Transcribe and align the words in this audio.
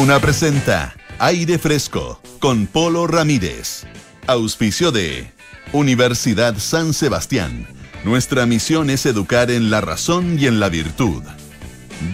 Duna 0.00 0.18
presenta 0.18 0.94
Aire 1.18 1.58
Fresco 1.58 2.22
con 2.38 2.66
Polo 2.66 3.06
Ramírez. 3.06 3.84
Auspicio 4.26 4.92
de 4.92 5.30
Universidad 5.74 6.56
San 6.56 6.94
Sebastián. 6.94 7.66
Nuestra 8.02 8.46
misión 8.46 8.88
es 8.88 9.04
educar 9.04 9.50
en 9.50 9.68
la 9.70 9.82
razón 9.82 10.38
y 10.38 10.46
en 10.46 10.58
la 10.58 10.70
virtud. 10.70 11.22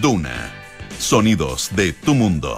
Duna. 0.01 0.51
Sonidos 0.99 1.69
de 1.77 1.93
tu 1.93 2.13
mundo. 2.13 2.57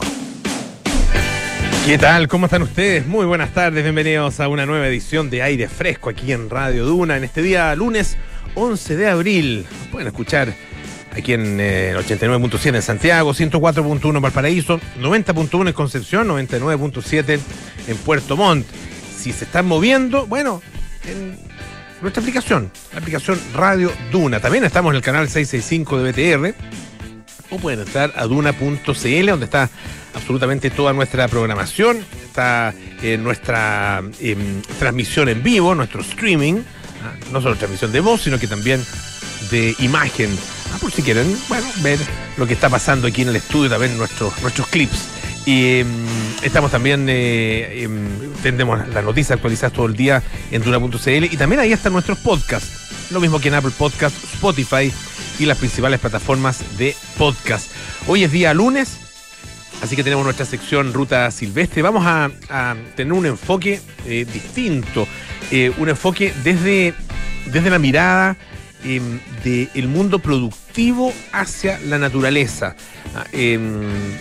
¿Qué 1.85 1.99
tal? 1.99 2.27
¿Cómo 2.27 2.47
están 2.47 2.63
ustedes? 2.63 3.05
Muy 3.05 3.27
buenas 3.27 3.53
tardes, 3.53 3.83
bienvenidos 3.83 4.39
a 4.39 4.47
una 4.47 4.65
nueva 4.65 4.87
edición 4.87 5.29
de 5.29 5.43
Aire 5.43 5.69
Fresco 5.69 6.09
aquí 6.09 6.31
en 6.31 6.49
Radio 6.49 6.87
Duna 6.87 7.17
en 7.17 7.23
este 7.23 7.43
día 7.43 7.75
lunes 7.75 8.17
11 8.55 8.95
de 8.95 9.07
abril. 9.07 9.67
Pueden 9.91 10.07
escuchar 10.07 10.55
aquí 11.15 11.33
en 11.33 11.57
eh, 11.59 11.95
89.7 11.97 12.75
en 12.75 12.81
Santiago, 12.81 13.33
104.1 13.33 14.15
en 14.15 14.21
Valparaíso, 14.21 14.79
90.1 14.99 15.67
en 15.67 15.73
Concepción, 15.73 16.27
99.7 16.27 17.39
en 17.87 17.97
Puerto 17.97 18.37
Montt. 18.37 18.65
Si 19.17 19.33
se 19.33 19.45
están 19.45 19.65
moviendo, 19.65 20.25
bueno, 20.27 20.61
en 21.05 21.37
nuestra 22.01 22.21
aplicación, 22.21 22.71
la 22.93 22.99
aplicación 22.99 23.39
Radio 23.53 23.91
Duna. 24.11 24.39
También 24.39 24.63
estamos 24.63 24.91
en 24.91 24.97
el 24.97 25.01
canal 25.01 25.27
665 25.27 26.01
de 26.01 26.11
BTR. 26.11 26.55
O 27.51 27.57
pueden 27.57 27.79
entrar 27.79 28.13
a 28.15 28.25
duna.cl, 28.25 29.25
donde 29.25 29.45
está 29.45 29.69
absolutamente 30.13 30.69
toda 30.69 30.93
nuestra 30.93 31.27
programación. 31.27 32.05
Está 32.23 32.73
eh, 33.01 33.17
nuestra 33.17 34.03
em, 34.19 34.61
transmisión 34.77 35.29
en 35.29 35.41
vivo, 35.41 35.73
nuestro 35.73 36.01
streaming. 36.01 36.61
¿ah? 37.03 37.15
No 37.31 37.41
solo 37.41 37.55
transmisión 37.55 37.91
de 37.91 38.01
voz, 38.01 38.21
sino 38.21 38.37
que 38.37 38.47
también 38.47 38.85
de 39.49 39.75
imagen. 39.79 40.29
Ah, 40.73 40.77
por 40.79 40.91
si 40.91 41.01
quieren, 41.01 41.37
bueno, 41.47 41.67
ver 41.81 41.99
lo 42.37 42.47
que 42.47 42.53
está 42.53 42.69
pasando 42.69 43.07
aquí 43.07 43.21
en 43.23 43.29
el 43.29 43.35
estudio, 43.35 43.69
también 43.69 43.97
nuestros, 43.97 44.39
nuestros 44.41 44.67
clips. 44.67 45.07
Y 45.45 45.79
em, 45.79 45.87
estamos 46.43 46.71
también, 46.71 47.07
eh, 47.09 47.83
em, 47.83 48.09
tendremos 48.43 48.87
las 48.89 49.03
noticias 49.03 49.31
actualizadas 49.31 49.73
todo 49.73 49.87
el 49.87 49.95
día 49.95 50.21
en 50.51 50.61
Duna.cl 50.61 51.25
y 51.25 51.37
también 51.37 51.59
ahí 51.59 51.71
están 51.71 51.93
nuestros 51.93 52.19
podcasts. 52.19 53.09
Lo 53.11 53.19
mismo 53.19 53.39
que 53.39 53.47
en 53.47 53.55
Apple 53.55 53.71
Podcast, 53.75 54.15
Spotify 54.35 54.91
y 55.39 55.45
las 55.45 55.57
principales 55.57 55.99
plataformas 55.99 56.77
de 56.77 56.95
podcast. 57.17 57.71
Hoy 58.05 58.23
es 58.23 58.31
día 58.31 58.53
lunes, 58.53 58.97
así 59.81 59.95
que 59.95 60.03
tenemos 60.03 60.23
nuestra 60.23 60.45
sección 60.45 60.93
Ruta 60.93 61.31
Silvestre. 61.31 61.81
Vamos 61.81 62.05
a, 62.05 62.29
a 62.49 62.75
tener 62.95 63.13
un 63.13 63.25
enfoque 63.25 63.81
eh, 64.05 64.27
distinto, 64.31 65.07
eh, 65.49 65.71
un 65.77 65.89
enfoque 65.89 66.33
desde, 66.43 66.93
desde 67.51 67.69
la 67.69 67.79
mirada 67.79 68.37
eh, 68.83 69.01
del 69.43 69.87
mundo 69.87 70.19
productivo 70.19 71.13
hacia 71.31 71.79
la 71.79 71.97
naturaleza, 71.97 72.75
ah, 73.15 73.25
eh, 73.31 73.59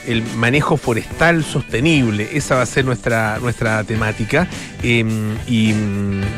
el 0.06 0.22
manejo 0.36 0.76
forestal 0.76 1.44
sostenible, 1.44 2.28
esa 2.32 2.56
va 2.56 2.62
a 2.62 2.66
ser 2.66 2.84
nuestra, 2.84 3.38
nuestra 3.38 3.84
temática 3.84 4.48
eh, 4.82 5.04
y 5.46 5.74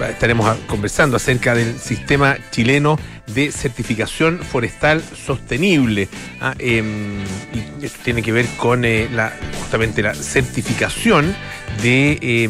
estaremos 0.08 0.56
conversando 0.66 1.16
acerca 1.16 1.54
del 1.54 1.78
sistema 1.78 2.36
chileno 2.50 2.98
de 3.34 3.52
certificación 3.52 4.40
forestal 4.40 5.02
sostenible. 5.02 6.08
ah, 6.40 6.54
y 6.60 7.84
esto 7.84 7.98
tiene 8.02 8.22
que 8.22 8.32
ver 8.32 8.46
con 8.56 8.84
eh, 8.84 9.08
justamente 9.60 10.02
la 10.02 10.14
certificación 10.14 11.34
de 11.82 12.44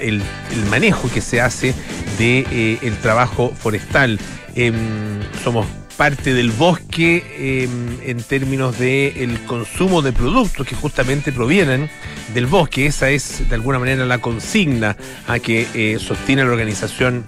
el, 0.00 0.22
manejo 0.70 1.10
que 1.10 1.20
se 1.20 1.40
hace 1.40 1.74
de 2.18 2.46
eh, 2.50 2.78
el 2.82 2.96
trabajo 2.98 3.52
forestal. 3.58 4.18
Em, 4.54 5.20
somos 5.42 5.66
parte 5.96 6.34
del 6.34 6.50
bosque 6.50 7.24
em, 7.64 7.98
en 8.08 8.22
términos 8.22 8.78
del 8.78 9.40
consumo 9.46 10.02
de 10.02 10.12
productos 10.12 10.66
que 10.66 10.74
justamente 10.74 11.32
provienen 11.32 11.90
del 12.34 12.46
bosque. 12.46 12.86
Esa 12.86 13.10
es 13.10 13.48
de 13.48 13.54
alguna 13.54 13.78
manera 13.78 14.04
la 14.04 14.18
consigna 14.18 14.96
a 15.26 15.38
que 15.38 15.66
eh, 15.74 15.98
sostiene 15.98 16.44
la 16.44 16.50
organización 16.50 17.24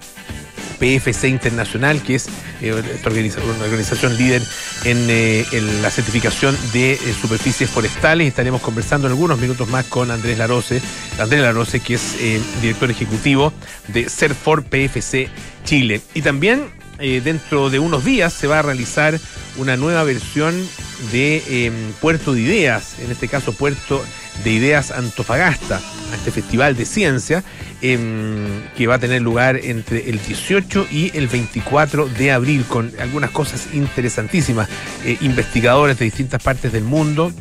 PFC 0.79 1.27
Internacional, 1.27 2.03
que 2.03 2.15
es 2.15 2.29
eh, 2.61 2.71
una 2.71 3.63
organización 3.63 4.15
líder 4.15 4.43
en, 4.83 4.97
eh, 5.09 5.45
la 5.81 5.89
certificación 5.89 6.55
de 6.71 6.99
superficies 7.19 7.69
forestales. 7.69 8.27
Estaremos 8.27 8.61
conversando 8.61 9.07
en 9.07 9.13
algunos 9.13 9.39
minutos 9.39 9.67
más 9.69 9.85
con 9.85 10.11
Andrés 10.11 10.37
Larose, 10.37 10.81
Andrés 11.19 11.41
Larose, 11.41 11.79
que 11.79 11.95
es 11.95 12.15
director 12.61 12.91
ejecutivo 12.91 13.53
de 13.87 14.07
Serfor 14.07 14.63
PFC 14.63 15.29
Chile. 15.63 16.01
Y 16.13 16.21
también 16.21 16.76
eh, 16.99 17.21
dentro 17.23 17.69
de 17.69 17.79
unos 17.79 18.03
días 18.03 18.33
se 18.33 18.47
va 18.47 18.59
a 18.59 18.61
realizar 18.61 19.19
una 19.57 19.77
nueva 19.77 20.03
versión 20.03 20.55
de 21.11 21.43
eh, 21.47 21.71
Puerto 22.01 22.33
de 22.33 22.41
Ideas, 22.41 22.99
en 22.99 23.11
este 23.11 23.27
caso 23.27 23.53
Puerto 23.53 24.03
de 24.43 24.51
Ideas 24.51 24.91
Antofagasta, 24.91 25.77
a 25.77 26.15
este 26.15 26.31
festival 26.31 26.75
de 26.75 26.85
ciencia 26.85 27.43
em, 27.81 28.63
que 28.75 28.87
va 28.87 28.95
a 28.95 28.99
tener 28.99 29.21
lugar 29.21 29.57
entre 29.57 30.09
el 30.09 30.19
18 30.21 30.87
y 30.91 31.15
el 31.17 31.27
24 31.27 32.07
de 32.07 32.31
abril 32.31 32.65
con 32.67 32.91
algunas 32.99 33.31
cosas 33.31 33.67
interesantísimas, 33.73 34.69
Eh, 35.05 35.17
investigadores 35.21 35.97
de 35.99 36.05
distintas 36.05 36.41
partes 36.41 36.71
del 36.71 36.83
mundo 36.83 37.31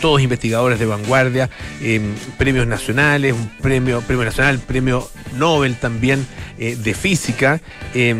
todos 0.00 0.20
investigadores 0.20 0.78
de 0.78 0.86
vanguardia, 0.86 1.50
eh, 1.80 2.00
premios 2.36 2.66
nacionales, 2.66 3.34
un 3.34 3.48
premio, 3.60 4.00
premio 4.02 4.24
nacional, 4.24 4.58
premio 4.58 5.08
Nobel 5.36 5.76
también 5.76 6.26
eh, 6.58 6.76
de 6.76 6.94
física, 6.94 7.60
eh, 7.94 8.14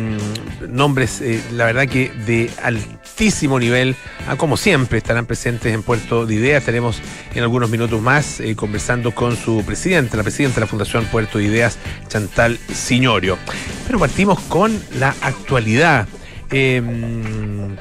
nombres, 0.67 1.21
la 1.51 1.65
verdad 1.65 1.87
que 1.87 2.11
de 2.25 2.49
altísimo 2.63 3.59
nivel, 3.59 3.95
ah, 4.27 4.35
como 4.35 4.57
siempre 4.57 4.97
estarán 4.99 5.25
presentes 5.25 5.73
en 5.73 5.83
Puerto 5.83 6.25
de 6.25 6.35
Ideas, 6.35 6.59
estaremos 6.59 7.01
en 7.33 7.43
algunos 7.43 7.69
minutos 7.69 8.01
más 8.01 8.41
conversando 8.55 9.13
con 9.13 9.35
su 9.35 9.63
presidente, 9.65 10.15
la 10.15 10.23
presidenta 10.23 10.55
de 10.55 10.61
la 10.61 10.67
Fundación 10.67 11.05
Puerto 11.05 11.37
de 11.37 11.45
Ideas, 11.45 11.77
Chantal 12.07 12.57
Signorio. 12.73 13.37
Pero 13.85 13.99
partimos 13.99 14.39
con 14.41 14.79
la 14.99 15.15
actualidad. 15.21 16.07
Eh, 16.51 16.81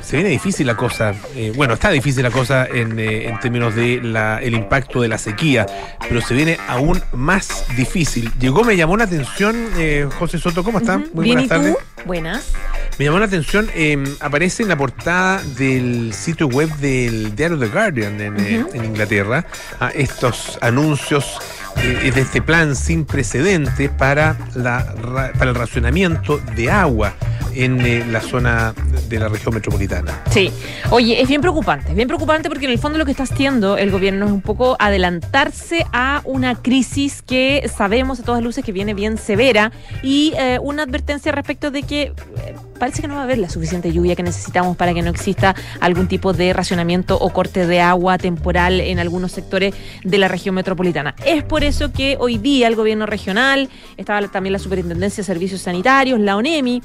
se 0.03 0.17
viene 0.17 0.31
difícil 0.31 0.67
la 0.67 0.77
cosa, 0.77 1.15
eh, 1.35 1.53
bueno, 1.57 1.75
está 1.75 1.91
difícil 1.91 2.23
la 2.23 2.31
cosa 2.31 2.67
en, 2.67 2.99
eh, 2.99 3.29
en 3.29 3.41
términos 3.41 3.75
de 3.75 4.01
la, 4.03 4.41
el 4.43 4.55
impacto 4.55 5.01
de 5.01 5.09
la 5.09 5.19
sequía, 5.19 5.67
pero 6.09 6.21
se 6.21 6.35
viene 6.35 6.59
aún 6.69 7.01
más 7.13 7.65
difícil. 7.77 8.31
Llegó, 8.39 8.65
me 8.65 8.77
llamó 8.77 8.97
la 8.97 9.05
atención, 9.05 9.57
eh, 9.79 10.07
José 10.19 10.39
Soto, 10.39 10.63
¿cómo 10.63 10.79
está? 10.79 10.97
Ujú. 10.99 11.23
Bien, 11.23 11.41
¿y 11.41 11.43
tú? 11.45 11.49
tardes. 11.49 11.77
Buenas. 12.05 12.53
Me 12.99 13.05
llamó 13.05 13.19
la 13.19 13.27
atención, 13.27 13.69
eh, 13.75 14.03
aparece 14.21 14.63
en 14.65 14.69
la 14.69 14.77
portada 14.77 15.43
del 15.57 16.13
sitio 16.13 16.47
web 16.49 16.69
del 16.77 17.35
diario 17.37 17.59
The 17.59 17.69
Guardian 17.69 18.21
en, 18.21 18.35
Ujú. 18.35 18.71
en 18.75 18.85
Inglaterra 18.85 19.45
a 19.81 19.91
estos 19.91 20.59
anuncios 20.61 21.39
de 21.77 22.09
este 22.21 22.43
plan 22.43 22.75
sin 22.75 23.05
precedentes 23.05 23.89
para, 23.91 24.37
la, 24.57 24.95
para 25.39 25.51
el 25.51 25.55
racionamiento 25.55 26.39
de 26.57 26.73
agua 26.73 27.15
en 27.59 27.81
eh, 27.85 28.05
la 28.09 28.21
zona 28.21 28.73
de 29.09 29.19
la 29.19 29.29
región 29.29 29.53
metropolitana. 29.53 30.23
Sí. 30.31 30.53
Oye, 30.91 31.21
es 31.21 31.29
bien 31.29 31.41
preocupante. 31.41 31.91
Es 31.91 31.97
bien 31.97 32.07
preocupante 32.07 32.49
porque 32.49 32.67
en 32.67 32.71
el 32.71 32.79
fondo 32.79 32.99
lo 32.99 33.05
que 33.05 33.11
está 33.11 33.25
haciendo 33.25 33.77
el 33.77 33.91
gobierno 33.91 34.27
es 34.27 34.33
un 34.33 34.43
poco 34.43 34.77
adelantarse 34.79 35.85
a 35.93 36.23
una 36.25 36.55
crisis 36.55 37.21
que 37.21 37.69
sabemos 37.75 38.21
a 38.21 38.23
todas 38.23 38.43
luces 38.43 38.65
que 38.65 38.71
viene 38.71 38.95
bien 38.95 39.19
severa 39.19 39.73
y 40.05 40.35
eh, 40.39 40.61
una 40.63 40.85
advertencia 40.85 41.33
respecto 41.33 41.73
de 41.73 41.83
que 41.83 42.03
eh, 42.03 42.15
parece 42.79 43.03
que 43.03 43.09
no 43.09 43.15
va 43.15 43.23
a 43.23 43.25
haber 43.25 43.39
la 43.39 43.51
suficiente 43.51 43.93
lluvia 43.93 44.15
que 44.15 44.23
necesitamos 44.23 44.77
para 44.77 44.95
que 44.95 45.03
no 45.03 45.11
exista 45.11 45.57
algún 45.81 46.07
tipo 46.07 46.33
de 46.33 46.53
racionamiento 46.53 47.19
o 47.19 47.31
corte 47.31 47.67
de 47.67 47.81
agua 47.81 48.19
temporal 48.19 48.81
en 48.81 49.01
algunos 49.01 49.33
sectores 49.33 49.75
de 50.05 50.19
la 50.19 50.29
región 50.29 50.55
metropolitana. 50.55 51.17
Es 51.27 51.43
por 51.43 51.65
eso 51.65 51.93
que 51.93 52.17
hoy 52.21 52.39
día 52.39 52.69
el 52.69 52.77
gobierno 52.77 53.07
regional, 53.07 53.69
estaba 53.97 54.27
también 54.29 54.53
la 54.53 54.61
Superintendencia 54.61 55.23
de 55.23 55.27
Servicios 55.27 55.63
Sanitarios, 55.63 56.21
la 56.21 56.37
ONEMI, 56.37 56.83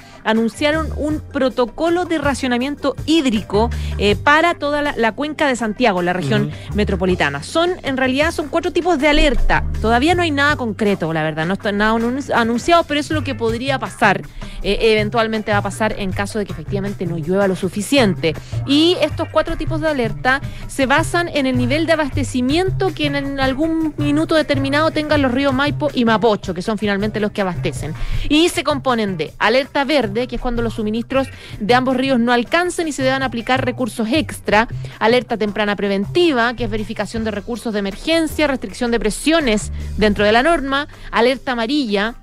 anunciaron 0.67 0.93
un 0.97 1.19
protocolo 1.19 2.05
de 2.05 2.17
racionamiento 2.19 2.95
hídrico 3.05 3.69
eh, 3.97 4.15
para 4.15 4.53
toda 4.55 4.81
la, 4.81 4.93
la 4.95 5.11
cuenca 5.11 5.47
de 5.47 5.55
Santiago, 5.55 6.01
la 6.01 6.13
región 6.13 6.51
metropolitana. 6.73 7.43
Son, 7.43 7.71
en 7.83 7.97
realidad, 7.97 8.31
son 8.31 8.47
cuatro 8.47 8.71
tipos 8.71 8.97
de 8.99 9.07
alerta. 9.09 9.65
Todavía 9.81 10.15
no 10.15 10.21
hay 10.21 10.31
nada 10.31 10.55
concreto, 10.55 11.11
la 11.11 11.23
verdad, 11.23 11.45
no 11.45 11.53
está 11.53 11.71
nada 11.71 11.93
anun- 11.93 12.33
anunciado, 12.33 12.83
pero 12.85 12.99
eso 12.99 13.13
es 13.13 13.19
lo 13.19 13.23
que 13.25 13.35
podría 13.35 13.77
pasar. 13.79 14.21
eh, 14.65 14.93
eventualmente 14.93 15.51
va 15.51 15.57
a 15.57 15.61
pasar 15.61 15.93
en 15.99 16.13
caso 16.13 16.39
de 16.39 16.45
que 16.45 16.53
efectivamente 16.53 17.05
no 17.05 17.17
llueva 17.17 17.47
lo 17.49 17.55
suficiente. 17.57 18.33
Y 18.65 18.95
estos 19.01 19.27
cuatro 19.29 19.57
tipos 19.57 19.81
de 19.81 19.89
alerta 19.89 20.39
se 20.67 20.85
basan 20.85 21.27
en 21.27 21.45
el 21.45 21.57
nivel 21.57 21.85
de 21.85 21.91
abastecimiento 21.91 22.93
que 22.95 23.07
en, 23.07 23.15
en 23.17 23.39
algún 23.41 23.93
minuto 23.97 24.35
determinado 24.35 24.91
tengan 24.91 25.21
los 25.21 25.33
ríos 25.33 25.53
Maipo 25.53 25.89
y 25.93 26.05
Mapocho, 26.05 26.53
que 26.53 26.61
son 26.61 26.77
finalmente 26.77 27.19
los 27.19 27.31
que 27.31 27.41
abastecen. 27.41 27.93
Y 28.29 28.47
se 28.47 28.63
componen 28.63 29.17
de 29.17 29.33
alerta 29.37 29.83
verde, 29.83 30.27
que 30.27 30.37
es 30.37 30.41
cuando 30.43 30.61
los 30.61 30.75
suministros 30.75 31.27
de 31.59 31.73
ambos 31.73 31.97
ríos 31.97 32.19
no 32.19 32.31
alcancen 32.31 32.87
y 32.87 32.91
se 32.91 33.01
deban 33.01 33.23
aplicar 33.23 33.65
recursos 33.65 34.07
extra, 34.11 34.67
alerta 34.99 35.37
temprana 35.37 35.75
preventiva, 35.75 36.53
que 36.53 36.65
es 36.65 36.69
verificación 36.69 37.23
de 37.23 37.31
recursos 37.31 37.73
de 37.73 37.79
emergencia, 37.79 38.45
restricción 38.45 38.91
de 38.91 38.99
presiones 38.99 39.71
dentro 39.97 40.23
de 40.25 40.33
la 40.33 40.43
norma, 40.43 40.87
alerta 41.09 41.53
amarilla, 41.53 42.15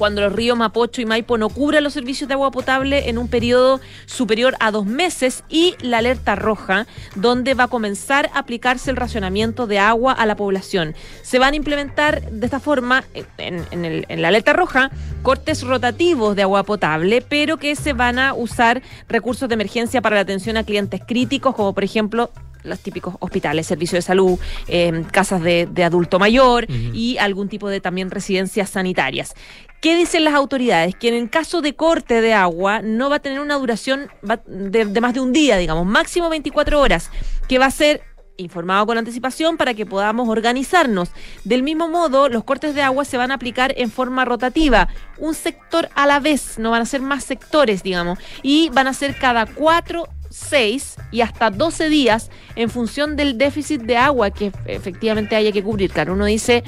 cuando 0.00 0.22
los 0.22 0.32
ríos 0.32 0.56
Mapocho 0.56 1.02
y 1.02 1.04
Maipo 1.04 1.36
no 1.36 1.50
cubran 1.50 1.84
los 1.84 1.92
servicios 1.92 2.26
de 2.26 2.32
agua 2.32 2.50
potable 2.50 3.10
en 3.10 3.18
un 3.18 3.28
periodo 3.28 3.82
superior 4.06 4.56
a 4.58 4.70
dos 4.70 4.86
meses 4.86 5.44
y 5.50 5.74
la 5.82 5.98
alerta 5.98 6.36
roja, 6.36 6.86
donde 7.16 7.52
va 7.52 7.64
a 7.64 7.68
comenzar 7.68 8.30
a 8.32 8.38
aplicarse 8.38 8.90
el 8.90 8.96
racionamiento 8.96 9.66
de 9.66 9.78
agua 9.78 10.14
a 10.14 10.24
la 10.24 10.36
población. 10.36 10.94
Se 11.20 11.38
van 11.38 11.52
a 11.52 11.56
implementar 11.56 12.30
de 12.30 12.46
esta 12.46 12.60
forma, 12.60 13.04
en, 13.36 13.66
en 13.70 14.22
la 14.22 14.28
alerta 14.28 14.54
roja, 14.54 14.90
cortes 15.20 15.64
rotativos 15.64 16.34
de 16.34 16.42
agua 16.44 16.62
potable, 16.62 17.20
pero 17.20 17.58
que 17.58 17.76
se 17.76 17.92
van 17.92 18.18
a 18.18 18.32
usar 18.32 18.80
recursos 19.06 19.50
de 19.50 19.54
emergencia 19.54 20.00
para 20.00 20.16
la 20.16 20.22
atención 20.22 20.56
a 20.56 20.64
clientes 20.64 21.02
críticos, 21.06 21.54
como 21.54 21.74
por 21.74 21.84
ejemplo 21.84 22.30
los 22.62 22.80
típicos 22.80 23.14
hospitales, 23.20 23.66
servicios 23.66 23.98
de 23.98 24.02
salud, 24.02 24.38
eh, 24.68 25.04
casas 25.12 25.42
de, 25.42 25.68
adulto 25.84 26.18
mayor 26.18 26.66
y 26.68 27.16
algún 27.18 27.48
tipo 27.48 27.68
de 27.68 27.80
también 27.80 28.10
residencias 28.10 28.70
sanitarias. 28.70 29.34
¿Qué 29.80 29.96
dicen 29.96 30.24
las 30.24 30.34
autoridades? 30.34 30.94
Que 30.94 31.16
en 31.16 31.26
caso 31.26 31.62
de 31.62 31.74
corte 31.74 32.20
de 32.20 32.34
agua 32.34 32.82
no 32.82 33.08
va 33.08 33.16
a 33.16 33.20
tener 33.20 33.40
una 33.40 33.54
duración 33.56 34.08
de, 34.46 34.84
de 34.84 35.00
más 35.00 35.14
de 35.14 35.20
un 35.20 35.32
día, 35.32 35.56
digamos, 35.56 35.86
máximo 35.86 36.28
24 36.28 36.78
horas, 36.78 37.10
que 37.48 37.58
va 37.58 37.66
a 37.66 37.70
ser 37.70 38.02
informado 38.40 38.86
con 38.86 38.98
anticipación 38.98 39.56
para 39.56 39.74
que 39.74 39.86
podamos 39.86 40.28
organizarnos. 40.28 41.10
Del 41.44 41.62
mismo 41.62 41.88
modo, 41.88 42.28
los 42.28 42.44
cortes 42.44 42.74
de 42.74 42.82
agua 42.82 43.04
se 43.04 43.16
van 43.16 43.30
a 43.30 43.34
aplicar 43.34 43.74
en 43.76 43.90
forma 43.90 44.24
rotativa, 44.24 44.88
un 45.18 45.34
sector 45.34 45.88
a 45.94 46.06
la 46.06 46.20
vez, 46.20 46.58
no 46.58 46.70
van 46.70 46.82
a 46.82 46.86
ser 46.86 47.00
más 47.00 47.24
sectores, 47.24 47.82
digamos, 47.82 48.18
y 48.42 48.70
van 48.70 48.86
a 48.86 48.94
ser 48.94 49.16
cada 49.16 49.46
cuatro 49.46 50.08
6 50.30 50.96
y 51.10 51.20
hasta 51.20 51.50
12 51.50 51.88
días 51.88 52.30
en 52.56 52.70
función 52.70 53.16
del 53.16 53.36
déficit 53.36 53.82
de 53.82 53.96
agua 53.96 54.30
que 54.30 54.52
efectivamente 54.66 55.36
haya 55.36 55.52
que 55.52 55.62
cubrir. 55.62 55.90
Claro, 55.90 56.14
uno 56.14 56.24
dice 56.24 56.64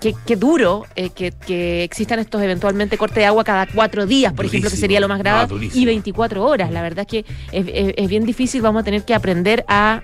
que, 0.00 0.36
duro 0.36 0.86
eh, 0.94 1.10
que, 1.10 1.82
existan 1.82 2.20
estos 2.20 2.40
eventualmente 2.40 2.96
cortes 2.96 3.16
de 3.16 3.26
agua 3.26 3.42
cada 3.42 3.66
cuatro 3.66 4.06
días, 4.06 4.32
por 4.32 4.44
ejemplo, 4.44 4.70
que 4.70 4.76
sería 4.76 5.00
lo 5.00 5.08
más 5.08 5.18
grave, 5.18 5.70
y 5.74 5.84
24 5.84 6.44
horas. 6.44 6.70
La 6.70 6.82
verdad 6.82 7.06
es 7.10 7.24
que 7.24 7.24
es 7.52 8.08
bien 8.08 8.24
difícil, 8.24 8.62
vamos 8.62 8.82
a 8.82 8.84
tener 8.84 9.04
que 9.04 9.14
aprender 9.14 9.64
a 9.66 10.02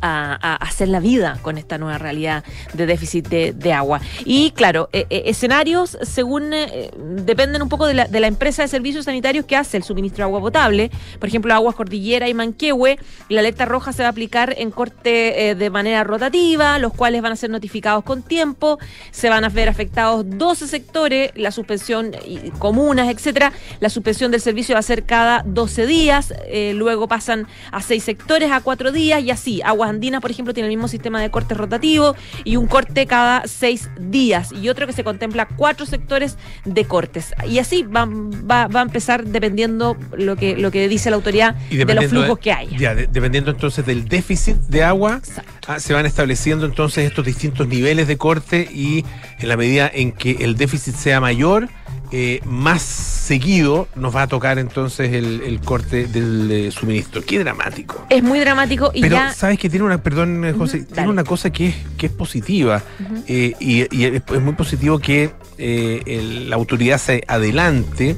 a, 0.00 0.56
hacer 0.56 0.88
la 0.88 1.00
vida 1.00 1.38
con 1.42 1.58
esta 1.58 1.78
nueva 1.78 1.98
realidad 1.98 2.44
de 2.72 2.86
déficit 2.86 3.28
de, 3.28 3.72
agua. 3.72 4.00
Y 4.24 4.52
claro, 4.52 4.88
eh, 4.92 5.06
eh, 5.10 5.24
escenarios 5.26 5.98
según 6.02 6.52
eh, 6.52 6.90
dependen 6.96 7.62
un 7.62 7.68
poco 7.68 7.86
de 7.86 7.94
la, 7.94 8.06
de 8.06 8.20
la, 8.20 8.26
empresa 8.26 8.62
de 8.62 8.68
servicios 8.68 9.04
sanitarios 9.04 9.44
que 9.44 9.56
hace 9.56 9.76
el 9.76 9.82
suministro 9.82 10.18
de 10.18 10.22
agua 10.24 10.40
potable. 10.40 10.90
Por 11.18 11.28
ejemplo, 11.28 11.52
Aguas 11.52 11.74
Cordillera 11.74 12.28
y 12.28 12.34
Manquehue, 12.34 12.98
la 13.28 13.40
alerta 13.40 13.64
roja 13.64 13.92
se 13.92 14.02
va 14.02 14.08
a 14.08 14.10
aplicar 14.10 14.54
en 14.56 14.70
corte 14.70 15.54
de 15.54 15.70
manera 15.70 16.04
rotativa, 16.04 16.78
los 16.78 16.92
cuales 16.92 17.22
van 17.22 17.32
a 17.32 17.36
ser 17.36 17.50
notificados 17.50 18.04
con 18.04 18.22
tiempo, 18.22 18.78
se 19.10 19.28
van 19.28 19.44
a 19.44 19.48
ver 19.48 19.68
afectados 19.68 20.24
12 20.26 20.66
sectores, 20.66 21.32
la 21.34 21.50
suspensión, 21.50 22.12
comunas, 22.58 23.08
etcétera. 23.08 23.52
La 23.80 23.90
suspensión 23.90 24.30
del 24.30 24.40
servicio 24.40 24.74
va 24.74 24.80
a 24.80 24.82
ser 24.82 25.04
cada 25.04 25.42
12 25.44 25.86
días, 25.86 26.34
luego 26.74 27.08
pasan 27.08 27.46
a 27.72 27.82
6 27.82 28.02
sectores 28.02 28.50
a 28.50 28.60
4 28.60 28.92
días 28.92 29.22
y 29.22 29.30
así. 29.30 29.62
Agua 29.86 29.94
Andina, 29.94 30.20
por 30.20 30.32
ejemplo, 30.32 30.52
tiene 30.52 30.66
el 30.68 30.74
mismo 30.74 30.88
sistema 30.88 31.20
de 31.20 31.30
corte 31.30 31.54
rotativo 31.54 32.16
y 32.42 32.56
un 32.56 32.66
corte 32.66 33.06
cada 33.06 33.46
seis 33.46 33.88
días 34.00 34.50
y 34.52 34.68
otro 34.68 34.86
que 34.86 34.92
se 34.92 35.04
contempla 35.04 35.46
cuatro 35.46 35.86
sectores 35.86 36.36
de 36.64 36.84
cortes. 36.86 37.34
Y 37.48 37.60
así 37.60 37.84
va, 37.84 38.04
va, 38.06 38.80
a 38.80 38.82
empezar 38.82 39.24
dependiendo 39.24 39.96
lo 40.16 40.34
que, 40.34 40.56
lo 40.56 40.72
que 40.72 40.88
dice 40.88 41.10
la 41.10 41.16
autoridad 41.16 41.54
de 41.70 41.94
los 41.94 42.06
flujos 42.06 42.38
que 42.40 42.52
hay. 42.52 42.76
Ya, 42.76 42.94
dependiendo 42.96 43.52
entonces 43.52 43.86
del 43.86 44.08
déficit 44.08 44.56
de 44.68 44.82
agua, 44.82 45.20
ah, 45.68 45.78
se 45.78 45.94
van 45.94 46.04
estableciendo 46.04 46.66
entonces 46.66 47.06
estos 47.06 47.24
distintos 47.24 47.68
niveles 47.68 48.08
de 48.08 48.16
corte 48.16 48.68
y 48.72 49.04
en 49.38 49.48
la 49.48 49.56
medida 49.56 49.88
en 49.92 50.10
que 50.10 50.32
el 50.40 50.56
déficit 50.56 50.96
sea 50.96 51.20
mayor, 51.20 51.68
eh, 52.12 52.40
más 52.44 52.82
seguido 52.82 53.88
nos 53.96 54.14
va 54.14 54.22
a 54.22 54.26
tocar 54.28 54.58
entonces 54.58 55.12
el, 55.12 55.60
corte 55.64 56.06
del 56.06 56.50
eh, 56.50 56.70
suministro. 56.70 57.22
Qué 57.24 57.38
dramático. 57.38 58.06
Es 58.08 58.22
muy 58.22 58.38
dramático 58.38 58.90
y 58.94 59.00
Pero 59.00 59.18
sabes 59.34 59.58
que 59.58 59.68
tiene 59.68 59.84
una, 59.84 59.98
perdón 59.98 60.44
eh, 60.44 60.52
José, 60.52 60.84
tiene 60.84 61.08
una 61.08 61.24
cosa 61.24 61.50
que 61.50 61.68
es, 61.68 61.74
que 61.98 62.06
es 62.06 62.12
positiva 62.12 62.82
y, 63.26 63.82
es, 63.82 64.42
muy 64.42 64.54
positivo 64.54 64.98
que 64.98 65.30
la 65.58 66.56
autoridad 66.56 66.98
se 66.98 67.24
adelante 67.26 68.16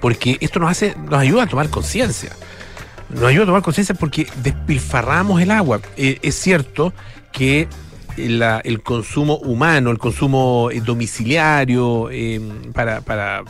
porque 0.00 0.36
esto 0.40 0.58
nos 0.58 0.70
hace, 0.70 0.94
nos 1.08 1.20
ayuda 1.20 1.44
a 1.44 1.46
tomar 1.46 1.68
conciencia. 1.70 2.30
Nos 3.10 3.24
ayuda 3.24 3.44
a 3.44 3.46
tomar 3.46 3.62
conciencia 3.62 3.94
porque 3.94 4.26
despilfarramos 4.42 5.40
el 5.40 5.50
agua. 5.50 5.80
es 5.96 6.34
cierto 6.34 6.92
que 7.32 7.68
el 8.16 8.82
consumo 8.82 9.36
humano, 9.36 9.90
el 9.90 9.98
consumo 9.98 10.70
eh, 10.70 10.80
domiciliario 10.80 12.10
em, 12.10 12.72
para, 12.72 13.00
para, 13.00 13.44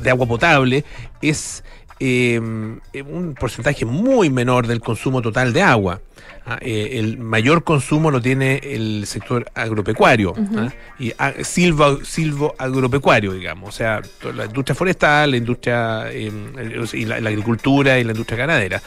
de 0.00 0.10
agua 0.10 0.26
potable 0.26 0.84
es 1.20 1.64
em, 1.98 2.78
un 3.08 3.34
porcentaje 3.34 3.84
muy 3.84 4.30
menor 4.30 4.66
del 4.66 4.80
consumo 4.80 5.22
total 5.22 5.52
de 5.52 5.62
agua. 5.62 6.00
Ah, 6.46 6.58
eh, 6.60 6.98
el 6.98 7.16
mayor 7.16 7.64
consumo 7.64 8.10
lo 8.10 8.20
tiene 8.20 8.60
el 8.62 9.06
sector 9.06 9.50
agropecuario 9.54 10.34
¿ah? 10.58 10.68
y 10.98 11.10
ah, 11.18 11.32
silvo, 11.42 12.04
silvo 12.04 12.54
agropecuario, 12.58 13.32
digamos, 13.32 13.70
o 13.70 13.72
sea, 13.72 14.02
la 14.34 14.44
industria 14.44 14.74
forestal, 14.74 15.30
la 15.30 15.36
industria 15.38 16.12
y 16.12 17.04
la, 17.06 17.16
agricultura 17.16 17.98
y 17.98 18.04
la 18.04 18.10
industria 18.10 18.36
ganadera. 18.36 18.82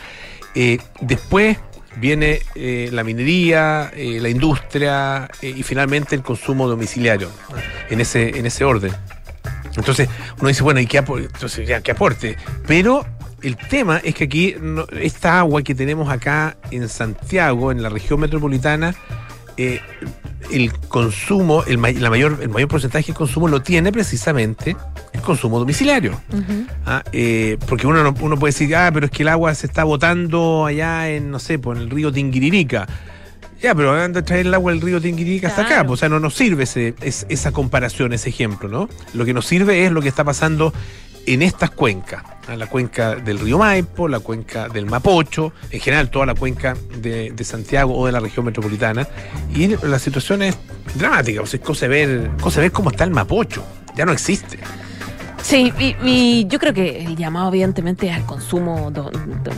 Eh, 0.54 0.78
después 1.02 1.58
viene 2.00 2.42
eh, 2.56 2.90
la 2.92 3.04
minería, 3.04 3.92
eh, 3.96 4.20
la 4.22 4.30
industria 4.30 5.30
eh, 5.42 5.54
y 5.56 5.64
finalmente 5.64 6.16
el 6.16 6.22
consumo 6.22 6.68
domiciliario, 6.68 7.30
en 7.90 8.02
ese, 8.02 8.38
en 8.38 8.46
ese 8.46 8.64
orden. 8.64 8.94
Entonces 9.76 10.10
uno 10.40 10.48
dice, 10.48 10.64
bueno, 10.64 10.80
¿y 10.80 10.88
qué, 10.88 10.98
Entonces, 10.98 11.68
ya, 11.68 11.82
¿qué 11.82 11.92
aporte? 11.92 12.36
Pero 12.66 13.06
el 13.42 13.56
tema 13.56 14.02
es 14.04 14.16
que 14.16 14.24
aquí, 14.24 14.56
esta 15.00 15.40
agua 15.40 15.62
que 15.62 15.76
tenemos 15.76 16.10
acá 16.10 16.58
en 16.72 16.90
Santiago, 16.90 17.72
en 17.72 17.84
la 17.84 17.90
región 17.90 18.20
metropolitana, 18.20 18.96
el 20.52 20.72
consumo, 20.74 21.64
el, 21.66 21.82
la 22.02 22.10
mayor, 22.10 22.40
el 22.42 22.50
mayor 22.50 22.70
porcentaje 22.70 23.08
del 23.08 23.16
consumo 23.16 23.48
lo 23.48 23.62
tiene 23.62 23.92
precisamente 23.92 24.76
el 25.14 25.22
consumo 25.22 25.60
domiciliario. 25.60 26.20
Ah, 26.86 27.04
eh, 27.12 27.58
porque 27.68 27.88
uno, 27.88 28.14
uno 28.22 28.38
puede 28.38 28.54
decir, 28.54 28.76
ah, 28.76 28.90
pero 28.94 29.08
es 29.08 29.12
que 29.12 29.24
el 29.24 29.30
agua 29.30 29.54
se 29.56 29.68
está 29.68 29.84
botando 29.84 30.66
allá 30.66 31.10
en, 31.10 31.32
no 31.32 31.40
sé, 31.40 31.60
por 31.60 31.78
el 31.78 31.90
río 31.90 32.12
Tinguiririca. 32.12 32.88
Ya, 33.62 33.74
pero 33.74 33.92
van 33.92 34.16
a 34.16 34.22
traer 34.22 34.46
el 34.46 34.54
agua 34.54 34.72
del 34.72 34.82
río 34.82 35.02
Tinguiririca 35.02 35.48
hasta 35.48 35.64
acá. 35.64 35.86
O 35.88 35.98
sea, 35.98 36.10
no 36.10 36.20
nos 36.20 36.36
sirve 36.36 36.64
ese, 36.64 36.94
esa 37.02 37.52
comparación, 37.52 38.14
ese 38.14 38.30
ejemplo, 38.30 38.70
¿no? 38.70 38.88
Lo 39.14 39.26
que 39.26 39.34
nos 39.34 39.48
sirve 39.48 39.86
es 39.86 39.92
lo 39.92 40.02
que 40.02 40.10
está 40.10 40.24
pasando 40.24 40.74
en 41.28 41.42
estas 41.42 41.72
cuencas, 41.72 42.24
la 42.56 42.68
cuenca 42.68 43.16
del 43.16 43.40
río 43.40 43.58
Maipo, 43.58 44.08
la 44.08 44.20
cuenca 44.20 44.70
del 44.70 44.86
Mapocho, 44.86 45.52
en 45.70 45.82
general 45.82 46.10
toda 46.10 46.26
la 46.26 46.36
cuenca 46.36 46.76
de, 47.02 47.34
Santiago 47.44 47.96
o 47.98 48.06
de 48.06 48.14
la 48.14 48.22
región 48.22 48.46
metropolitana, 48.46 49.08
y 49.54 49.68
la 49.68 50.00
situación 50.00 50.42
es 50.42 50.58
dramática, 50.96 51.42
o 51.42 51.46
sea, 51.46 51.60
es 51.60 51.66
cosa 51.66 51.88
ver, 51.88 52.32
ver 52.56 52.72
cómo 52.72 52.92
está 52.92 53.04
el 53.04 53.12
Mapocho, 53.12 53.64
ya 53.96 54.06
no 54.06 54.14
existe. 54.14 54.58
Sí, 55.42 55.72
y, 56.04 56.46
yo 56.48 56.60
creo 56.60 56.74
que 56.74 57.06
el 57.06 57.16
llamado 57.16 57.50
evidentemente 57.50 58.08
es 58.08 58.16
al 58.16 58.26
consumo 58.26 58.92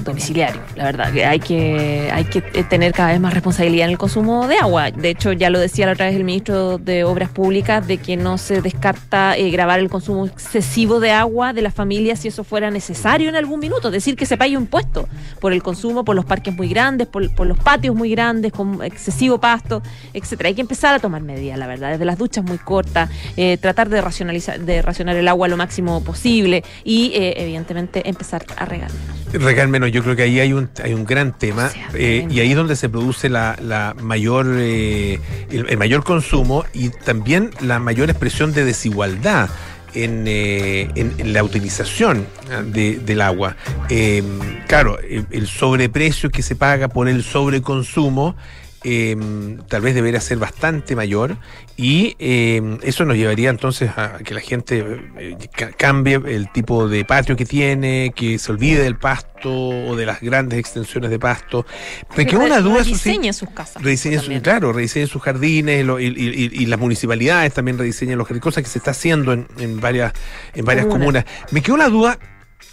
domiciliario, 0.03 0.61
la 0.75 0.83
verdad, 0.85 1.11
que 1.11 1.25
hay 1.25 1.39
que 1.39 2.09
hay 2.11 2.25
que 2.25 2.41
tener 2.41 2.91
cada 2.93 3.09
vez 3.11 3.19
más 3.19 3.33
responsabilidad 3.33 3.85
en 3.85 3.91
el 3.91 3.97
consumo 3.97 4.47
de 4.47 4.57
agua. 4.57 4.91
De 4.91 5.09
hecho, 5.09 5.31
ya 5.33 5.49
lo 5.49 5.59
decía 5.59 5.85
la 5.85 5.93
otra 5.93 6.07
vez 6.07 6.15
el 6.15 6.23
ministro 6.23 6.77
de 6.77 7.03
Obras 7.03 7.29
Públicas 7.29 7.87
de 7.87 7.97
que 7.97 8.17
no 8.17 8.37
se 8.37 8.61
descarta 8.61 9.35
eh, 9.37 9.49
grabar 9.49 9.79
el 9.79 9.89
consumo 9.89 10.25
excesivo 10.25 10.99
de 10.99 11.11
agua 11.11 11.53
de 11.53 11.61
las 11.61 11.73
familias 11.73 12.19
si 12.19 12.27
eso 12.27 12.43
fuera 12.43 12.69
necesario 12.69 13.29
en 13.29 13.35
algún 13.35 13.59
minuto, 13.59 13.87
es 13.87 13.93
decir, 13.93 14.15
que 14.15 14.25
se 14.25 14.37
pague 14.37 14.57
un 14.57 14.63
impuesto 14.69 15.07
por 15.39 15.53
el 15.53 15.63
consumo, 15.63 16.05
por 16.05 16.15
los 16.15 16.25
parques 16.25 16.55
muy 16.55 16.67
grandes, 16.69 17.07
por, 17.07 17.23
los 17.45 17.57
patios 17.57 17.95
muy 17.95 18.11
grandes, 18.11 18.51
con 18.51 18.83
excesivo 18.83 19.39
pasto, 19.39 19.81
etcétera. 20.13 20.49
Hay 20.49 20.53
que 20.53 20.61
empezar 20.61 20.93
a 20.93 20.99
tomar 20.99 21.21
medidas, 21.21 21.57
la 21.57 21.65
verdad, 21.65 21.91
desde 21.91 22.05
las 22.05 22.17
duchas 22.17 22.43
muy 22.43 22.59
cortas, 22.59 23.09
eh, 23.35 23.57
tratar 23.57 23.89
de 23.89 24.01
racionalizar, 24.01 24.59
de 24.59 24.81
racionar 24.81 25.15
el 25.15 25.27
agua 25.27 25.47
lo 25.47 25.57
máximo 25.69 26.03
posible 26.03 26.63
y 26.83 27.11
eh, 27.13 27.35
evidentemente 27.37 28.09
empezar 28.09 28.43
a 28.57 28.65
regar 28.65 28.89
menos. 28.91 29.45
Regar 29.45 29.67
menos, 29.67 29.91
yo 29.91 30.01
creo 30.01 30.15
que 30.15 30.23
ahí 30.23 30.39
hay 30.39 30.51
un, 30.51 30.67
hay 30.83 30.95
un 30.95 31.05
gran 31.05 31.37
tema 31.37 31.69
eh, 31.93 32.25
y 32.27 32.39
ahí 32.39 32.49
es 32.49 32.55
donde 32.55 32.75
se 32.75 32.89
produce 32.89 33.29
la, 33.29 33.55
la 33.61 33.95
mayor, 34.01 34.47
eh, 34.57 35.19
el, 35.51 35.77
mayor 35.77 36.03
consumo 36.03 36.65
y 36.73 36.89
también 36.89 37.51
la 37.61 37.77
mayor 37.77 38.09
expresión 38.09 38.51
de 38.51 38.65
desigualdad. 38.65 39.49
En, 39.95 40.27
en, 40.27 41.33
la 41.33 41.43
utilización 41.43 42.27
del 42.63 43.21
agua. 43.21 43.55
claro, 44.67 44.99
el, 44.99 45.47
sobreprecio 45.47 46.29
que 46.29 46.43
se 46.43 46.55
paga 46.55 46.89
por 46.89 47.09
el 47.09 47.23
sobreconsumo 47.23 48.35
eh, 48.83 49.15
tal 49.67 49.81
vez 49.81 49.93
debería 49.95 50.21
ser 50.21 50.37
bastante 50.37 50.95
mayor 50.95 51.37
y 51.75 52.15
eh, 52.19 52.77
eso 52.83 53.03
nos 53.05 53.17
llevaría 53.17 53.49
entonces 53.49 53.89
a 53.97 54.19
que 54.23 54.33
la 54.33 54.39
gente 54.41 54.83
eh, 55.17 55.37
ca- 55.55 55.71
cambie 55.71 56.15
el 56.25 56.51
tipo 56.51 56.87
de 56.87 57.03
patio 57.05 57.35
que 57.35 57.45
tiene, 57.45 58.13
que 58.15 58.39
se 58.39 58.51
olvide 58.51 58.81
del 58.83 58.97
pasto 58.97 59.49
o 59.53 59.95
de 59.95 60.05
las 60.05 60.21
grandes 60.21 60.59
extensiones 60.59 61.09
de 61.09 61.19
pasto. 61.19 61.65
Me 62.17 62.25
quedó 62.25 62.41
una 62.41 62.59
duda. 62.61 62.83
Rediseñe 62.83 63.33
sus 63.33 63.49
casas. 63.49 63.81
Su- 63.81 64.09
también. 64.19 64.41
claro, 64.41 64.71
rediseñen 64.73 65.07
sus 65.07 65.21
jardines 65.21 65.85
lo- 65.85 65.99
y, 65.99 66.07
y- 66.07 66.09
y- 66.55 66.63
y 66.63 66.65
las 66.65 66.79
municipalidades 66.79 67.53
también 67.53 67.77
rediseñan 67.77 68.17
los 68.17 68.27
jardines, 68.27 68.43
cosas 68.43 68.63
que 68.63 68.69
se 68.69 68.77
está 68.79 68.91
haciendo 68.91 69.33
en, 69.33 69.47
en 69.59 69.79
varias, 69.79 70.13
en 70.55 70.65
varias 70.65 70.85
Comunas. 70.85 71.23
comunas. 71.23 71.51
Me 71.51 71.61
quedó 71.61 71.77
la 71.77 71.89
duda, 71.89 72.19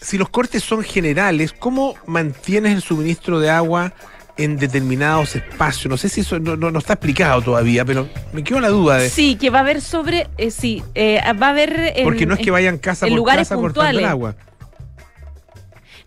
si 0.00 0.18
los 0.18 0.28
cortes 0.28 0.62
son 0.62 0.82
generales, 0.82 1.52
¿cómo 1.52 1.94
mantienes 2.06 2.74
el 2.74 2.82
suministro 2.82 3.38
de 3.40 3.50
agua 3.50 3.92
en 4.38 4.56
determinados 4.58 5.34
espacios? 5.36 5.90
No 5.90 5.96
sé 5.96 6.08
si 6.08 6.20
eso 6.20 6.38
no, 6.38 6.56
no- 6.56 6.70
no 6.70 6.78
está 6.78 6.94
explicado 6.94 7.40
todavía, 7.42 7.84
pero 7.84 8.08
me 8.32 8.44
quedó 8.44 8.60
la 8.60 8.68
duda 8.68 8.98
de... 8.98 9.08
Sí, 9.10 9.36
que 9.36 9.50
va 9.50 9.58
a 9.58 9.62
haber 9.62 9.80
sobre. 9.80 10.28
eh, 10.38 10.50
sí, 10.50 10.82
eh, 10.94 11.20
va 11.40 11.46
a 11.48 11.50
haber. 11.50 11.92
en- 11.96 12.04
Porque 12.04 12.26
no 12.26 12.34
es 12.34 12.40
que 12.40 12.50
vayan 12.50 12.78
casa 12.78 13.06
en 13.06 13.12
por 13.12 13.16
lugares 13.18 13.48
casa 13.48 13.54
cortando 13.60 13.88
el 13.90 13.94
puntuales. 13.96 14.10
agua. 14.10 14.36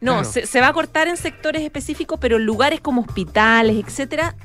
No, 0.02 0.14
Claro. 0.14 0.32
se, 0.32 0.46
se 0.46 0.62
va 0.62 0.70
a 0.70 0.74
cortar 0.74 1.08
en 1.10 1.18
sectores 1.18 1.62
específicos, 1.62 2.20
pero 2.22 2.38
en 2.38 2.46
lugares 2.46 2.80
como 2.80 3.02
hospitales, 3.02 3.76
etcétera, 3.86 4.36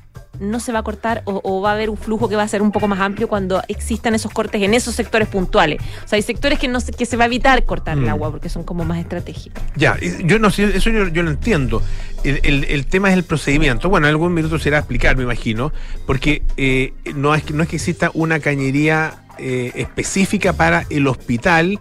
no 0.40 0.60
se 0.60 0.72
va 0.72 0.80
a 0.80 0.82
cortar 0.82 1.22
o, 1.26 1.40
o 1.44 1.60
va 1.60 1.70
a 1.70 1.74
haber 1.74 1.90
un 1.90 1.96
flujo 1.96 2.28
que 2.28 2.36
va 2.36 2.42
a 2.42 2.48
ser 2.48 2.62
un 2.62 2.72
poco 2.72 2.88
más 2.88 3.00
amplio 3.00 3.28
cuando 3.28 3.62
existan 3.68 4.14
esos 4.14 4.32
cortes 4.32 4.62
en 4.62 4.74
esos 4.74 4.94
sectores 4.94 5.28
puntuales. 5.28 5.80
O 6.04 6.08
sea, 6.08 6.16
hay 6.16 6.22
sectores 6.22 6.58
que 6.58 6.68
no 6.68 6.80
se, 6.80 6.92
que 6.92 7.06
se 7.06 7.16
va 7.16 7.24
a 7.24 7.26
evitar 7.26 7.64
cortar 7.64 7.96
Mm. 7.96 8.02
el 8.04 8.08
agua 8.10 8.30
porque 8.30 8.48
son 8.48 8.64
como 8.64 8.84
más 8.84 8.98
estratégicos. 8.98 9.62
Ya, 9.76 9.96
yo 10.24 10.38
no 10.38 10.50
sé, 10.50 10.64
eso 10.76 10.90
yo, 10.90 11.08
yo 11.08 11.22
lo 11.22 11.30
entiendo. 11.30 11.82
El, 12.24 12.40
el- 12.42 12.64
el 12.64 12.86
tema 12.86 13.10
es 13.10 13.14
el 13.16 13.24
procedimiento. 13.24 13.88
Bueno, 13.88 14.06
en 14.06 14.10
algún 14.10 14.32
minuto 14.34 14.58
se 14.58 14.68
irá 14.70 14.78
a 14.78 14.80
explicar, 14.80 15.16
me 15.16 15.22
imagino, 15.24 15.72
porque 16.06 16.42
eh, 16.56 16.92
no, 17.14 17.34
es, 17.34 17.42
que- 17.44 17.52
no 17.52 17.62
es 17.62 17.68
que 17.68 17.76
exista 17.76 18.10
una 18.14 18.40
cañería 18.40 19.22
eh, 19.38 19.72
específica 19.74 20.52
para 20.52 20.86
el 20.90 21.06
hospital 21.06 21.78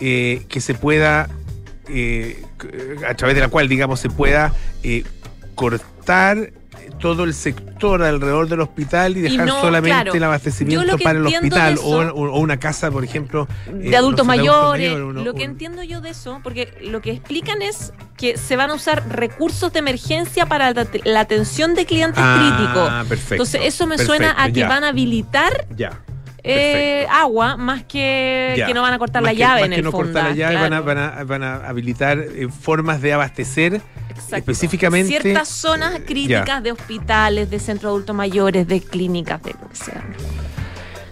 eh, 0.00 0.42
que 0.48 0.60
se 0.60 0.74
pueda, 0.74 1.28
a 3.08 3.14
través 3.14 3.34
de 3.34 3.40
la 3.40 3.48
cual, 3.48 3.68
digamos, 3.68 4.00
se 4.00 4.08
pueda 4.08 4.52
cortar 5.54 6.50
todo 7.00 7.24
el 7.24 7.34
sector 7.34 8.02
alrededor 8.02 8.48
del 8.48 8.60
hospital 8.60 9.16
y 9.16 9.20
Y 9.20 9.22
dejar 9.22 9.46
no, 9.46 9.60
solamente 9.60 9.90
claro. 9.96 10.14
el 10.14 10.22
abastecimiento 10.24 10.98
para 10.98 11.18
el 11.18 11.26
hospital 11.26 11.78
o, 11.82 12.02
eso- 12.02 12.14
o- 12.14 12.30
o 12.32 12.38
una 12.38 12.58
casa, 12.58 12.90
por 12.90 13.02
ejemplo, 13.04 13.48
eh, 13.66 13.72
de 13.72 13.90
no 13.90 13.96
adultos 13.98 14.24
sé, 14.24 14.28
mayores. 14.28 14.92
mayor, 14.92 15.06
uno- 15.08 15.22
lo 15.24 15.34
que 15.34 15.44
un- 15.44 15.50
entiendo 15.50 15.82
yo 15.82 16.00
de 16.00 16.10
eso, 16.10 16.40
porque 16.44 16.72
lo 16.82 17.00
que 17.00 17.10
explican 17.10 17.60
es 17.62 17.92
que 18.16 18.36
se 18.38 18.56
van 18.56 18.70
a 18.70 18.74
usar 18.74 19.08
recursos 19.08 19.72
de 19.72 19.80
emergencia 19.80 20.46
para 20.46 20.72
la, 20.72 20.86
la 21.04 21.20
atención 21.20 21.74
de 21.74 21.86
clientes 21.86 22.22
críticos. 22.22 22.88
Ah, 22.90 23.04
perfecto. 23.08 23.34
Entonces, 23.34 23.60
eso 23.64 23.86
me 23.88 23.98
suena 23.98 24.34
a 24.38 24.46
que 24.46 24.60
ya, 24.60 24.68
van 24.68 24.84
a 24.84 24.88
habilitar 24.88 25.66
Ya. 25.76 26.00
Eh, 26.44 27.06
agua 27.10 27.56
más 27.56 27.84
que, 27.84 28.54
Ya. 28.56 28.66
que 28.66 28.74
no 28.74 28.82
van 28.82 28.92
a 28.94 28.98
cortar 28.98 29.22
Más 29.22 29.30
la 29.30 29.32
que- 29.34 29.38
llave 29.38 29.60
más 29.60 29.64
en 29.66 29.70
que 29.70 29.76
el 29.78 29.84
no 29.84 29.90
fondo. 29.92 30.06
cortar 30.12 30.30
la 30.30 30.34
llave, 30.36 30.54
van, 30.56 30.72
a, 30.72 30.80
van, 30.80 30.98
a, 30.98 31.24
van 31.24 31.42
a 31.42 31.54
habilitar 31.68 32.18
eh, 32.18 32.48
formas 32.48 33.00
de 33.00 33.12
abastecer 33.12 33.80
Exacto. 34.10 34.36
específicamente- 34.36 35.08
ciertas 35.20 35.48
zonas 35.48 35.94
eh, 35.94 36.04
críticas 36.04 36.46
ya. 36.46 36.60
de 36.60 36.72
hospitales, 36.72 37.50
de 37.50 37.58
centros 37.60 37.82
de 37.82 37.94
adultos 37.94 38.16
mayores, 38.16 38.66
de 38.66 38.80
clínicas, 38.80 39.42
de 39.42 39.52
lo 39.60 39.68
que 39.68 39.76
sea. 39.76 40.02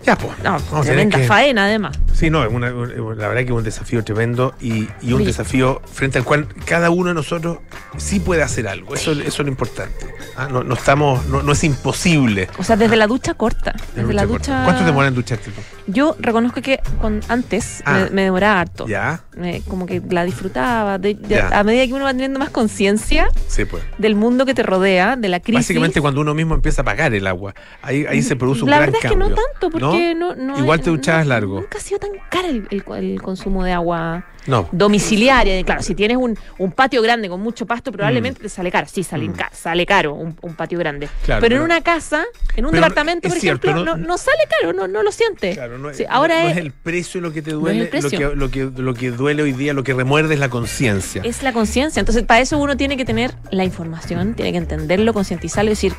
Ya, 0.07 0.17
pues. 0.17 0.33
No, 0.43 0.53
vamos 0.53 0.73
a 0.73 0.81
tremenda 0.83 1.19
que- 1.19 1.25
faena 1.25 1.65
además. 1.65 1.99
Sí, 2.15 2.31
no, 2.31 2.43
es 2.45 2.53
una- 2.53 2.73
un- 2.75 3.19
la 3.19 3.29
verdad 3.29 3.43
que 3.43 3.47
es 3.47 3.51
un 3.51 3.63
desafío 3.65 4.03
tremendo 4.05 4.55
y, 4.61 4.89
y 5.03 5.13
un 5.13 5.25
desafío 5.25 5.81
frente 5.93 6.19
al 6.19 6.25
cual 6.25 6.49
cada 6.65 6.91
uno 6.91 7.09
de 7.09 7.15
nosotros 7.15 7.59
sí 7.97 8.21
puede 8.21 8.43
hacer 8.43 8.67
algo. 8.69 8.95
Eso, 8.95 9.13
eso 9.13 9.21
es 9.23 9.39
lo 9.39 9.49
importante. 9.49 10.07
Ah, 10.37 10.49
No, 10.51 10.63
no 10.65 10.75
estamos, 10.75 11.25
no, 11.27 11.43
no 11.43 11.53
es 11.53 11.65
imposible. 11.65 12.49
O 12.59 12.65
sea, 12.65 12.77
desde 12.77 12.97
la 12.97 13.07
ducha 13.07 13.35
corta. 13.35 13.75
Desde 13.95 14.13
la 14.15 14.25
ducha 14.27 14.31
ducha. 14.53 14.65
¿Cuánto 14.65 14.85
demora 14.85 15.09
en 15.09 15.15
ducharte 15.15 15.51
tú? 15.51 15.61
Yo 15.87 16.17
reconozco 16.19 16.63
que 16.63 16.81
antes 17.29 17.83
Ah. 17.85 18.05
me, 18.05 18.11
me 18.11 18.23
demoraba 18.25 18.61
harto. 18.61 18.87
Ya, 18.87 19.23
Me- 19.37 19.61
como 19.63 19.87
que 19.87 20.01
la 20.11 20.25
disfrutaba. 20.25 20.99
De- 20.99 21.15
de- 21.15 21.29
Ya. 21.29 21.49
a 21.49 21.65
medida 21.65 21.87
que 21.87 21.93
uno 21.95 22.05
va 22.05 22.13
teniendo 22.13 22.39
más 22.39 22.51
conciencia 22.51 23.29
sí, 23.49 23.65
pues. 23.65 23.83
del 23.99 24.15
mundo 24.15 24.47
que 24.47 24.55
te 24.55 24.63
rodea, 24.63 25.17
de 25.17 25.29
la 25.29 25.41
crisis. 25.41 25.61
Básicamente 25.67 26.01
cuando 26.01 26.21
uno 26.21 26.35
mismo 26.35 26.55
empieza 26.55 26.83
a 26.83 26.85
pagar 26.85 27.13
el 27.15 27.27
agua, 27.27 27.55
ahí, 27.83 28.07
ahí 28.07 28.23
se 28.23 28.37
produce 28.37 28.63
un 28.65 28.71
la 28.71 28.77
gran 28.79 28.93
verdad 28.93 29.01
es 29.05 29.11
que 29.11 29.17
no 29.17 29.27
tanto, 29.29 29.71
porque 29.71 29.79
no, 30.17 30.35
no 30.35 30.59
Igual 30.59 30.81
te 30.81 30.91
no- 30.91 30.97
duchabas 30.97 31.27
largo. 31.27 31.61
Nunca 31.61 31.79
ha 31.79 31.81
sido 31.81 31.99
tan 32.01 32.11
caro 32.31 32.49
el, 32.49 32.67
el- 32.71 32.85
el 33.05 33.23
consumo 33.23 33.65
de 33.65 33.73
agua 33.73 34.25
No. 34.47 34.69
domiciliaria. 34.73 35.63
Claro, 35.65 35.83
si 35.83 35.95
tienes 35.95 36.17
un, 36.17 36.39
un 36.59 36.73
patio 36.73 37.03
grande 37.03 37.29
con 37.29 37.41
mucho 37.41 37.67
pasto, 37.67 37.93
probablemente 37.93 38.41
te 38.43 38.49
sale 38.49 38.71
caro. 38.71 38.87
Sí, 38.91 39.03
sale, 39.05 39.29
Mm. 39.29 39.33
ca- 39.33 39.51
sale 39.53 39.87
caro 39.87 40.15
un, 40.15 40.37
un 40.43 40.55
patio 40.55 40.79
grande. 40.79 41.09
Claro, 41.25 41.41
pero, 41.41 41.57
en 41.57 41.63
una 41.63 41.81
casa, 41.83 42.25
en 42.57 42.67
un 42.67 42.73
departamento, 42.73 43.29
por 43.29 43.37
ejemplo, 43.39 43.97
no- 43.97 44.19
sale 44.19 44.39
caro, 44.61 44.73
no, 44.73 44.89
no 44.89 45.03
lo 45.03 45.13
sientes. 45.13 45.57
Claro, 45.57 45.79
no, 45.79 45.91
es- 45.91 45.97
Sí, 45.99 46.05
ahora 46.09 46.47
es, 46.47 46.53
es 46.53 46.57
el 46.59 46.73
precio 46.73 47.21
lo 47.21 47.33
que 47.33 47.43
te 47.43 47.51
es 47.51 47.57
duele, 47.57 47.79
el 47.81 47.85
lo, 47.85 47.91
precio. 47.91 48.31
que, 48.31 48.37
lo, 48.37 48.51
que, 48.51 48.65
lo 48.83 48.95
que 48.95 49.11
duele 49.11 49.43
hoy 49.43 49.53
día, 49.53 49.73
lo 49.75 49.83
que 49.85 49.95
remuerde 49.95 50.35
es 50.35 50.41
la 50.41 50.49
conciencia. 50.49 51.23
es 51.25 51.43
la 51.43 51.53
conciencia. 51.53 52.01
Entonces, 52.01 52.25
para 52.25 52.41
eso 52.41 52.59
uno 52.59 52.77
tiene 52.77 52.97
que 52.97 53.05
tener 53.05 53.33
la 53.51 53.65
información, 53.65 54.35
tiene 54.35 54.53
que 54.53 54.59
entenderlo, 54.59 55.13
concientizarlo 55.15 55.71
y 55.71 55.73
decir, 55.75 55.93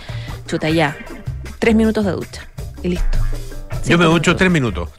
chuta, 0.48 0.70
ya, 0.70 0.98
tres 1.60 1.76
minutos 1.76 2.06
de 2.06 2.12
ducha. 2.12 2.48
Y 2.84 2.90
listo. 2.90 3.18
Yo 3.86 3.98
me 3.98 4.06
ducho 4.06 4.36
tres 4.36 4.52
minutos. 4.52 4.90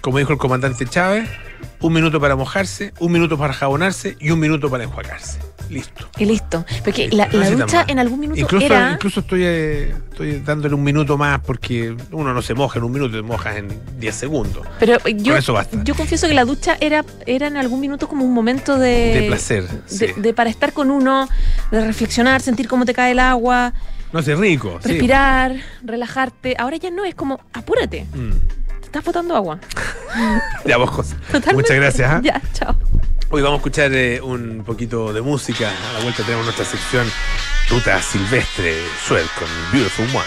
Como 0.00 0.18
dijo 0.18 0.32
el 0.32 0.38
comandante 0.38 0.86
Chávez, 0.86 1.28
un 1.80 1.92
minuto 1.92 2.20
para 2.20 2.34
mojarse, 2.36 2.92
un 3.00 3.12
minuto 3.12 3.36
para 3.36 3.52
jabonarse 3.52 4.16
y 4.18 4.30
un 4.30 4.40
minuto 4.40 4.70
para 4.70 4.84
enjuagarse. 4.84 5.38
Listo. 5.68 6.08
Y 6.18 6.24
listo. 6.24 6.64
Porque 6.84 7.08
la, 7.10 7.26
no 7.26 7.32
la 7.34 7.38
necesitan 7.40 7.66
ducha 7.66 7.84
en 7.86 7.98
algún 8.00 8.18
minuto 8.18 8.40
Incluso, 8.40 8.66
era. 8.66 8.92
incluso 8.92 9.20
estoy, 9.20 9.42
eh, 9.44 9.94
estoy 10.10 10.40
dándole 10.40 10.74
un 10.74 10.82
minuto 10.82 11.16
más 11.16 11.40
porque 11.40 11.94
uno 12.10 12.32
no 12.34 12.42
se 12.42 12.54
moja 12.54 12.78
en 12.78 12.84
un 12.86 12.92
minuto, 12.92 13.14
te 13.16 13.22
mojas 13.22 13.56
en 13.56 13.68
10 13.98 14.14
segundos. 14.14 14.66
Pero 14.80 14.98
yo, 15.08 15.32
Con 15.32 15.38
eso 15.38 15.52
basta. 15.52 15.78
yo 15.84 15.94
confieso 15.94 16.26
que 16.26 16.34
la 16.34 16.44
ducha 16.44 16.76
era, 16.80 17.04
era 17.26 17.46
en 17.46 17.56
algún 17.56 17.78
minuto 17.78 18.08
como 18.08 18.24
un 18.24 18.32
momento 18.32 18.78
de. 18.78 19.20
De 19.20 19.26
placer, 19.28 19.68
de 19.68 20.34
para 20.34 20.50
estar 20.50 20.72
con 20.72 20.90
uno, 20.90 21.28
de 21.70 21.84
reflexionar, 21.86 22.40
sentir 22.40 22.66
cómo 22.66 22.84
te 22.84 22.92
cae 22.94 23.12
el 23.12 23.20
agua, 23.20 23.72
No 24.12 24.22
sé, 24.22 24.34
rico. 24.34 24.78
sí. 24.82 24.88
respirar, 24.90 25.54
relajarte. 25.84 26.56
Ahora 26.58 26.76
ya 26.76 26.90
no, 26.90 27.04
es 27.04 27.14
como, 27.14 27.40
apúrate, 27.52 28.06
Mm. 28.12 28.30
te 28.80 28.86
estás 28.86 29.04
botando 29.04 29.36
agua. 29.36 29.58
Ya 30.64 30.76
vos, 30.76 30.90
José. 30.90 31.14
Totalmente. 31.26 31.54
Muchas 31.54 31.76
gracias. 31.76 32.10
¿ah? 32.10 32.20
Ya, 32.22 32.40
chao. 32.52 32.74
Hoy 33.30 33.42
vamos 33.42 33.58
a 33.58 33.60
escuchar 33.60 33.92
eh, 33.94 34.20
un 34.20 34.64
poquito 34.66 35.12
de 35.12 35.20
música. 35.22 35.70
A 35.70 35.92
la 35.94 36.00
vuelta 36.00 36.22
tenemos 36.24 36.44
nuestra 36.44 36.64
sección 36.64 37.06
Ruta 37.70 38.02
Silvestre 38.02 38.74
Suel 39.06 39.24
con 39.38 39.46
Beautiful 39.72 40.06
Ones. 40.06 40.26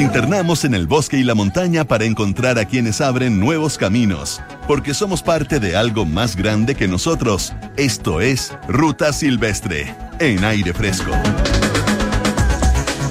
Internamos 0.00 0.64
en 0.64 0.74
el 0.74 0.86
bosque 0.86 1.18
y 1.18 1.24
la 1.24 1.34
montaña 1.34 1.84
para 1.84 2.04
encontrar 2.04 2.58
a 2.58 2.64
quienes 2.64 3.00
abren 3.00 3.38
nuevos 3.38 3.76
caminos, 3.76 4.40
porque 4.66 4.94
somos 4.94 5.22
parte 5.22 5.60
de 5.60 5.76
algo 5.76 6.06
más 6.06 6.36
grande 6.36 6.74
que 6.74 6.88
nosotros. 6.88 7.52
Esto 7.76 8.20
es 8.20 8.56
Ruta 8.66 9.12
Silvestre, 9.12 9.94
en 10.18 10.44
aire 10.44 10.72
fresco. 10.72 11.10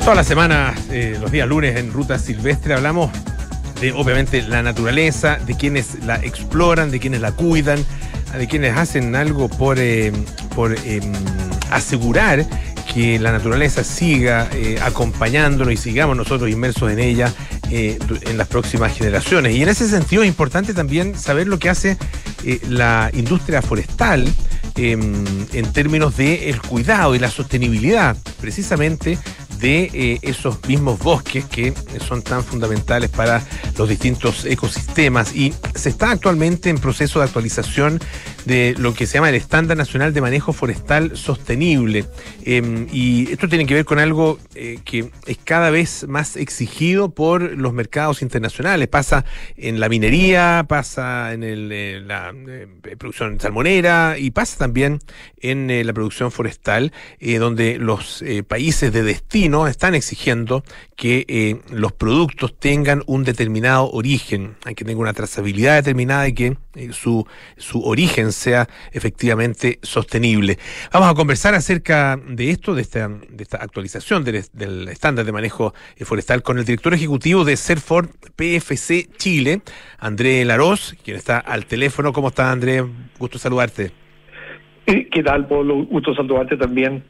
Toda 0.03 0.15
la 0.15 0.23
semana, 0.23 0.73
eh, 0.89 1.17
los 1.21 1.31
días 1.31 1.47
lunes 1.47 1.77
en 1.77 1.93
Ruta 1.93 2.17
Silvestre, 2.17 2.73
hablamos 2.73 3.11
de 3.79 3.91
obviamente 3.91 4.41
la 4.41 4.63
naturaleza, 4.63 5.37
de 5.45 5.55
quienes 5.55 6.03
la 6.05 6.15
exploran, 6.15 6.89
de 6.89 6.99
quienes 6.99 7.21
la 7.21 7.31
cuidan, 7.31 7.85
de 8.35 8.47
quienes 8.47 8.75
hacen 8.75 9.15
algo 9.15 9.47
por, 9.47 9.77
eh, 9.79 10.11
por 10.55 10.73
eh, 10.73 11.01
asegurar 11.71 12.45
que 12.93 13.19
la 13.19 13.31
naturaleza 13.31 13.83
siga 13.83 14.49
eh, 14.51 14.79
acompañándonos 14.81 15.73
y 15.73 15.77
sigamos 15.77 16.17
nosotros 16.17 16.49
inmersos 16.49 16.91
en 16.91 16.99
ella 16.99 17.31
eh, 17.69 17.99
en 18.21 18.37
las 18.37 18.47
próximas 18.47 18.97
generaciones. 18.97 19.55
Y 19.55 19.61
en 19.61 19.69
ese 19.69 19.87
sentido 19.87 20.23
es 20.23 20.27
importante 20.27 20.73
también 20.73 21.17
saber 21.17 21.47
lo 21.47 21.59
que 21.59 21.69
hace 21.69 21.97
eh, 22.43 22.59
la 22.67 23.11
industria 23.13 23.61
forestal 23.61 24.27
em, 24.75 25.23
en 25.53 25.73
términos 25.73 26.17
del 26.17 26.39
el 26.43 26.61
cuidado 26.61 27.13
y 27.13 27.19
la 27.19 27.29
sostenibilidad, 27.29 28.17
precisamente 28.41 29.19
de 29.59 29.89
eh, 29.93 30.19
esos 30.21 30.65
mismos 30.67 30.99
bosques 30.99 31.45
que 31.45 31.73
son 32.05 32.21
tan 32.21 32.43
fundamentales 32.43 33.09
para 33.09 33.43
los 33.77 33.89
distintos 33.89 34.45
ecosistemas. 34.45 35.35
Y 35.35 35.53
se 35.75 35.89
está 35.89 36.11
actualmente 36.11 36.69
en 36.69 36.77
proceso 36.77 37.19
de 37.19 37.25
actualización 37.25 37.99
de 38.45 38.73
lo 38.77 38.93
que 38.93 39.05
se 39.05 39.15
llama 39.15 39.29
el 39.29 39.35
Estándar 39.35 39.77
Nacional 39.77 40.13
de 40.13 40.21
Manejo 40.21 40.53
Forestal 40.53 41.15
Sostenible. 41.15 42.05
Em, 42.43 42.87
y 42.91 43.31
esto 43.31 43.47
tiene 43.47 43.65
que 43.65 43.73
ver 43.73 43.85
con 43.85 43.99
algo 43.99 44.39
eh, 44.55 44.79
que 44.85 45.11
es 45.27 45.37
cada 45.43 45.69
vez 45.69 46.07
más 46.07 46.37
exigido 46.37 47.09
por 47.09 47.41
los 47.41 47.73
mercados 47.73 48.21
internacionales. 48.21 48.87
Pasa 48.87 49.25
en 49.57 49.79
la 49.79 49.89
minería, 49.89 50.65
pasa 50.67 51.33
en 51.33 51.43
eh, 51.43 52.01
la 52.05 52.33
producción 52.97 53.39
salmonera 53.39 54.15
y 54.17 54.31
pasa 54.31 54.57
también 54.57 54.99
en 55.41 55.85
la 55.85 55.93
producción 55.93 56.31
forestal, 56.31 56.91
donde 57.39 57.77
los 57.77 58.23
países 58.47 58.91
de 58.91 59.03
destino 59.03 59.48
no 59.49 59.67
están 59.67 59.95
exigiendo 59.95 60.63
que 60.95 61.25
eh, 61.27 61.59
los 61.71 61.91
productos 61.91 62.57
tengan 62.57 63.03
un 63.07 63.23
determinado 63.23 63.89
origen, 63.91 64.55
que 64.75 64.85
tenga 64.85 64.99
una 64.99 65.13
trazabilidad 65.13 65.75
determinada 65.75 66.27
y 66.27 66.33
que 66.33 66.57
eh, 66.75 66.89
su, 66.91 67.25
su 67.57 67.83
origen 67.83 68.31
sea 68.31 68.67
efectivamente 68.91 69.79
sostenible. 69.81 70.57
Vamos 70.93 71.09
a 71.09 71.13
conversar 71.13 71.55
acerca 71.55 72.17
de 72.27 72.51
esto, 72.51 72.75
de 72.75 72.81
esta, 72.81 73.07
de 73.07 73.43
esta 73.43 73.57
actualización 73.57 74.23
del, 74.23 74.87
estándar 74.89 75.25
de 75.25 75.31
manejo 75.31 75.73
eh, 75.97 76.05
forestal 76.05 76.43
con 76.43 76.57
el 76.57 76.65
director 76.65 76.93
ejecutivo 76.93 77.43
de 77.43 77.57
Serford 77.57 78.09
PFC 78.35 79.09
Chile, 79.17 79.61
André 79.97 80.45
Laroz, 80.45 80.95
quien 81.03 81.17
está 81.17 81.39
al 81.39 81.65
teléfono. 81.65 82.13
¿Cómo 82.13 82.29
está 82.29 82.51
André? 82.51 82.85
Gusto 83.17 83.37
saludarte. 83.37 83.91
¿Qué 84.85 85.23
tal, 85.23 85.47
Polo? 85.47 85.85
Gusto 85.85 86.15
saludarte 86.15 86.57
también. 86.57 87.03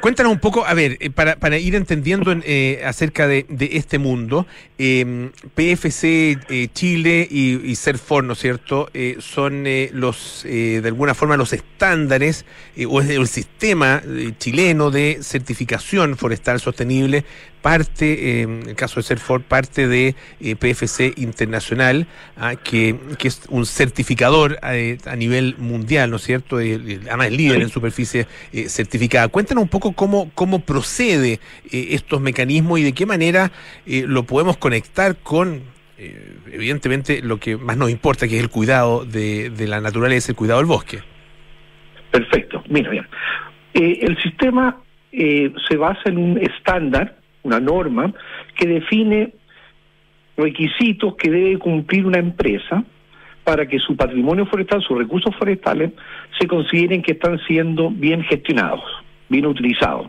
Cuéntanos 0.00 0.32
un 0.32 0.38
poco, 0.38 0.64
a 0.64 0.74
ver, 0.74 0.96
eh, 1.00 1.10
para, 1.10 1.36
para 1.36 1.58
ir 1.58 1.74
entendiendo 1.74 2.32
eh, 2.44 2.82
acerca 2.84 3.26
de, 3.26 3.46
de, 3.48 3.70
este 3.72 3.98
mundo, 3.98 4.46
eh, 4.82 5.30
PFC 5.54 6.38
eh, 6.48 6.68
Chile 6.72 7.28
y, 7.30 7.70
y 7.70 7.74
Serfor, 7.74 8.24
¿no 8.24 8.32
es 8.32 8.38
cierto?, 8.38 8.88
eh, 8.94 9.16
son 9.18 9.64
los, 9.92 10.42
de 10.44 10.82
alguna 10.86 11.14
forma, 11.14 11.36
los 11.36 11.52
estándares 11.52 12.46
o 12.88 13.02
el 13.02 13.28
sistema 13.28 14.02
chileno 14.38 14.90
de 14.90 15.18
certificación 15.20 16.16
forestal 16.16 16.60
sostenible 16.60 17.26
parte, 17.60 18.42
en 18.42 18.68
el 18.68 18.74
caso 18.74 19.00
de 19.00 19.04
Serfor, 19.04 19.42
parte 19.42 19.86
de 19.86 20.14
eh, 20.40 20.56
PFC 20.56 21.14
Internacional, 21.16 22.06
ah, 22.36 22.56
que, 22.56 22.96
que, 23.18 23.28
es 23.28 23.42
un 23.48 23.66
certificador 23.66 24.58
eh, 24.62 24.98
a 25.04 25.16
nivel 25.16 25.56
mundial, 25.58 26.10
¿no 26.10 26.16
es 26.16 26.22
cierto? 26.22 26.56
además 26.56 27.26
es 27.26 27.32
líder 27.32 27.62
en 27.62 27.68
superficie 27.68 28.26
eh, 28.52 28.68
certificada. 28.68 29.28
Cuéntanos 29.28 29.62
un 29.62 29.68
poco 29.68 29.92
cómo, 29.92 30.30
cómo 30.34 30.60
procede 30.60 31.40
estos 31.70 32.20
mecanismos 32.20 32.80
y 32.80 32.82
de 32.82 32.92
qué 32.92 33.06
manera 33.06 33.52
lo 33.86 34.24
podemos 34.24 34.56
conectar 34.56 34.69
con 35.22 35.62
evidentemente 35.96 37.20
lo 37.22 37.38
que 37.38 37.56
más 37.56 37.76
nos 37.76 37.90
importa, 37.90 38.26
que 38.26 38.36
es 38.36 38.42
el 38.42 38.48
cuidado 38.48 39.04
de, 39.04 39.52
la 39.68 39.80
naturaleza, 39.80 40.32
el 40.32 40.36
cuidado 40.36 40.60
del 40.60 40.66
bosque. 40.66 40.98
Perfecto. 42.10 42.62
Mira, 42.68 42.90
bien. 42.90 43.06
el 43.74 44.16
sistema 44.22 44.80
se 45.12 45.76
basa 45.76 46.02
en 46.06 46.18
un 46.18 46.38
estándar 46.38 47.20
una 47.42 47.60
norma 47.60 48.12
que 48.54 48.66
define 48.66 49.32
requisitos 50.36 51.16
que 51.16 51.30
debe 51.30 51.58
cumplir 51.58 52.06
una 52.06 52.18
empresa 52.18 52.84
para 53.44 53.66
que 53.66 53.78
su 53.78 53.96
patrimonio 53.96 54.46
forestal, 54.46 54.82
sus 54.82 54.98
recursos 54.98 55.34
forestales, 55.36 55.92
se 56.38 56.46
consideren 56.46 57.02
que 57.02 57.12
están 57.12 57.38
siendo 57.46 57.90
bien 57.90 58.22
gestionados, 58.24 58.84
bien 59.28 59.46
utilizados. 59.46 60.08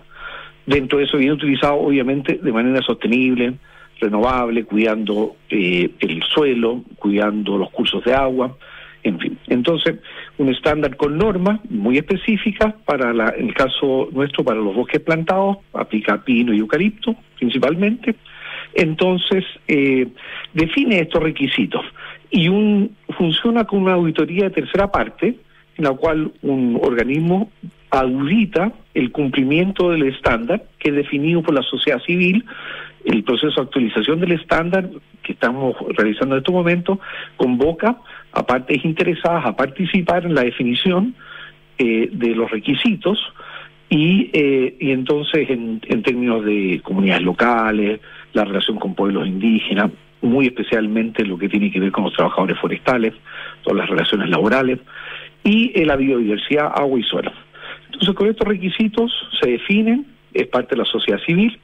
Dentro 0.65 0.99
de 0.99 1.05
eso, 1.05 1.17
bien 1.17 1.31
utilizados, 1.31 1.79
obviamente, 1.81 2.39
de 2.41 2.51
manera 2.51 2.81
sostenible, 2.81 3.53
renovable, 4.01 4.65
cuidando 4.65 5.35
eh, 5.49 5.89
el 5.99 6.23
suelo, 6.23 6.83
cuidando 6.97 7.57
los 7.57 7.69
cursos 7.69 8.03
de 8.03 8.13
agua, 8.13 8.57
en 9.03 9.19
fin. 9.19 9.37
Entonces, 9.47 9.95
un 10.37 10.49
estándar 10.49 10.95
con 10.95 11.17
normas 11.17 11.59
muy 11.69 11.97
específicas 11.97 12.73
para 12.85 13.13
la, 13.13 13.33
en 13.37 13.47
el 13.47 13.53
caso 13.53 14.09
nuestro, 14.11 14.43
para 14.43 14.59
los 14.59 14.75
bosques 14.75 15.01
plantados, 15.01 15.57
aplica 15.73 16.23
pino 16.23 16.53
y 16.53 16.59
eucalipto 16.59 17.15
principalmente. 17.37 18.15
Entonces, 18.73 19.43
eh, 19.67 20.07
define 20.53 20.99
estos 20.99 21.23
requisitos 21.23 21.83
y 22.29 22.47
un, 22.47 22.95
funciona 23.17 23.65
con 23.65 23.81
una 23.81 23.93
auditoría 23.93 24.45
de 24.45 24.51
tercera 24.51 24.91
parte, 24.91 25.35
en 25.77 25.83
la 25.83 25.91
cual 25.91 26.31
un 26.41 26.79
organismo 26.81 27.49
audita 27.89 28.71
el 28.93 29.11
cumplimiento 29.11 29.89
del 29.91 30.03
estándar 30.03 30.63
que 30.79 30.89
es 30.89 30.95
definido 30.95 31.41
por 31.41 31.53
la 31.53 31.63
sociedad 31.63 32.01
civil 32.01 32.45
el 33.05 33.23
proceso 33.23 33.55
de 33.55 33.61
actualización 33.63 34.19
del 34.19 34.33
estándar 34.33 34.89
que 35.23 35.33
estamos 35.33 35.75
realizando 35.97 36.35
en 36.35 36.39
este 36.39 36.51
momento 36.51 36.99
convoca 37.37 37.97
a 38.33 38.45
partes 38.45 38.83
interesadas 38.85 39.45
a 39.45 39.55
participar 39.55 40.25
en 40.25 40.35
la 40.35 40.43
definición 40.43 41.15
eh, 41.77 42.09
de 42.11 42.35
los 42.35 42.49
requisitos 42.51 43.19
y, 43.89 44.29
eh, 44.33 44.75
y 44.79 44.91
entonces 44.91 45.49
en, 45.49 45.81
en 45.87 46.03
términos 46.03 46.45
de 46.45 46.79
comunidades 46.83 47.23
locales, 47.23 47.99
la 48.33 48.45
relación 48.45 48.77
con 48.77 48.95
pueblos 48.95 49.27
indígenas, 49.27 49.91
muy 50.21 50.47
especialmente 50.47 51.25
lo 51.25 51.37
que 51.37 51.49
tiene 51.49 51.71
que 51.71 51.79
ver 51.79 51.91
con 51.91 52.05
los 52.05 52.13
trabajadores 52.13 52.57
forestales, 52.59 53.13
todas 53.63 53.79
las 53.79 53.89
relaciones 53.89 54.29
laborales 54.29 54.79
y 55.43 55.71
eh, 55.75 55.85
la 55.85 55.95
biodiversidad, 55.95 56.71
agua 56.73 56.99
y 56.99 57.03
suelo. 57.03 57.31
Entonces 57.87 58.15
con 58.15 58.27
estos 58.29 58.47
requisitos 58.47 59.11
se 59.41 59.51
definen, 59.51 60.05
es 60.33 60.47
parte 60.47 60.75
de 60.75 60.83
la 60.83 60.85
sociedad 60.85 61.19
civil, 61.25 61.59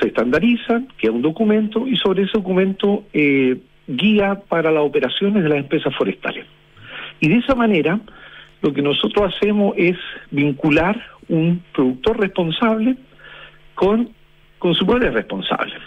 se 0.00 0.08
estandarizan, 0.08 0.88
queda 0.98 1.12
un 1.12 1.22
documento 1.22 1.86
y 1.86 1.96
sobre 1.96 2.22
ese 2.22 2.32
documento 2.34 3.04
eh, 3.12 3.58
guía 3.86 4.42
para 4.48 4.70
las 4.70 4.82
operaciones 4.82 5.42
de 5.42 5.48
las 5.48 5.58
empresas 5.58 5.94
forestales. 5.96 6.46
Y 7.20 7.28
de 7.28 7.36
esa 7.36 7.54
manera, 7.54 8.00
lo 8.62 8.72
que 8.72 8.82
nosotros 8.82 9.34
hacemos 9.34 9.74
es 9.76 9.96
vincular 10.30 11.00
un 11.28 11.62
productor 11.72 12.20
responsable 12.20 12.96
con 13.74 14.10
consumidores 14.58 15.14
responsables. 15.14 15.78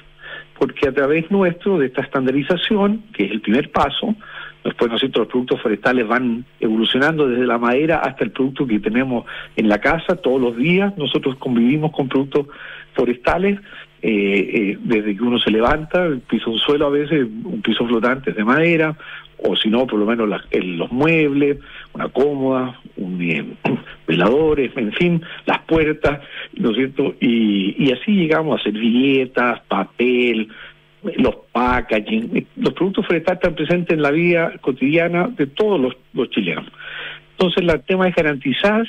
Porque 0.57 0.87
a 0.87 0.93
través 0.93 1.29
nuestro, 1.31 1.79
de 1.79 1.87
esta 1.87 2.01
estandarización, 2.01 3.03
que 3.13 3.25
es 3.25 3.31
el 3.31 3.41
primer 3.41 3.71
paso, 3.71 4.15
después 4.63 4.91
nosotros 4.91 5.25
los 5.25 5.27
productos 5.27 5.61
forestales 5.61 6.07
van 6.07 6.45
evolucionando 6.59 7.27
desde 7.27 7.47
la 7.47 7.57
madera 7.57 7.97
hasta 7.97 8.23
el 8.23 8.31
producto 8.31 8.67
que 8.67 8.79
tenemos 8.79 9.25
en 9.55 9.67
la 9.67 9.79
casa 9.79 10.15
todos 10.17 10.39
los 10.39 10.55
días. 10.55 10.95
Nosotros 10.97 11.35
convivimos 11.37 11.91
con 11.91 12.07
productos 12.07 12.47
forestales 12.93 13.59
eh, 14.01 14.71
eh, 14.73 14.77
desde 14.81 15.15
que 15.15 15.23
uno 15.23 15.39
se 15.39 15.51
levanta, 15.51 16.05
el 16.05 16.21
piso 16.21 16.49
un 16.49 16.59
suelo 16.59 16.87
a 16.87 16.89
veces, 16.89 17.27
un 17.43 17.61
piso 17.61 17.85
flotante 17.87 18.31
de 18.31 18.43
madera, 18.43 18.97
o 19.43 19.55
si 19.55 19.69
no, 19.69 19.87
por 19.87 19.99
lo 19.99 20.05
menos 20.05 20.27
los 20.53 20.91
muebles, 20.91 21.57
una 21.93 22.09
cómoda, 22.09 22.79
un, 22.97 23.21
eh, 23.21 23.45
veladores, 24.07 24.71
en 24.75 24.91
fin, 24.93 25.21
las 25.45 25.59
puertas, 25.61 26.21
¿no 26.53 26.71
es 26.71 26.77
cierto? 26.77 27.15
Y, 27.19 27.75
y 27.77 27.91
así 27.91 28.11
llegamos 28.11 28.59
a 28.59 28.63
servilletas, 28.63 29.61
papel, 29.67 30.47
los 31.17 31.35
packaging, 31.51 32.47
los 32.57 32.73
productos 32.73 33.05
forestales 33.07 33.39
están 33.39 33.55
presentes 33.55 33.95
en 33.95 34.03
la 34.03 34.11
vida 34.11 34.53
cotidiana 34.61 35.27
de 35.27 35.47
todos 35.47 35.79
los, 35.79 35.97
los 36.13 36.29
chilenos. 36.29 36.65
Entonces, 37.31 37.63
el 37.63 37.81
tema 37.83 38.07
es 38.07 38.15
garantizar 38.15 38.85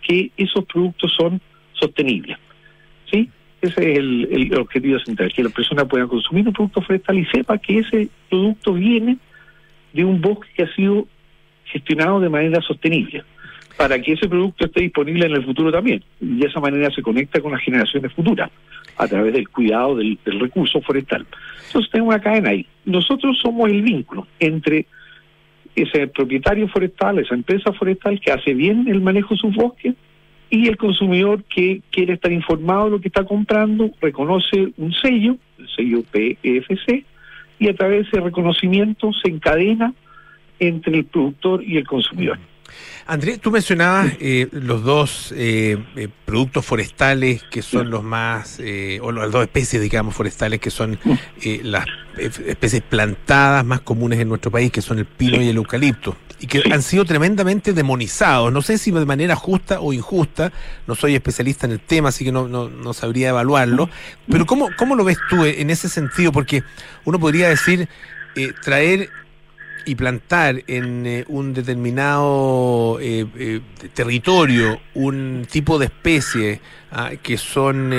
que 0.00 0.30
esos 0.36 0.64
productos 0.64 1.12
son 1.14 1.40
sostenibles, 1.72 2.38
¿sí? 3.10 3.28
Ese 3.62 3.92
es 3.92 3.98
el, 3.98 4.52
objetivo 4.58 4.98
central, 4.98 5.32
que 5.32 5.44
la 5.44 5.48
persona 5.50 5.84
pueda 5.84 6.08
consumir 6.08 6.48
un 6.48 6.52
producto 6.52 6.82
forestal 6.82 7.16
y 7.16 7.24
sepa 7.26 7.56
que 7.58 7.78
ese 7.78 8.08
producto 8.28 8.74
viene 8.74 9.18
de 9.92 10.04
un 10.04 10.20
bosque 10.20 10.48
que 10.56 10.62
ha 10.64 10.74
sido 10.74 11.06
gestionado 11.66 12.18
de 12.18 12.28
manera 12.28 12.60
sostenible. 12.60 13.22
para 13.76 13.98
que 14.00 14.12
ese 14.12 14.28
producto 14.28 14.66
esté 14.66 14.82
disponible 14.82 15.26
en 15.26 15.32
el 15.32 15.44
futuro 15.44 15.72
también. 15.72 16.04
Y 16.20 16.36
de 16.38 16.46
esa 16.46 16.60
manera 16.60 16.90
se 16.90 17.02
conecta 17.02 17.40
con 17.40 17.52
las 17.52 17.62
generaciones 17.62 18.12
futuras 18.12 18.50
a 18.96 19.08
través 19.08 19.32
del 19.32 19.48
cuidado 19.48 19.96
del, 19.96 20.18
recurso 20.24 20.80
forestal. 20.82 21.26
Entonces 21.66 21.90
tenemos 21.90 22.14
una 22.14 22.22
cadena 22.22 22.50
ahí. 22.50 22.66
Nosotros 22.84 23.38
somos 23.40 23.70
el 23.70 23.82
vínculo 23.82 24.26
entre 24.38 24.86
ese 25.74 26.06
propietario 26.08 26.68
forestal, 26.68 27.18
esa 27.20 27.34
empresa 27.34 27.72
forestal 27.72 28.20
que 28.20 28.32
hace 28.32 28.52
bien 28.54 28.86
el 28.88 29.00
manejo 29.00 29.34
de 29.34 29.40
sus 29.40 29.54
bosques 29.54 29.94
y 30.52 30.68
el 30.68 30.76
consumidor 30.76 31.44
que 31.44 31.80
quiere 31.90 32.12
estar 32.12 32.30
informado 32.30 32.84
de 32.84 32.90
lo 32.90 33.00
que 33.00 33.08
está 33.08 33.24
comprando, 33.24 33.90
reconoce 34.02 34.74
un 34.76 34.92
sello, 34.92 35.38
el 35.58 35.68
sello 35.74 36.02
PFC, 36.02 37.06
y 37.58 37.68
a 37.70 37.74
través 37.74 38.02
de 38.02 38.08
ese 38.10 38.20
reconocimiento 38.20 39.14
se 39.14 39.30
encadena 39.30 39.94
entre 40.58 40.98
el 40.98 41.04
productor 41.06 41.64
y 41.64 41.78
el 41.78 41.86
consumidor. 41.86 42.38
Andrés, 43.06 43.40
tú 43.40 43.50
mencionabas 43.50 44.12
eh, 44.20 44.48
los 44.52 44.84
dos 44.84 45.34
eh, 45.36 45.76
eh, 45.96 46.08
productos 46.24 46.64
forestales 46.64 47.42
que 47.50 47.60
son 47.60 47.90
los 47.90 48.04
más, 48.04 48.60
o 49.00 49.12
las 49.12 49.30
dos 49.30 49.42
especies, 49.42 49.82
digamos, 49.82 50.14
forestales 50.14 50.60
que 50.60 50.70
son 50.70 50.98
las 51.62 51.86
especies 52.16 52.82
plantadas 52.82 53.64
más 53.64 53.80
comunes 53.80 54.20
en 54.20 54.28
nuestro 54.28 54.50
país, 54.50 54.70
que 54.70 54.82
son 54.82 54.98
el 54.98 55.06
pino 55.06 55.42
y 55.42 55.48
el 55.48 55.56
eucalipto, 55.56 56.16
y 56.38 56.46
que 56.46 56.62
han 56.72 56.82
sido 56.82 57.04
tremendamente 57.04 57.72
demonizados. 57.72 58.52
No 58.52 58.62
sé 58.62 58.78
si 58.78 58.90
de 58.92 59.04
manera 59.04 59.34
justa 59.34 59.80
o 59.80 59.92
injusta, 59.92 60.52
no 60.86 60.94
soy 60.94 61.14
especialista 61.14 61.66
en 61.66 61.72
el 61.72 61.80
tema, 61.80 62.10
así 62.10 62.24
que 62.24 62.32
no, 62.32 62.46
no, 62.46 62.68
no 62.68 62.92
sabría 62.92 63.30
evaluarlo, 63.30 63.90
pero 64.30 64.46
¿cómo, 64.46 64.68
¿cómo 64.78 64.94
lo 64.94 65.04
ves 65.04 65.18
tú 65.28 65.44
en 65.44 65.70
ese 65.70 65.88
sentido? 65.88 66.30
Porque 66.30 66.62
uno 67.04 67.18
podría 67.18 67.48
decir, 67.48 67.88
traer 68.62 69.10
y 69.84 69.94
plantar 69.94 70.62
en 70.66 71.06
eh, 71.06 71.24
un 71.28 71.54
determinado 71.54 72.98
eh, 73.00 73.26
eh, 73.38 73.60
territorio 73.94 74.80
un 74.94 75.46
tipo 75.50 75.78
de 75.78 75.86
especie 75.86 76.60
ah, 76.90 77.12
que 77.22 77.36
son, 77.38 77.92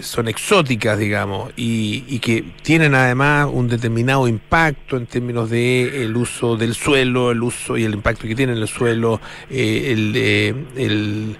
son 0.00 0.28
exóticas, 0.28 0.98
digamos, 0.98 1.52
y, 1.56 2.04
y, 2.08 2.18
que 2.20 2.44
tienen 2.62 2.94
además 2.94 3.48
un 3.52 3.68
determinado 3.68 4.28
impacto 4.28 4.96
en 4.96 5.06
términos 5.06 5.50
de 5.50 6.04
el 6.04 6.16
uso 6.16 6.56
del 6.56 6.74
suelo, 6.74 7.30
el 7.30 7.42
uso 7.42 7.76
y 7.76 7.84
el 7.84 7.94
impacto 7.94 8.28
que 8.28 8.34
tiene 8.34 8.52
en 8.52 8.58
el 8.58 8.68
suelo, 8.68 9.20
el, 9.50 11.36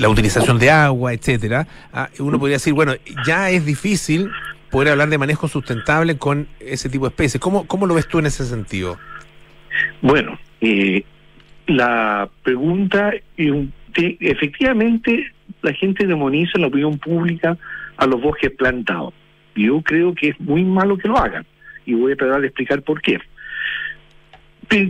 la 0.00 0.08
utilización 0.08 0.58
de 0.58 0.70
agua, 0.70 1.12
etcétera, 1.12 1.66
ah, 1.92 2.08
uno 2.18 2.38
podría 2.38 2.56
decir, 2.56 2.72
bueno, 2.72 2.94
ya 3.26 3.50
es 3.50 3.64
difícil 3.64 4.30
poder 4.74 4.90
hablar 4.90 5.08
de 5.08 5.18
manejo 5.18 5.46
sustentable 5.46 6.18
con 6.18 6.48
ese 6.58 6.88
tipo 6.88 7.04
de 7.04 7.10
especies. 7.10 7.40
¿Cómo, 7.40 7.64
cómo 7.68 7.86
lo 7.86 7.94
ves 7.94 8.08
tú 8.08 8.18
en 8.18 8.26
ese 8.26 8.44
sentido? 8.44 8.98
Bueno, 10.02 10.36
eh, 10.60 11.04
la 11.68 12.28
pregunta, 12.42 13.12
efectivamente, 13.94 15.30
la 15.62 15.72
gente 15.74 16.08
demoniza 16.08 16.54
en 16.56 16.62
la 16.62 16.66
opinión 16.66 16.98
pública 16.98 17.56
a 17.96 18.06
los 18.06 18.20
bosques 18.20 18.50
plantados. 18.50 19.14
Yo 19.54 19.80
creo 19.80 20.12
que 20.12 20.30
es 20.30 20.40
muy 20.40 20.64
malo 20.64 20.98
que 20.98 21.06
lo 21.06 21.18
hagan 21.18 21.46
y 21.86 21.94
voy 21.94 22.10
a 22.10 22.16
tratar 22.16 22.40
de 22.40 22.48
explicar 22.48 22.82
por 22.82 23.00
qué. 23.00 23.20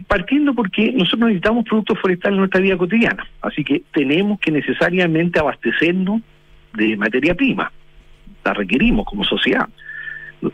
Partiendo 0.09 0.55
porque 0.55 0.93
nosotros 0.93 1.29
necesitamos 1.29 1.67
productos 1.67 1.99
forestales 2.01 2.37
en 2.37 2.39
nuestra 2.39 2.61
vida 2.63 2.79
cotidiana, 2.79 3.27
así 3.43 3.63
que 3.63 3.83
tenemos 3.93 4.41
que 4.41 4.51
necesariamente 4.51 5.39
abastecernos 5.39 6.23
de 6.73 6.97
materia 6.97 7.35
prima 7.35 7.71
la 8.45 8.55
requerimos 8.55 9.07
como 9.07 9.25
sociedad. 9.25 9.69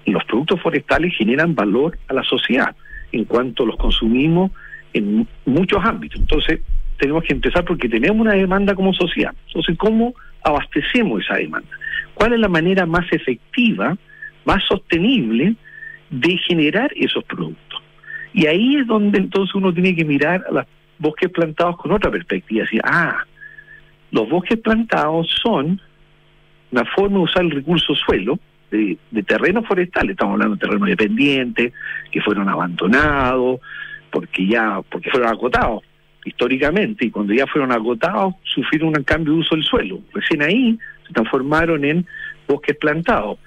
Los 0.07 0.25
productos 0.25 0.61
forestales 0.61 1.15
generan 1.17 1.55
valor 1.55 1.99
a 2.09 2.15
la 2.15 2.23
sociedad 2.23 2.75
en 3.13 3.25
cuanto 3.25 3.67
los 3.67 3.77
consumimos 3.77 4.53
en 4.93 5.27
muchos 5.45 5.85
ámbitos. 5.85 6.21
Entonces, 6.21 6.61
tenemos 6.99 7.25
que 7.25 7.33
empezar 7.33 7.65
porque 7.65 7.89
tenemos 7.89 8.21
una 8.21 8.35
demanda 8.35 8.75
como 8.75 8.93
sociedad. 8.93 9.35
Entonces, 9.49 9.77
¿cómo 9.79 10.15
abastecemos 10.45 11.23
esa 11.23 11.37
demanda? 11.37 11.69
¿Cuál 12.15 12.35
es 12.35 12.41
la 12.41 12.49
manera 12.49 12.87
más 12.87 13.11
efectiva, 13.13 13.97
más 14.45 14.63
sostenible 14.65 15.57
de 16.11 16.37
generar 16.39 16.93
esos 16.95 17.25
productos? 17.25 17.83
Y 18.33 18.47
ahí 18.47 18.77
es 18.77 18.87
donde 18.87 19.19
entonces 19.19 19.55
uno 19.55 19.73
tiene 19.73 19.97
que 19.97 20.05
mirar 20.05 20.45
a 20.49 20.53
los 20.53 20.65
bosques 20.99 21.31
plantados 21.31 21.79
con 21.79 21.91
otra 21.93 22.11
perspectiva. 22.11 22.63
Decir, 22.63 22.83
ah, 22.85 23.25
los 24.13 24.29
bosques 24.29 24.59
plantados 24.59 25.29
son 25.43 25.81
una 26.73 26.85
forma 26.85 27.19
de 27.19 27.25
usar 27.25 27.45
el 27.45 27.51
recurso 27.51 27.95
suelo 27.95 28.39
de, 28.71 28.99
terreno 29.27 29.63
forestal, 29.63 30.11
estamos 30.11 30.35
hablando 30.35 30.55
de 30.57 30.61
terrenos 30.61 30.89
dependientes, 30.89 31.73
que 32.11 32.21
fueron 32.21 32.49
abandonados, 32.49 33.61
porque 34.11 34.47
ya, 34.47 34.81
porque 34.89 35.11
fueron 35.11 35.29
agotados 35.29 35.83
históricamente, 36.25 37.07
y 37.07 37.11
cuando 37.11 37.33
ya 37.33 37.47
fueron 37.47 37.73
agotados, 37.73 38.35
sufrieron 38.45 38.89
un 38.97 39.05
cambio 39.05 39.33
de 39.33 39.41
uso 39.41 39.55
del 39.55 39.65
suelo. 39.65 40.01
Recién 40.13 40.43
ahí 40.43 40.79
se 41.07 41.13
transformaron 41.15 41.85
en 41.85 42.07
bosques 42.47 42.77
plantados, 42.77 43.39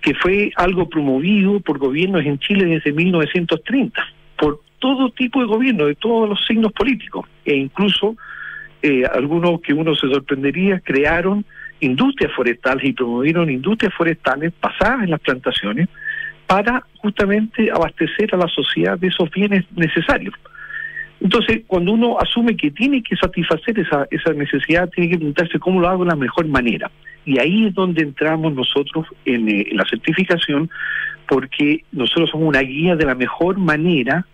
que 0.00 0.14
fue 0.14 0.50
algo 0.56 0.88
promovido 0.88 1.60
por 1.60 1.78
gobiernos 1.78 2.24
en 2.24 2.38
Chile 2.38 2.64
desde 2.64 2.92
1930, 2.92 4.00
por 4.38 4.60
todo 4.78 5.10
tipo 5.10 5.40
de 5.40 5.46
gobiernos, 5.46 5.88
de 5.88 5.94
todos 5.94 6.28
los 6.28 6.44
signos 6.46 6.72
políticos, 6.72 7.26
e 7.44 7.54
incluso 7.54 8.16
eh, 8.82 9.04
algunos 9.04 9.60
que 9.60 9.74
uno 9.74 9.94
se 9.94 10.08
sorprendería 10.08 10.80
crearon 10.80 11.44
industrias 11.80 12.32
forestales 12.32 12.84
y 12.84 12.92
promovieron 12.92 13.50
industrias 13.50 13.92
forestales 13.94 14.52
basadas 14.60 15.04
en 15.04 15.10
las 15.10 15.20
plantaciones 15.20 15.88
para 16.46 16.84
justamente 16.98 17.70
abastecer 17.70 18.34
a 18.34 18.38
la 18.38 18.48
sociedad 18.48 18.98
de 18.98 19.08
esos 19.08 19.30
bienes 19.30 19.64
necesarios. 19.74 20.34
Entonces, 21.20 21.62
cuando 21.66 21.92
uno 21.92 22.18
asume 22.20 22.56
que 22.56 22.70
tiene 22.70 23.02
que 23.02 23.16
satisfacer 23.16 23.78
esa, 23.78 24.06
esa 24.10 24.32
necesidad, 24.32 24.88
tiene 24.90 25.10
que 25.10 25.16
preguntarse 25.16 25.58
cómo 25.58 25.80
lo 25.80 25.88
hago 25.88 26.04
de 26.04 26.10
la 26.10 26.16
mejor 26.16 26.46
manera. 26.46 26.90
Y 27.24 27.38
ahí 27.38 27.66
es 27.66 27.74
donde 27.74 28.02
entramos 28.02 28.52
nosotros 28.54 29.06
en, 29.24 29.48
eh, 29.48 29.66
en 29.70 29.76
la 29.76 29.84
certificación, 29.88 30.70
porque 31.26 31.84
nosotros 31.90 32.30
somos 32.30 32.48
una 32.48 32.60
guía 32.60 32.94
de 32.96 33.06
la 33.06 33.14
mejor 33.14 33.58
manera 33.58 34.26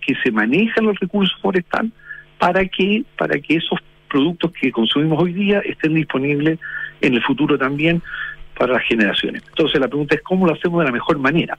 que 0.00 0.14
se 0.24 0.32
manejan 0.32 0.86
los 0.86 0.98
recursos 0.98 1.38
forestales 1.40 1.92
para 2.38 2.64
que, 2.64 3.04
para 3.18 3.38
que 3.38 3.56
esos 3.56 3.78
productos 4.08 4.50
que 4.52 4.72
consumimos 4.72 5.22
hoy 5.22 5.32
día 5.32 5.60
estén 5.60 5.94
disponibles 5.94 6.58
en 7.00 7.14
el 7.14 7.22
futuro 7.22 7.58
también 7.58 8.02
para 8.56 8.74
las 8.74 8.82
generaciones. 8.84 9.42
Entonces 9.48 9.80
la 9.80 9.88
pregunta 9.88 10.14
es 10.14 10.22
cómo 10.22 10.46
lo 10.46 10.52
hacemos 10.52 10.80
de 10.80 10.86
la 10.86 10.92
mejor 10.92 11.18
manera. 11.18 11.58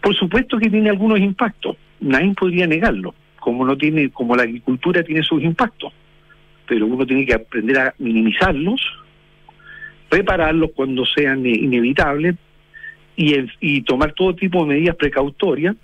Por 0.00 0.14
supuesto 0.14 0.58
que 0.58 0.68
tiene 0.68 0.90
algunos 0.90 1.18
impactos, 1.18 1.76
nadie 2.00 2.34
podría 2.34 2.66
negarlo, 2.66 3.14
como 3.40 3.64
no 3.64 3.76
tiene, 3.76 4.10
como 4.10 4.36
la 4.36 4.42
agricultura 4.42 5.02
tiene 5.02 5.22
sus 5.22 5.42
impactos, 5.42 5.92
pero 6.66 6.86
uno 6.86 7.06
tiene 7.06 7.24
que 7.24 7.34
aprender 7.34 7.78
a 7.78 7.94
minimizarlos, 7.98 8.82
repararlos 10.10 10.70
cuando 10.74 11.06
sean 11.06 11.46
inevitables 11.46 12.36
y, 13.16 13.34
y 13.60 13.82
tomar 13.82 14.12
todo 14.12 14.34
tipo 14.34 14.60
de 14.62 14.74
medidas 14.74 14.96
precautorias. 14.96 15.76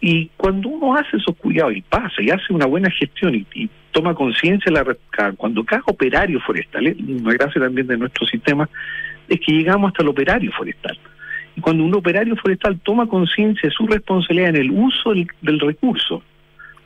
Y 0.00 0.30
cuando 0.36 0.68
uno 0.68 0.96
hace 0.96 1.16
esos 1.16 1.34
cuidados 1.36 1.74
y 1.74 1.80
pasa 1.80 2.20
y 2.20 2.28
hace 2.28 2.52
una 2.52 2.66
buena 2.66 2.90
gestión 2.90 3.34
y 3.34 3.70
toma 3.94 4.12
conciencia 4.12 4.72
cuando 5.36 5.64
cada 5.64 5.84
operario 5.86 6.40
forestal, 6.40 6.96
una 6.98 7.32
gracia 7.32 7.62
también 7.62 7.86
de 7.86 7.96
nuestro 7.96 8.26
sistema, 8.26 8.68
es 9.28 9.40
que 9.40 9.52
llegamos 9.52 9.88
hasta 9.88 10.02
el 10.02 10.08
operario 10.08 10.50
forestal. 10.52 10.98
Y 11.56 11.60
cuando 11.60 11.84
un 11.84 11.94
operario 11.94 12.34
forestal 12.36 12.80
toma 12.80 13.06
conciencia 13.06 13.68
de 13.68 13.74
su 13.74 13.86
responsabilidad 13.86 14.50
en 14.50 14.56
el 14.56 14.70
uso 14.72 15.14
del, 15.14 15.60
recurso, 15.60 16.22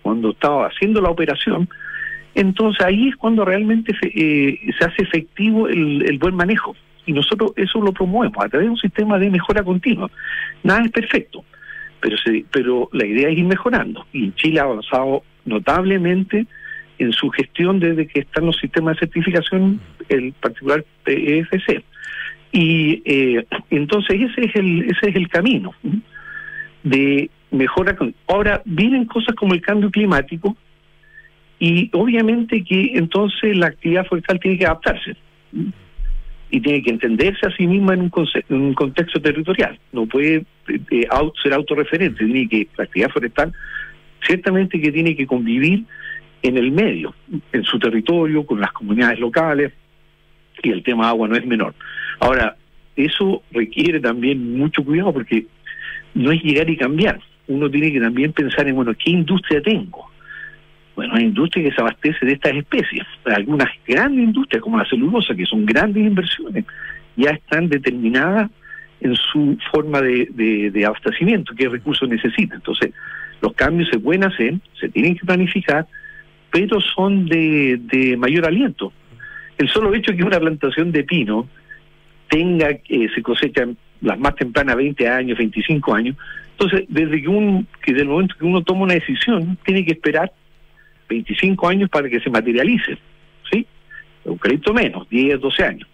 cuando 0.02 0.30
estaba 0.30 0.66
haciendo 0.66 1.00
la 1.00 1.08
operación, 1.08 1.66
entonces 2.34 2.84
ahí 2.84 3.08
es 3.08 3.16
cuando 3.16 3.42
realmente 3.42 3.96
se, 3.98 4.08
eh, 4.14 4.60
se 4.78 4.84
hace 4.84 5.02
efectivo 5.02 5.66
el, 5.66 6.18
buen 6.18 6.34
manejo. 6.34 6.76
Y 7.06 7.14
nosotros 7.14 7.52
eso 7.56 7.80
lo 7.80 7.92
promovemos 7.92 8.44
a 8.44 8.50
través 8.50 8.66
de 8.66 8.72
un 8.72 8.76
sistema 8.76 9.18
de 9.18 9.30
mejora 9.30 9.62
continua. 9.62 10.10
Nada 10.62 10.84
es 10.84 10.90
perfecto, 10.90 11.42
pero, 12.00 12.18
se, 12.18 12.44
pero 12.52 12.90
la 12.92 13.06
idea 13.06 13.30
es 13.30 13.38
ir 13.38 13.46
mejorando. 13.46 14.06
Y 14.12 14.30
Chile 14.32 14.60
ha 14.60 14.64
avanzado 14.64 15.22
notablemente 15.46 16.46
en 16.98 17.12
su 17.12 17.30
gestión 17.30 17.80
desde 17.80 18.06
que 18.06 18.20
están 18.20 18.46
los 18.46 18.56
sistemas 18.56 18.96
de 18.96 19.00
certificación, 19.00 19.80
el 20.08 20.32
particular 20.32 20.84
PFC. 21.04 21.82
Y 22.52 23.02
eh, 23.04 23.44
entonces 23.70 24.20
ese 24.20 24.48
es 24.48 24.56
el 24.56 24.82
ese 24.82 25.10
es 25.10 25.16
el 25.16 25.28
camino 25.28 25.74
de 26.82 27.30
mejora. 27.50 27.96
Ahora 28.26 28.62
vienen 28.64 29.04
cosas 29.04 29.34
como 29.34 29.54
el 29.54 29.60
cambio 29.60 29.90
climático 29.90 30.56
y 31.58 31.90
obviamente 31.92 32.62
que 32.64 32.92
entonces 32.94 33.56
la 33.56 33.66
actividad 33.66 34.06
forestal 34.06 34.40
tiene 34.40 34.58
que 34.58 34.66
adaptarse 34.66 35.16
y 36.50 36.60
tiene 36.60 36.82
que 36.82 36.90
entenderse 36.90 37.46
a 37.46 37.56
sí 37.56 37.66
misma 37.66 37.94
en 37.94 38.02
un, 38.02 38.12
en 38.48 38.56
un 38.56 38.74
contexto 38.74 39.20
territorial. 39.20 39.78
No 39.92 40.06
puede 40.06 40.44
eh, 40.68 41.08
ser 41.42 41.52
autorreferente, 41.52 42.24
tiene 42.24 42.48
que 42.48 42.68
la 42.76 42.84
actividad 42.84 43.10
forestal 43.10 43.52
ciertamente 44.26 44.80
que 44.80 44.92
tiene 44.92 45.14
que 45.14 45.26
convivir 45.26 45.84
en 46.42 46.56
el 46.56 46.70
medio, 46.70 47.14
en 47.52 47.64
su 47.64 47.78
territorio, 47.78 48.44
con 48.46 48.60
las 48.60 48.72
comunidades 48.72 49.18
locales, 49.18 49.72
y 50.62 50.70
el 50.70 50.82
tema 50.82 51.08
agua 51.08 51.28
no 51.28 51.36
es 51.36 51.46
menor. 51.46 51.74
Ahora, 52.20 52.56
eso 52.96 53.42
requiere 53.52 54.00
también 54.00 54.58
mucho 54.58 54.84
cuidado 54.84 55.12
porque 55.12 55.46
no 56.14 56.32
es 56.32 56.42
llegar 56.42 56.68
y 56.68 56.76
cambiar. 56.76 57.20
Uno 57.46 57.70
tiene 57.70 57.92
que 57.92 58.00
también 58.00 58.32
pensar 58.32 58.66
en, 58.68 58.74
bueno, 58.74 58.92
¿qué 58.94 59.10
industria 59.10 59.62
tengo? 59.62 60.10
Bueno, 60.96 61.14
hay 61.14 61.24
industria 61.24 61.64
que 61.68 61.74
se 61.74 61.80
abastece 61.80 62.26
de 62.26 62.32
estas 62.32 62.56
especies. 62.56 63.04
Algunas 63.24 63.68
grandes 63.86 64.24
industrias, 64.24 64.62
como 64.62 64.78
la 64.78 64.84
celulosa, 64.84 65.34
que 65.34 65.46
son 65.46 65.64
grandes 65.64 66.04
inversiones, 66.04 66.64
ya 67.16 67.30
están 67.30 67.68
determinadas 67.68 68.50
en 69.00 69.14
su 69.14 69.56
forma 69.70 70.00
de, 70.02 70.70
de, 70.72 70.84
abastecimiento, 70.84 71.54
qué 71.56 71.68
recursos 71.68 72.08
necesita. 72.08 72.56
Entonces, 72.56 72.92
los 73.40 73.52
cambios 73.52 73.88
se 73.90 74.00
pueden 74.00 74.24
hacer, 74.24 74.54
se 74.80 74.88
tienen 74.88 75.16
que 75.16 75.24
planificar, 75.24 75.86
pero 76.50 76.80
son 76.80 77.26
de, 77.26 77.78
de 77.80 78.16
mayor 78.16 78.46
aliento. 78.46 78.92
El 79.58 79.68
solo 79.68 79.94
hecho 79.94 80.14
que 80.14 80.22
una 80.22 80.38
plantación 80.38 80.92
de 80.92 81.04
pino 81.04 81.48
tenga, 82.28 82.74
que 82.74 83.08
se 83.14 83.22
cosechan 83.22 83.76
las 84.00 84.18
más 84.18 84.36
tempranas 84.36 84.76
20 84.76 85.08
años, 85.08 85.38
25 85.38 85.94
años, 85.94 86.16
entonces 86.52 86.84
desde 86.88 87.22
que 87.22 87.28
un, 87.28 87.66
que 87.82 87.92
del 87.92 88.08
momento 88.08 88.34
que 88.38 88.44
uno 88.44 88.62
toma 88.62 88.82
una 88.82 88.94
decisión, 88.94 89.58
tiene 89.64 89.84
que 89.84 89.92
esperar 89.92 90.32
25 91.08 91.68
años 91.68 91.88
para 91.88 92.08
que 92.08 92.20
se 92.20 92.30
materialice, 92.30 92.98
¿sí? 93.50 93.66
crédito 94.40 94.74
menos, 94.74 95.08
10, 95.08 95.40
12 95.40 95.64
años. 95.64 95.88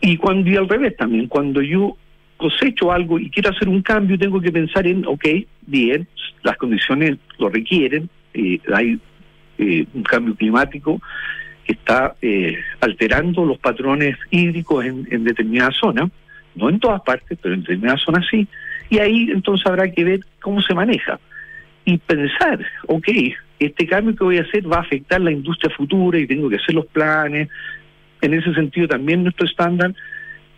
Y 0.00 0.16
cuando 0.16 0.48
y 0.48 0.56
al 0.56 0.68
revés 0.68 0.96
también, 0.96 1.26
cuando 1.26 1.60
yo 1.60 1.96
cosecho 2.36 2.92
algo 2.92 3.18
y 3.18 3.30
quiero 3.30 3.50
hacer 3.50 3.68
un 3.68 3.82
cambio, 3.82 4.18
tengo 4.18 4.40
que 4.40 4.52
pensar 4.52 4.86
en, 4.86 5.04
ok, 5.06 5.26
bien, 5.66 6.06
las 6.42 6.56
condiciones 6.56 7.18
lo 7.38 7.48
requieren, 7.48 8.08
eh, 8.34 8.60
hay 8.72 8.98
eh, 9.58 9.86
un 9.94 10.02
cambio 10.02 10.34
climático 10.34 11.00
que 11.64 11.72
está 11.72 12.14
eh, 12.22 12.58
alterando 12.80 13.44
los 13.44 13.58
patrones 13.58 14.16
hídricos 14.30 14.84
en, 14.84 15.06
en 15.10 15.24
determinadas 15.24 15.76
zonas, 15.76 16.10
no 16.54 16.68
en 16.68 16.80
todas 16.80 17.02
partes, 17.02 17.38
pero 17.40 17.54
en 17.54 17.60
determinadas 17.60 18.02
zonas 18.02 18.24
sí, 18.30 18.48
y 18.90 18.98
ahí 18.98 19.30
entonces 19.30 19.66
habrá 19.66 19.90
que 19.90 20.04
ver 20.04 20.20
cómo 20.40 20.62
se 20.62 20.74
maneja 20.74 21.20
y 21.84 21.98
pensar, 21.98 22.64
ok, 22.86 23.08
este 23.58 23.86
cambio 23.86 24.14
que 24.14 24.24
voy 24.24 24.38
a 24.38 24.42
hacer 24.42 24.70
va 24.70 24.76
a 24.76 24.80
afectar 24.80 25.20
la 25.20 25.30
industria 25.30 25.74
futura 25.74 26.18
y 26.18 26.26
tengo 26.26 26.48
que 26.48 26.56
hacer 26.56 26.74
los 26.74 26.86
planes. 26.86 27.48
En 28.20 28.34
ese 28.34 28.52
sentido 28.54 28.88
también 28.88 29.22
nuestro 29.22 29.46
estándar 29.46 29.94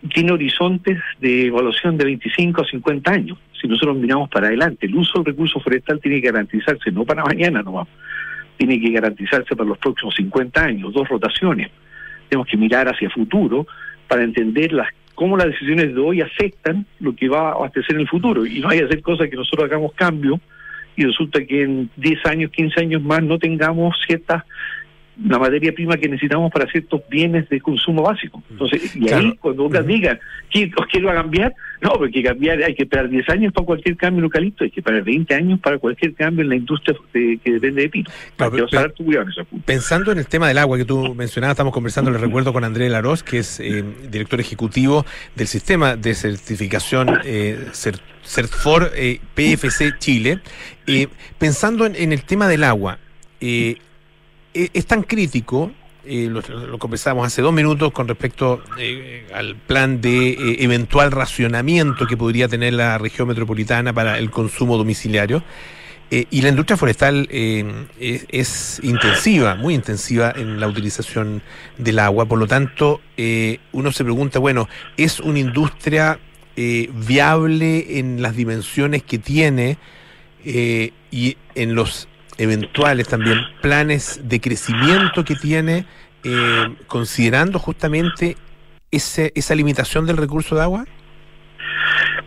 tiene 0.09 0.31
horizontes 0.31 0.99
de 1.19 1.47
evaluación 1.47 1.97
de 1.97 2.05
25 2.05 2.61
a 2.61 2.65
50 2.65 3.11
años. 3.11 3.37
Si 3.59 3.67
nosotros 3.67 3.97
miramos 3.97 4.29
para 4.29 4.47
adelante, 4.47 4.87
el 4.87 4.95
uso 4.95 5.19
del 5.19 5.25
recurso 5.25 5.59
forestal 5.59 5.99
tiene 5.99 6.21
que 6.21 6.31
garantizarse 6.31 6.91
no 6.91 7.05
para 7.05 7.23
mañana 7.23 7.61
nomás, 7.61 7.87
tiene 8.57 8.79
que 8.79 8.89
garantizarse 8.91 9.55
para 9.55 9.69
los 9.69 9.77
próximos 9.77 10.15
50 10.15 10.63
años, 10.63 10.93
dos 10.93 11.07
rotaciones. 11.07 11.69
Tenemos 12.29 12.47
que 12.47 12.57
mirar 12.57 12.87
hacia 12.87 13.09
futuro 13.09 13.67
para 14.07 14.23
entender 14.23 14.73
las 14.73 14.87
cómo 15.13 15.37
las 15.37 15.47
decisiones 15.47 15.93
de 15.93 16.01
hoy 16.01 16.21
afectan 16.21 16.85
lo 16.99 17.15
que 17.15 17.29
va 17.29 17.49
a 17.49 17.51
abastecer 17.51 17.95
en 17.95 18.01
el 18.01 18.07
futuro 18.07 18.45
y 18.45 18.59
no 18.59 18.69
hay 18.69 18.79
que 18.79 18.85
hacer 18.85 19.01
cosas 19.01 19.29
que 19.29 19.35
nosotros 19.35 19.65
hagamos 19.65 19.93
cambio 19.93 20.39
y 20.95 21.03
resulta 21.03 21.45
que 21.45 21.63
en 21.63 21.89
10 21.97 22.25
años, 22.25 22.51
15 22.51 22.79
años 22.81 23.03
más 23.03 23.21
no 23.21 23.37
tengamos 23.37 23.95
cierta 24.05 24.45
la 25.23 25.37
materia 25.37 25.73
prima 25.73 25.97
que 25.97 26.07
necesitamos 26.07 26.51
para 26.51 26.69
ciertos 26.71 27.01
bienes 27.09 27.47
de 27.49 27.59
consumo 27.59 28.03
básico. 28.03 28.41
Entonces, 28.49 28.95
y 28.95 29.11
ahí 29.11 29.35
cuando 29.39 29.63
uno 29.65 29.83
diga, 29.83 30.19
¿qué, 30.49 30.71
¿qué 30.91 31.01
va 31.01 31.11
a 31.11 31.15
cambiar? 31.15 31.53
No, 31.81 31.91
porque 31.93 32.23
cambiar, 32.23 32.61
hay 32.63 32.75
que 32.75 32.83
esperar 32.83 33.09
10 33.09 33.29
años 33.29 33.53
para 33.53 33.65
cualquier 33.65 33.97
cambio 33.97 34.19
en 34.19 34.23
eucalipto, 34.25 34.63
hay 34.63 34.71
que 34.71 34.79
esperar 34.79 35.03
20 35.03 35.33
años 35.33 35.59
para 35.59 35.77
cualquier 35.79 36.13
cambio 36.13 36.43
en 36.43 36.49
la 36.49 36.55
industria 36.55 36.95
que 37.11 37.39
depende 37.43 37.81
de 37.81 37.89
pino. 37.89 38.09
pensando 39.65 40.11
en 40.11 40.17
el 40.17 40.27
tema 40.27 40.47
del 40.47 40.57
agua 40.57 40.77
que 40.77 40.85
tú 40.85 41.15
mencionabas, 41.15 41.55
estamos 41.55 41.73
conversando, 41.73 42.11
le 42.11 42.17
recuerdo 42.17 42.53
con 42.53 42.63
Andrés 42.63 42.91
Laros, 42.91 43.23
que 43.23 43.39
es 43.39 43.59
eh, 43.59 43.83
director 44.09 44.39
ejecutivo 44.39 45.05
del 45.35 45.47
sistema 45.47 45.95
de 45.95 46.13
certificación 46.13 47.19
eh, 47.25 47.67
CERTFOR 48.23 48.91
eh, 48.95 49.19
PFC 49.33 49.97
Chile. 49.99 50.39
Pensando 51.37 51.85
en, 51.85 52.11
el 52.11 52.23
tema 52.23 52.47
del 52.47 52.63
agua, 52.63 52.99
eh, 53.39 53.77
es 54.53 54.85
tan 54.85 55.03
crítico, 55.03 55.71
lo, 56.05 56.41
lo, 56.41 56.79
conversamos 56.79 57.27
hace 57.27 57.41
dos 57.41 57.53
minutos 57.53 57.91
con 57.91 58.07
respecto 58.07 58.61
al 59.33 59.55
plan 59.55 60.01
de 60.01 60.55
eventual 60.59 61.11
racionamiento 61.11 62.07
que 62.07 62.17
podría 62.17 62.47
tener 62.47 62.73
la 62.73 62.97
región 62.97 63.27
metropolitana 63.27 63.93
para 63.93 64.17
el 64.17 64.31
consumo 64.31 64.77
domiciliario. 64.77 65.43
y 66.09 66.41
la 66.41 66.49
industria 66.49 66.75
forestal 66.75 67.29
es, 67.31 68.79
intensiva, 68.83 69.55
muy 69.55 69.75
intensiva 69.75 70.33
en 70.35 70.59
la 70.59 70.67
utilización 70.67 71.41
del 71.77 71.99
agua. 71.99 72.25
Por 72.25 72.39
lo 72.39 72.47
tanto, 72.47 72.99
uno 73.71 73.91
se 73.91 74.03
pregunta, 74.03 74.39
bueno, 74.39 74.67
¿es 74.97 75.19
una 75.19 75.39
industria 75.39 76.19
eh, 76.57 76.89
viable 76.93 77.97
en 77.99 78.21
las 78.21 78.35
dimensiones 78.35 79.03
que 79.03 79.17
tiene 79.17 79.77
eh, 80.43 80.91
y 81.09 81.37
en 81.55 81.75
los 81.75 82.09
eventuales 82.41 83.07
también 83.07 83.39
planes 83.61 84.21
de 84.23 84.39
crecimiento 84.39 85.23
que 85.23 85.35
tiene, 85.35 85.85
eh, 86.23 86.69
considerando 86.87 87.59
justamente 87.59 88.35
ese, 88.89 89.31
esa 89.35 89.55
limitación 89.55 90.05
del 90.05 90.17
recurso 90.17 90.55
de 90.55 90.61
agua? 90.61 90.85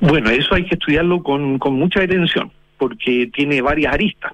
Bueno, 0.00 0.30
eso 0.30 0.54
hay 0.54 0.64
que 0.64 0.74
estudiarlo 0.74 1.22
con, 1.22 1.58
con 1.58 1.74
mucha 1.74 2.00
atención, 2.00 2.50
porque 2.78 3.30
tiene 3.34 3.60
varias 3.60 3.94
aristas. 3.94 4.32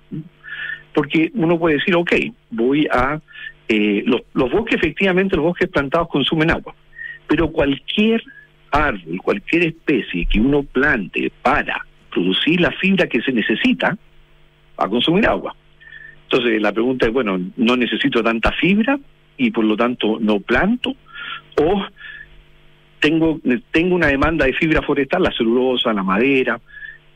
Porque 0.93 1.31
uno 1.35 1.59
puede 1.59 1.77
decir, 1.77 1.95
ok, 1.95 2.13
voy 2.51 2.87
a... 2.93 3.21
los, 3.69 4.23
los 4.35 4.51
bosques, 4.51 4.75
efectivamente, 4.75 5.37
los 5.37 5.45
bosques 5.45 5.69
plantados 5.69 6.09
consumen 6.09 6.51
agua, 6.51 6.75
pero 7.29 7.51
cualquier 7.51 8.23
árbol, 8.73 9.19
cualquier 9.23 9.63
especie 9.65 10.27
que 10.27 10.41
uno 10.41 10.63
plante 10.63 11.31
para 11.43 11.87
producir 12.11 12.61
la 12.61 12.73
fibra 12.73 13.07
que 13.07 13.21
se 13.23 13.33
necesita, 13.33 13.97
va 14.79 14.87
a 14.87 14.89
consumir 14.89 15.27
agua. 15.27 15.55
Entonces 16.33 16.63
la 16.63 16.71
pregunta 16.71 17.07
es, 17.07 17.13
bueno, 17.13 17.41
no 17.57 17.77
necesito 17.77 18.23
tanta 18.23 18.53
fibra 18.53 18.97
y 19.37 19.51
por 19.51 19.65
lo 19.65 19.77
tanto 19.77 20.19
no 20.21 20.39
planto, 20.39 20.95
o 21.61 21.85
tengo, 23.01 23.41
tengo 23.73 23.97
una 23.97 24.07
demanda 24.07 24.47
de 24.47 24.53
fibra 24.53 24.81
forestal, 24.81 25.25
la 25.25 25.33
celulosa, 25.33 25.93
la 25.93 26.05
madera, 26.05 26.61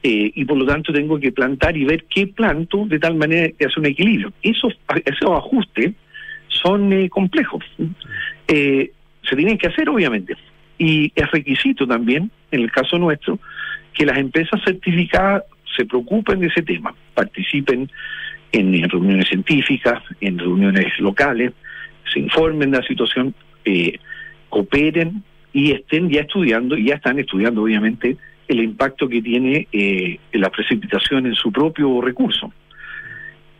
eh, 0.02 0.32
y 0.34 0.44
por 0.44 0.56
lo 0.56 0.66
tanto 0.66 0.92
tengo 0.92 1.20
que 1.20 1.30
plantar 1.30 1.76
y 1.76 1.84
ver 1.84 2.06
qué 2.10 2.26
planto 2.26 2.86
de 2.86 2.98
tal 2.98 3.14
manera 3.14 3.52
que 3.56 3.66
hace 3.66 3.78
un 3.78 3.86
equilibrio. 3.86 4.32
Esos, 4.42 4.76
esos 5.04 5.30
ajustes 5.30 5.92
son 6.48 6.92
eh, 6.92 7.08
complejos. 7.08 7.64
Eh, 8.48 8.90
se 9.22 9.36
tienen 9.36 9.58
que 9.58 9.68
hacer, 9.68 9.88
obviamente. 9.88 10.36
Y 10.76 11.12
es 11.14 11.30
requisito 11.30 11.86
también, 11.86 12.32
en 12.50 12.62
el 12.62 12.72
caso 12.72 12.98
nuestro, 12.98 13.38
que 13.92 14.06
las 14.06 14.18
empresas 14.18 14.60
certificadas 14.64 15.44
se 15.76 15.84
preocupen 15.84 16.40
de 16.40 16.48
ese 16.48 16.62
tema, 16.62 16.94
participen 17.14 17.88
en, 18.54 18.88
reuniones 18.88 19.28
científicas, 19.28 20.02
en 20.20 20.38
reuniones 20.38 20.98
locales, 20.98 21.52
se 22.12 22.20
informen 22.20 22.70
de 22.70 22.78
la 22.78 22.86
situación, 22.86 23.34
eh, 23.64 23.98
cooperen 24.48 25.22
y 25.52 25.72
estén 25.72 26.10
ya 26.10 26.22
estudiando, 26.22 26.76
y 26.76 26.86
ya 26.86 26.94
están 26.96 27.18
estudiando 27.18 27.62
obviamente, 27.62 28.16
el 28.46 28.60
impacto 28.60 29.08
que 29.08 29.22
tiene 29.22 29.68
eh, 29.72 30.18
la 30.32 30.50
precipitación 30.50 31.26
en 31.26 31.34
su 31.34 31.50
propio 31.50 32.00
recurso. 32.00 32.52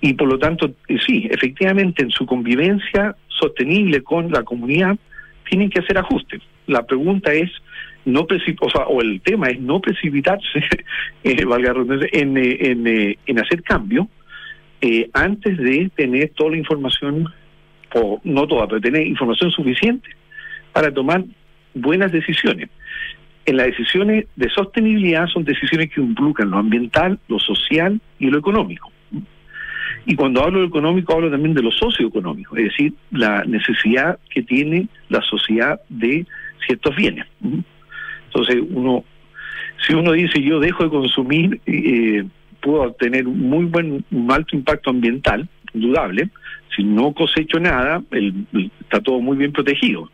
Y 0.01 0.13
por 0.15 0.29
lo 0.29 0.39
tanto, 0.39 0.75
eh, 0.89 0.99
sí, 1.05 1.27
efectivamente, 1.31 2.03
en 2.03 2.11
su 2.11 2.27
convivencia 2.27 3.17
sostenible 3.29 4.03
con 4.03 4.31
la 4.31 4.43
comunidad, 4.43 4.97
tienen 5.49 5.71
que 5.71 5.81
hacer 5.81 5.99
ajustes 5.99 6.43
la 6.67 6.85
pregunta 6.87 7.33
es 7.33 7.51
no 8.05 8.21
o, 8.21 8.71
sea, 8.71 8.87
o 8.87 9.01
el 9.01 9.21
tema 9.23 9.49
es 9.49 9.61
no 9.61 9.81
precipitarse 9.81 10.63
eh, 11.25 11.45
valga 11.45 11.75
en, 12.13 12.37
eh, 12.37 12.59
en, 12.61 12.87
eh, 12.87 13.19
en 13.27 13.39
hacer 13.41 13.63
cambio 13.63 14.09
eh, 14.81 15.09
antes 15.13 15.57
de 15.57 15.91
tener 15.95 16.31
toda 16.31 16.51
la 16.51 16.59
información 16.59 17.33
o 17.95 18.21
no 18.25 18.47
toda 18.47 18.67
pero 18.67 18.81
tener 18.81 19.07
información 19.07 19.51
suficiente 19.51 20.09
para 20.73 20.93
tomar 20.93 21.25
buenas 21.75 22.13
decisiones. 22.13 22.69
En 23.47 23.57
las 23.57 23.67
decisiones 23.67 24.27
de 24.37 24.51
sostenibilidad 24.51 25.27
son 25.29 25.45
decisiones 25.45 25.91
que 25.91 26.01
involucran 26.01 26.51
lo 26.51 26.59
ambiental 26.59 27.19
lo 27.29 27.39
social 27.39 28.01
y 28.19 28.31
lo 28.31 28.39
económico. 28.39 28.91
Y 30.07 30.17
cuando 30.17 30.43
hablo 30.43 30.61
de 30.61 30.67
económico 30.67 31.15
hablo 31.15 31.31
también 31.31 31.55
de 31.55 31.63
lo 31.63 31.71
socioeconómico 31.71 32.57
es 32.57 32.65
decir 32.65 32.95
la 33.11 33.45
necesidad 33.45 34.19
que 34.29 34.43
tiene 34.43 34.89
la 35.09 35.23
sociedad 35.23 35.81
de 35.89 36.27
ciertos 36.67 36.95
bienes. 36.97 37.27
Entonces, 38.27 38.57
uno, 38.71 39.05
si 39.87 39.95
uno 39.95 40.13
dice 40.13 40.43
yo 40.43 40.59
dejo 40.61 40.85
de 40.85 40.91
consumir, 40.91 41.61
eh, 41.67 42.25
puedo 42.65 42.91
tener 42.93 43.25
muy 43.25 43.67
buen, 43.67 44.05
un 44.11 44.33
alto 44.33 44.57
impacto 44.57 44.91
ambiental, 44.91 45.47
indudable. 45.75 46.31
Si 46.75 46.83
no 46.83 47.13
cosecho 47.13 47.61
nada, 47.61 48.03
el, 48.11 48.47
está 48.81 49.01
todo 49.01 49.21
muy 49.21 49.37
bien 49.37 49.53
protegido. 49.53 50.11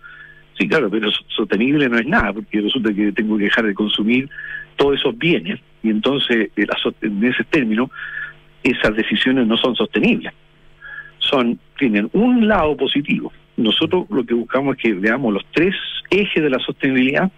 Sí, 0.59 0.69
claro, 0.69 0.91
pero 0.91 1.11
sostenible 1.29 1.89
no 1.89 1.99
es 1.99 2.07
nada, 2.07 2.33
porque 2.33 2.61
resulta 2.61 2.93
que 2.93 3.13
tengo 3.13 3.39
que 3.39 3.45
dejar 3.45 3.65
de 3.65 3.73
consumir 3.73 4.29
todos 4.77 4.99
esos 4.99 5.17
bienes, 5.17 5.61
y 5.83 5.91
entonces, 5.91 6.51
eh, 6.57 6.67
en 7.03 7.25
ese 7.25 7.45
término, 7.45 7.91
esas 8.63 8.95
decisiones 8.95 9.47
no 9.47 9.57
son 9.57 9.75
sostenibles. 9.77 10.33
Son, 11.19 11.59
tienen 11.79 12.11
un 12.13 12.49
lado 12.49 12.77
positivo, 12.77 13.33
nosotros 13.57 14.07
lo 14.11 14.25
que 14.25 14.35
buscamos 14.35 14.77
es 14.77 14.83
que 14.83 14.93
veamos 14.95 15.33
los 15.33 15.45
tres 15.53 15.75
ejes 16.11 16.43
de 16.43 16.51
la 16.51 16.59
sostenibilidad 16.59 17.31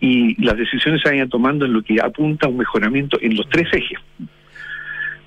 y 0.00 0.42
las 0.42 0.56
decisiones 0.56 1.02
se 1.02 1.10
vayan 1.10 1.28
tomando 1.28 1.66
en 1.66 1.74
lo 1.74 1.82
que 1.82 2.00
apunta 2.02 2.46
a 2.46 2.50
un 2.50 2.56
mejoramiento 2.56 3.18
en 3.20 3.36
los 3.36 3.48
tres 3.48 3.68
ejes. 3.72 3.98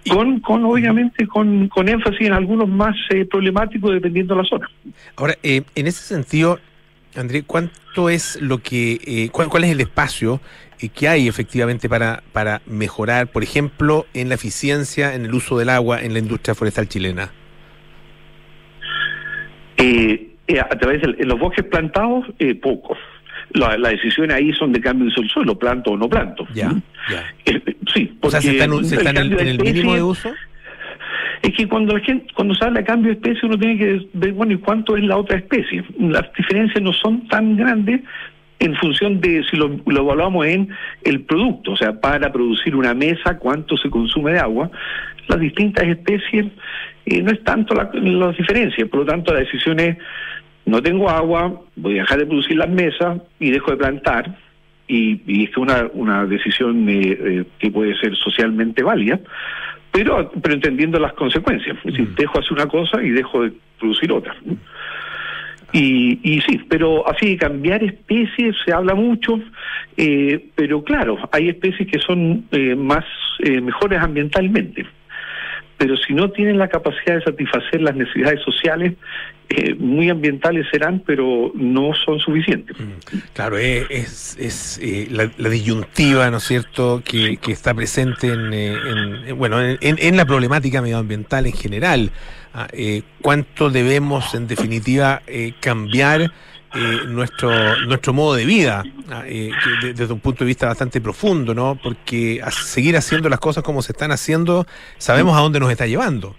Con, 0.09 0.39
con 0.39 0.65
obviamente 0.65 1.27
con, 1.27 1.67
con 1.67 1.89
énfasis 1.89 2.21
en 2.21 2.33
algunos 2.33 2.67
más 2.67 2.95
eh, 3.09 3.25
problemáticos 3.25 3.93
dependiendo 3.93 4.35
de 4.35 4.41
la 4.41 4.47
zona. 4.47 4.69
Ahora, 5.15 5.35
eh, 5.43 5.63
en 5.75 5.87
ese 5.87 6.03
sentido, 6.03 6.59
André, 7.15 7.43
¿cuánto 7.43 8.09
es 8.09 8.41
lo 8.41 8.59
que, 8.59 8.99
eh, 9.05 9.29
cuál, 9.31 9.49
cuál, 9.49 9.63
es 9.65 9.71
el 9.71 9.81
espacio 9.81 10.41
eh, 10.79 10.89
que 10.89 11.07
hay 11.07 11.27
efectivamente 11.27 11.87
para, 11.87 12.23
para 12.31 12.61
mejorar, 12.65 13.27
por 13.27 13.43
ejemplo, 13.43 14.05
en 14.13 14.29
la 14.29 14.35
eficiencia, 14.35 15.13
en 15.13 15.25
el 15.25 15.33
uso 15.33 15.57
del 15.57 15.69
agua 15.69 16.01
en 16.01 16.13
la 16.13 16.19
industria 16.19 16.55
forestal 16.55 16.87
chilena? 16.87 17.31
Eh, 19.77 20.29
a 20.59 20.77
través 20.77 21.01
de 21.01 21.25
los 21.25 21.39
bosques 21.39 21.65
plantados, 21.65 22.25
pocos. 22.61 22.97
Las 23.53 23.79
la 23.79 23.89
decisiones 23.89 24.35
ahí 24.35 24.51
son 24.53 24.71
de 24.71 24.81
cambio 24.81 25.09
de 25.09 25.27
suelo, 25.29 25.57
planto 25.57 25.91
o 25.91 25.97
no 25.97 26.09
planto. 26.09 26.47
Ya, 26.53 26.71
ya. 27.09 27.23
sí, 27.93 28.11
porque 28.19 28.37
o 28.37 28.41
sea, 28.41 28.41
¿se 28.41 28.51
están, 28.51 28.85
¿se 28.85 28.95
están 28.95 29.17
en, 29.17 29.33
en, 29.33 29.47
el 29.47 29.59
mínimo 29.59 29.93
de 29.95 30.03
uso? 30.03 30.33
es 31.43 31.53
que 31.55 31.67
cuando 31.67 31.93
la 31.93 31.99
gente, 31.99 32.25
cuando 32.33 32.55
se 32.55 32.63
habla 32.63 32.79
de 32.79 32.85
cambio 32.85 33.11
de 33.11 33.15
especie 33.15 33.47
uno 33.47 33.59
tiene 33.59 33.77
que 33.77 34.07
ver, 34.13 34.31
bueno, 34.31 34.53
¿y 34.53 34.57
cuánto 34.57 34.95
es 34.95 35.03
la 35.03 35.17
otra 35.17 35.37
especie? 35.37 35.83
Las 35.99 36.31
diferencias 36.35 36.81
no 36.81 36.93
son 36.93 37.27
tan 37.27 37.57
grandes 37.57 38.01
en 38.59 38.75
función 38.77 39.19
de 39.19 39.43
si 39.51 39.57
lo, 39.57 39.77
lo 39.85 40.01
evaluamos 40.01 40.47
en 40.47 40.69
el 41.03 41.21
producto, 41.23 41.73
o 41.73 41.77
sea, 41.77 41.99
para 41.99 42.31
producir 42.31 42.77
una 42.77 42.93
mesa, 42.93 43.37
cuánto 43.37 43.75
se 43.75 43.89
consume 43.89 44.31
de 44.31 44.39
agua. 44.39 44.71
Las 45.27 45.39
distintas 45.41 45.85
especies 45.85 46.45
eh, 47.05 47.21
no 47.21 47.31
es 47.31 47.43
tanto 47.43 47.75
la, 47.75 47.89
las 47.93 48.37
diferencias, 48.37 48.87
por 48.87 49.01
lo 49.01 49.05
tanto 49.05 49.33
la 49.33 49.41
decisión 49.41 49.81
es, 49.81 49.97
no 50.65 50.81
tengo 50.81 51.09
agua, 51.09 51.61
voy 51.75 51.97
a 51.97 52.01
dejar 52.01 52.19
de 52.19 52.25
producir 52.25 52.57
las 52.57 52.69
mesas 52.69 53.21
y 53.39 53.51
dejo 53.51 53.71
de 53.71 53.77
plantar, 53.77 54.37
y, 54.87 55.21
y 55.25 55.45
es 55.45 55.57
una, 55.57 55.89
una 55.93 56.25
decisión 56.25 56.87
eh, 56.89 57.17
eh, 57.19 57.45
que 57.59 57.71
puede 57.71 57.95
ser 57.97 58.15
socialmente 58.15 58.83
válida, 58.83 59.19
pero, 59.91 60.31
pero 60.41 60.55
entendiendo 60.55 60.99
las 60.99 61.13
consecuencias. 61.13 61.77
Es 61.83 61.93
decir, 61.93 62.09
dejo 62.15 62.39
hacer 62.39 62.53
una 62.53 62.67
cosa 62.67 63.01
y 63.01 63.11
dejo 63.11 63.43
de 63.43 63.53
producir 63.79 64.11
otra. 64.11 64.35
Y, 65.71 66.19
y 66.23 66.41
sí, 66.41 66.61
pero 66.69 67.07
así 67.09 67.35
cambiar 67.35 67.83
especies 67.83 68.55
se 68.63 68.71
habla 68.71 68.93
mucho, 68.93 69.39
eh, 69.97 70.49
pero 70.55 70.83
claro, 70.83 71.17
hay 71.31 71.49
especies 71.49 71.89
que 71.89 71.99
son 71.99 72.45
eh, 72.51 72.75
más 72.75 73.05
eh, 73.39 73.59
mejores 73.59 73.99
ambientalmente 73.99 74.85
pero 75.77 75.97
si 75.97 76.13
no 76.13 76.31
tienen 76.31 76.57
la 76.57 76.67
capacidad 76.67 77.15
de 77.15 77.23
satisfacer 77.23 77.81
las 77.81 77.95
necesidades 77.95 78.41
sociales, 78.41 78.93
eh, 79.49 79.75
muy 79.75 80.09
ambientales 80.09 80.65
serán, 80.71 81.03
pero 81.05 81.51
no 81.53 81.91
son 82.05 82.19
suficientes. 82.19 82.75
Claro, 83.33 83.57
es, 83.57 84.37
es 84.39 84.79
eh, 84.81 85.07
la, 85.11 85.29
la, 85.37 85.49
disyuntiva, 85.49 86.31
¿no 86.31 86.37
es 86.37 86.43
cierto?, 86.43 87.01
que, 87.05 87.37
que 87.37 87.51
está 87.51 87.73
presente 87.73 88.27
en, 88.27 88.53
eh, 88.53 88.73
en 89.27 89.37
bueno, 89.37 89.61
en, 89.61 89.77
en, 89.81 90.17
la 90.17 90.25
problemática 90.25 90.81
medioambiental 90.81 91.45
en 91.45 91.53
general. 91.53 92.11
Ah, 92.53 92.67
¿Cuánto 93.21 93.69
debemos, 93.69 94.33
en 94.33 94.47
definitiva, 94.47 95.21
cambiar? 95.59 96.31
Eh, 96.75 97.01
nuestro 97.07 97.51
nuestro 97.85 98.13
modo 98.13 98.33
de 98.35 98.45
vida 98.45 98.83
ah, 99.09 99.23
eh, 99.27 99.51
de, 99.81 99.93
desde 99.93 100.11
un 100.13 100.19
punto 100.19 100.43
de 100.43 100.47
vista 100.47 100.67
bastante 100.67 101.01
profundo, 101.01 101.53
¿no? 101.53 101.77
Porque 101.81 102.41
a 102.43 102.49
seguir 102.51 102.97
haciendo 102.97 103.29
las 103.29 103.39
cosas 103.39 103.63
como 103.63 103.81
se 103.81 103.91
están 103.91 104.11
haciendo, 104.11 104.65
sabemos 104.97 105.37
a 105.37 105.41
dónde 105.41 105.59
nos 105.59 105.71
está 105.71 105.85
llevando. 105.85 106.35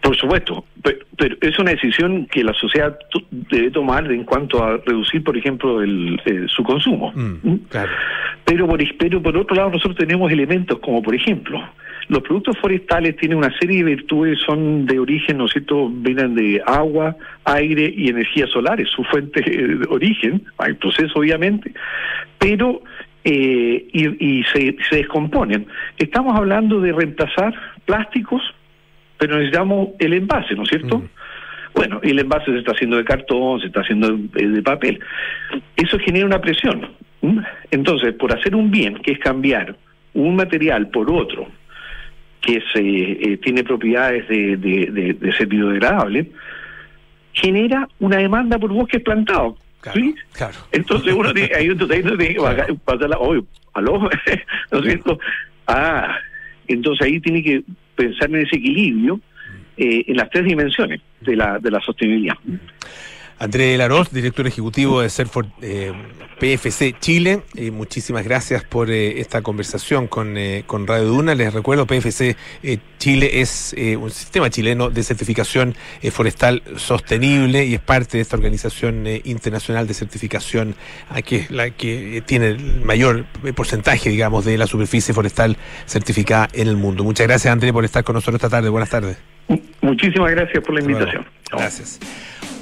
Por 0.00 0.16
supuesto, 0.16 0.64
pero, 0.82 0.98
pero, 1.16 1.36
es 1.40 1.58
una 1.58 1.70
decisión 1.70 2.26
que 2.26 2.42
la 2.42 2.52
sociedad 2.54 2.98
debe 3.30 3.70
tomar 3.70 4.10
en 4.10 4.24
cuanto 4.24 4.62
a 4.62 4.76
reducir, 4.78 5.22
por 5.22 5.36
ejemplo, 5.36 5.80
el, 5.80 6.20
el 6.24 6.48
su 6.48 6.64
consumo. 6.64 7.12
Mm, 7.14 7.54
claro. 7.68 7.90
Pero 8.44 8.66
por, 8.66 8.80
pero 8.98 9.22
por 9.22 9.36
otro 9.36 9.54
lado 9.54 9.70
nosotros 9.70 9.96
tenemos 9.96 10.30
elementos 10.32 10.80
como, 10.80 11.02
por 11.02 11.14
ejemplo, 11.14 11.60
los 12.12 12.22
productos 12.22 12.58
forestales 12.58 13.16
tienen 13.16 13.38
una 13.38 13.56
serie 13.58 13.78
de 13.78 13.84
virtudes, 13.84 14.38
son 14.44 14.84
de 14.84 14.98
origen, 14.98 15.38
¿no 15.38 15.46
es 15.46 15.52
cierto?, 15.52 15.88
vienen 15.88 16.34
de 16.34 16.62
agua, 16.66 17.16
aire 17.44 17.90
y 17.96 18.10
energía 18.10 18.46
solar, 18.48 18.78
es 18.82 18.90
su 18.90 19.02
fuente 19.04 19.40
de 19.50 19.86
origen, 19.88 20.44
hay 20.58 20.74
proceso 20.74 21.18
obviamente, 21.18 21.72
pero 22.36 22.82
eh, 23.24 23.86
y, 23.92 24.40
y 24.40 24.44
se, 24.44 24.76
se 24.90 24.96
descomponen. 24.96 25.66
Estamos 25.96 26.36
hablando 26.36 26.80
de 26.82 26.92
reemplazar 26.92 27.54
plásticos, 27.86 28.42
pero 29.16 29.36
necesitamos 29.36 29.88
el 29.98 30.12
envase, 30.12 30.54
¿no 30.54 30.64
es 30.64 30.68
cierto? 30.68 30.98
Mm. 30.98 31.08
Bueno, 31.74 32.00
el 32.02 32.18
envase 32.18 32.52
se 32.52 32.58
está 32.58 32.72
haciendo 32.72 32.98
de 32.98 33.04
cartón, 33.04 33.58
se 33.60 33.68
está 33.68 33.80
haciendo 33.80 34.14
de, 34.14 34.48
de 34.48 34.62
papel. 34.62 35.00
Eso 35.76 35.98
genera 35.98 36.26
una 36.26 36.42
presión. 36.42 36.90
Entonces, 37.70 38.12
por 38.16 38.36
hacer 38.36 38.54
un 38.54 38.70
bien, 38.70 38.96
que 38.96 39.12
es 39.12 39.18
cambiar 39.18 39.76
un 40.12 40.36
material 40.36 40.90
por 40.90 41.10
otro, 41.10 41.48
que 42.42 42.60
se, 42.72 42.80
eh, 42.80 43.38
tiene 43.38 43.64
propiedades 43.64 44.28
de, 44.28 44.56
de, 44.56 44.86
de, 44.90 45.12
de, 45.14 45.32
ser 45.32 45.46
biodegradable, 45.46 46.30
genera 47.32 47.88
una 48.00 48.18
demanda 48.18 48.58
por 48.58 48.72
bosques 48.72 49.00
plantados. 49.00 49.56
Claro, 49.80 49.98
¿sí? 49.98 50.14
claro. 50.32 50.54
Entonces 50.72 51.14
uno 51.14 51.32
tiene, 51.32 51.54
ahí 51.56 51.70
uno 51.70 51.86
tiene 51.86 52.16
que 52.18 52.34
claro. 52.34 52.76
pasarla, 52.84 53.18
oye, 53.18 53.42
aló, 53.74 53.98
¿no 54.72 54.78
es 54.78 54.84
cierto? 54.84 55.18
Ah, 55.66 56.16
entonces 56.66 57.06
ahí 57.06 57.20
tiene 57.20 57.42
que 57.42 57.62
pensar 57.94 58.28
en 58.30 58.46
ese 58.46 58.56
equilibrio 58.56 59.20
eh, 59.76 60.04
en 60.06 60.16
las 60.16 60.28
tres 60.30 60.44
dimensiones 60.44 61.00
de 61.20 61.36
la, 61.36 61.58
de 61.58 61.70
la 61.70 61.80
sostenibilidad. 61.80 62.36
André 63.42 63.76
Laros, 63.76 64.12
director 64.12 64.46
ejecutivo 64.46 65.00
de 65.00 65.10
Serford 65.10 65.48
eh, 65.62 65.92
PFC 66.38 66.94
Chile, 67.00 67.40
eh, 67.56 67.72
muchísimas 67.72 68.22
gracias 68.22 68.62
por 68.62 68.88
eh, 68.88 69.20
esta 69.20 69.42
conversación 69.42 70.06
con, 70.06 70.36
con 70.64 70.86
Radio 70.86 71.06
Duna. 71.06 71.34
Les 71.34 71.52
recuerdo, 71.52 71.84
PFC 71.84 72.36
Chile 72.98 73.40
es 73.40 73.74
un 73.98 74.12
sistema 74.12 74.48
chileno 74.48 74.90
de 74.90 75.02
certificación 75.02 75.74
forestal 76.12 76.62
sostenible 76.76 77.64
y 77.64 77.74
es 77.74 77.80
parte 77.80 78.16
de 78.16 78.22
esta 78.22 78.36
organización 78.36 79.08
internacional 79.24 79.88
de 79.88 79.94
certificación 79.94 80.76
que 81.26 81.36
es 81.36 81.50
la 81.50 81.70
que 81.70 82.22
tiene 82.24 82.46
el 82.46 82.80
mayor 82.84 83.24
porcentaje, 83.56 84.08
digamos, 84.08 84.44
de 84.44 84.56
la 84.56 84.68
superficie 84.68 85.12
forestal 85.12 85.56
certificada 85.86 86.48
en 86.52 86.68
el 86.68 86.76
mundo. 86.76 87.02
Muchas 87.02 87.26
gracias, 87.26 87.52
André, 87.52 87.72
por 87.72 87.84
estar 87.84 88.04
con 88.04 88.14
nosotros 88.14 88.36
esta 88.36 88.50
tarde. 88.50 88.68
Buenas 88.68 88.90
tardes. 88.90 89.18
Muchísimas 89.80 90.30
gracias 90.30 90.62
por 90.62 90.74
la 90.74 90.80
invitación. 90.80 91.26
Gracias. 91.50 91.98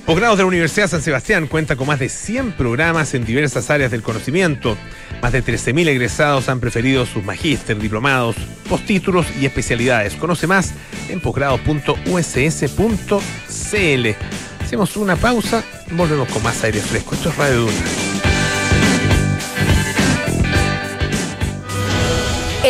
Posgrados 0.06 0.38
de 0.38 0.44
la 0.44 0.48
Universidad 0.48 0.88
San 0.88 1.02
Sebastián 1.02 1.46
cuenta 1.46 1.76
con 1.76 1.86
más 1.86 2.00
de 2.00 2.08
100 2.08 2.52
programas 2.52 3.14
en 3.14 3.24
diversas 3.24 3.70
áreas 3.70 3.90
del 3.90 4.02
conocimiento. 4.02 4.76
Más 5.22 5.32
de 5.32 5.44
13.000 5.44 5.88
egresados 5.88 6.48
han 6.48 6.60
preferido 6.60 7.06
sus 7.06 7.24
magíster, 7.24 7.78
diplomados, 7.78 8.36
postítulos 8.68 9.26
y 9.40 9.46
especialidades. 9.46 10.14
Conoce 10.14 10.46
más 10.46 10.72
en 11.08 11.20
posgrados.uss.cl. 11.20 14.08
Hacemos 14.62 14.96
una 14.96 15.16
pausa, 15.16 15.64
volvemos 15.92 16.28
con 16.28 16.42
más 16.42 16.62
aire 16.64 16.80
fresco. 16.80 17.14
Esto 17.14 17.28
es 17.28 17.36
Radio 17.36 17.60
Duna. 17.60 18.09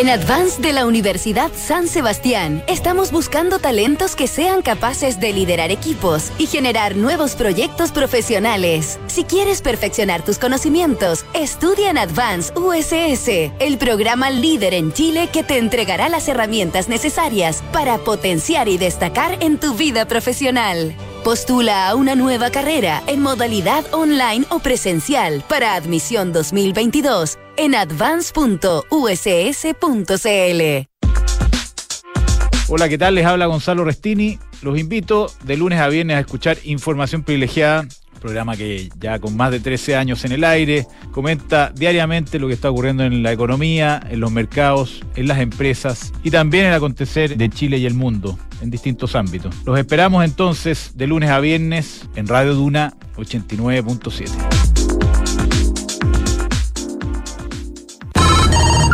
En 0.01 0.09
Advance 0.09 0.59
de 0.59 0.73
la 0.73 0.87
Universidad 0.87 1.51
San 1.55 1.87
Sebastián 1.87 2.63
estamos 2.65 3.11
buscando 3.11 3.59
talentos 3.59 4.15
que 4.15 4.25
sean 4.25 4.63
capaces 4.63 5.19
de 5.19 5.31
liderar 5.31 5.69
equipos 5.69 6.31
y 6.39 6.47
generar 6.47 6.95
nuevos 6.95 7.35
proyectos 7.35 7.91
profesionales. 7.91 8.99
Si 9.05 9.25
quieres 9.25 9.61
perfeccionar 9.61 10.25
tus 10.25 10.39
conocimientos, 10.39 11.23
estudia 11.35 11.91
en 11.91 11.99
Advance 11.99 12.51
USS, 12.57 13.51
el 13.59 13.77
programa 13.77 14.31
líder 14.31 14.73
en 14.73 14.91
Chile 14.91 15.29
que 15.31 15.43
te 15.43 15.59
entregará 15.59 16.09
las 16.09 16.27
herramientas 16.27 16.89
necesarias 16.89 17.61
para 17.71 17.99
potenciar 17.99 18.69
y 18.69 18.79
destacar 18.79 19.37
en 19.39 19.59
tu 19.59 19.75
vida 19.75 20.07
profesional. 20.07 20.95
Postula 21.23 21.87
a 21.87 21.93
una 21.93 22.15
nueva 22.15 22.49
carrera 22.49 23.03
en 23.05 23.21
modalidad 23.21 23.85
online 23.93 24.43
o 24.49 24.57
presencial 24.57 25.43
para 25.47 25.75
admisión 25.75 26.33
2022 26.33 27.37
en 27.57 27.75
advance.uss.cl. 27.75 28.81
Hola, 32.67 32.89
¿qué 32.89 32.97
tal? 32.97 33.13
Les 33.13 33.25
habla 33.27 33.45
Gonzalo 33.45 33.85
Restini. 33.85 34.39
Los 34.63 34.79
invito 34.79 35.31
de 35.43 35.57
lunes 35.57 35.79
a 35.79 35.89
viernes 35.89 36.17
a 36.17 36.21
escuchar 36.21 36.57
Información 36.63 37.21
Privilegiada, 37.21 37.85
programa 38.21 38.55
que 38.55 38.89
ya 38.99 39.19
con 39.19 39.35
más 39.35 39.51
de 39.51 39.59
13 39.59 39.97
años 39.97 40.23
en 40.23 40.31
el 40.31 40.45
aire, 40.45 40.87
comenta 41.11 41.73
diariamente 41.75 42.39
lo 42.39 42.47
que 42.47 42.53
está 42.53 42.69
ocurriendo 42.69 43.03
en 43.03 43.23
la 43.23 43.33
economía, 43.33 44.01
en 44.09 44.21
los 44.21 44.31
mercados, 44.31 45.01
en 45.15 45.27
las 45.27 45.39
empresas 45.39 46.13
y 46.23 46.31
también 46.31 46.67
el 46.67 46.73
acontecer 46.73 47.35
de 47.35 47.49
Chile 47.49 47.79
y 47.79 47.85
el 47.85 47.95
mundo 47.95 48.37
en 48.61 48.69
distintos 48.69 49.15
ámbitos. 49.15 49.53
Los 49.65 49.77
esperamos 49.77 50.23
entonces 50.23 50.91
de 50.95 51.07
lunes 51.07 51.29
a 51.29 51.39
viernes 51.39 52.07
en 52.15 52.27
Radio 52.27 52.53
Duna 52.53 52.93
89.7. 53.17 54.80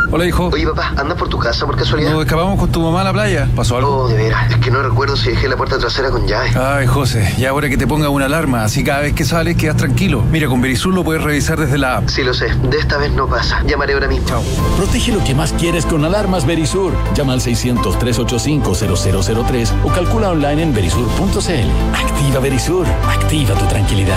Hola, 0.10 0.26
hijo. 0.26 0.49
Oye, 0.53 0.66
papá, 0.66 0.93
¿andas 0.95 1.18
por 1.18 1.28
tu 1.28 1.38
casa 1.38 1.66
por 1.66 1.76
casualidad? 1.76 2.12
No, 2.12 2.22
escapamos 2.22 2.58
con 2.58 2.72
tu 2.72 2.82
mamá 2.82 3.01
a 3.01 3.03
la 3.03 3.12
playa. 3.12 3.45
¿Pasó 3.53 3.76
algo? 3.76 4.03
Oh, 4.03 4.08
de 4.08 4.16
veras. 4.16 4.49
Es 4.49 4.55
que 4.58 4.72
no 4.72 4.82
recuerdo 4.82 5.18
si 5.18 5.32
dejé 5.32 5.49
la 5.49 5.58
puerta 5.58 5.78
trasera 5.78 6.12
con 6.12 6.26
llave. 6.26 6.49
Ay, 6.55 6.88
José, 6.88 7.36
ya 7.38 7.49
ahora 7.49 7.68
que 7.68 7.76
te 7.76 7.86
ponga 7.88 8.08
una 8.08 8.28
alarma, 8.28 8.64
así 8.64 8.86
cada 8.86 9.01
vez 9.01 9.12
que 9.12 9.26
sales 9.26 9.58
quedas 9.58 9.76
tranquilo. 9.76 10.24
Mira, 10.32 10.47
con 10.47 10.62
Verisur 10.62 10.93
lo 10.93 11.03
puedes 11.03 11.22
revisar 11.22 11.60
desde 11.60 11.78
la 11.78 11.97
app. 11.97 12.08
Sí, 12.08 12.24
lo 12.24 12.34
sé. 12.34 12.55
De 12.55 12.78
esta 12.78 12.95
vez 12.97 13.12
no 13.12 13.28
pasa. 13.28 13.62
Llamaré 13.64 13.95
ahora 13.95 14.08
mismo. 14.08 14.26
Chao. 14.28 14.41
Protege 14.78 15.12
lo 15.12 15.22
que 15.26 15.36
más 15.36 15.51
quieres 15.51 15.86
con 15.86 16.05
alarmas 16.05 16.45
Verisur. 16.45 16.93
Llama 17.14 17.34
al 17.34 17.41
600-385-0003 17.41 19.72
o 19.84 19.89
calcula 19.89 20.30
online 20.30 20.64
en 20.64 20.74
verisur.cl. 20.74 21.70
Activa 21.93 22.39
Verisur. 22.39 22.88
Activa 23.10 23.55
tu 23.55 23.66
tranquilidad. 23.66 24.16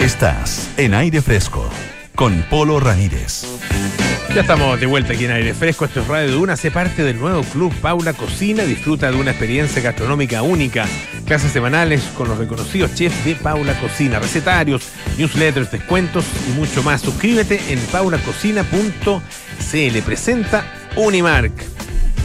Estás 0.00 0.70
en 0.76 0.94
aire 0.94 1.22
fresco 1.22 1.70
con 2.18 2.42
Polo 2.50 2.80
Ramírez. 2.80 3.46
Ya 4.34 4.40
estamos 4.40 4.80
de 4.80 4.86
vuelta 4.86 5.12
aquí 5.12 5.26
en 5.26 5.30
Aire 5.30 5.54
Fresco. 5.54 5.84
Esto 5.84 6.00
es 6.00 6.08
Radio 6.08 6.32
Duna. 6.32 6.54
Hace 6.54 6.72
parte 6.72 7.04
del 7.04 7.20
nuevo 7.20 7.44
club 7.44 7.72
Paula 7.80 8.12
Cocina. 8.12 8.64
Disfruta 8.64 9.12
de 9.12 9.16
una 9.16 9.30
experiencia 9.30 9.80
gastronómica 9.80 10.42
única. 10.42 10.84
Clases 11.26 11.52
semanales 11.52 12.02
con 12.16 12.26
los 12.26 12.36
reconocidos 12.36 12.92
chefs 12.96 13.24
de 13.24 13.36
Paula 13.36 13.78
Cocina. 13.78 14.18
Recetarios, 14.18 14.88
newsletters, 15.16 15.70
descuentos 15.70 16.24
y 16.48 16.58
mucho 16.58 16.82
más. 16.82 17.02
Suscríbete 17.02 17.72
en 17.72 17.78
paulacocina.cl. 17.92 20.02
Presenta 20.04 20.64
Unimark. 20.96 21.52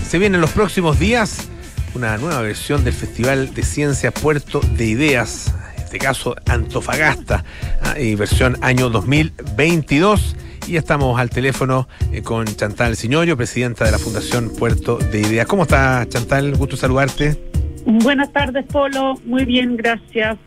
Se 0.09 0.17
viene 0.17 0.37
en 0.37 0.41
los 0.41 0.53
próximos 0.53 0.97
días 0.97 1.49
una 1.93 2.17
nueva 2.17 2.41
versión 2.41 2.83
del 2.83 2.95
Festival 2.95 3.53
de 3.53 3.61
Ciencia 3.61 4.09
Puerto 4.09 4.59
de 4.59 4.85
Ideas. 4.85 5.53
Este 5.93 6.07
caso, 6.07 6.35
Antofagasta. 6.47 7.43
ah, 7.83 7.99
y 7.99 8.15
versión 8.15 8.57
año 8.61 8.89
2022. 8.89 10.35
Y 10.67 10.77
estamos 10.77 11.19
al 11.19 11.29
teléfono 11.29 11.87
eh, 12.11 12.23
con 12.23 12.45
Chantal 12.47 12.95
Signorio, 12.95 13.37
presidenta 13.37 13.85
de 13.85 13.91
la 13.91 13.99
Fundación 13.99 14.49
Puerto 14.57 14.97
de 14.97 15.19
Ideas. 15.19 15.45
¿Cómo 15.45 15.61
está 15.61 16.03
Chantal? 16.09 16.55
Gusto 16.55 16.77
saludarte. 16.77 17.37
Buenas 17.85 18.33
tardes, 18.33 18.65
Polo. 18.65 19.19
Muy 19.23 19.45
bien, 19.45 19.77
gracias. 19.77 20.39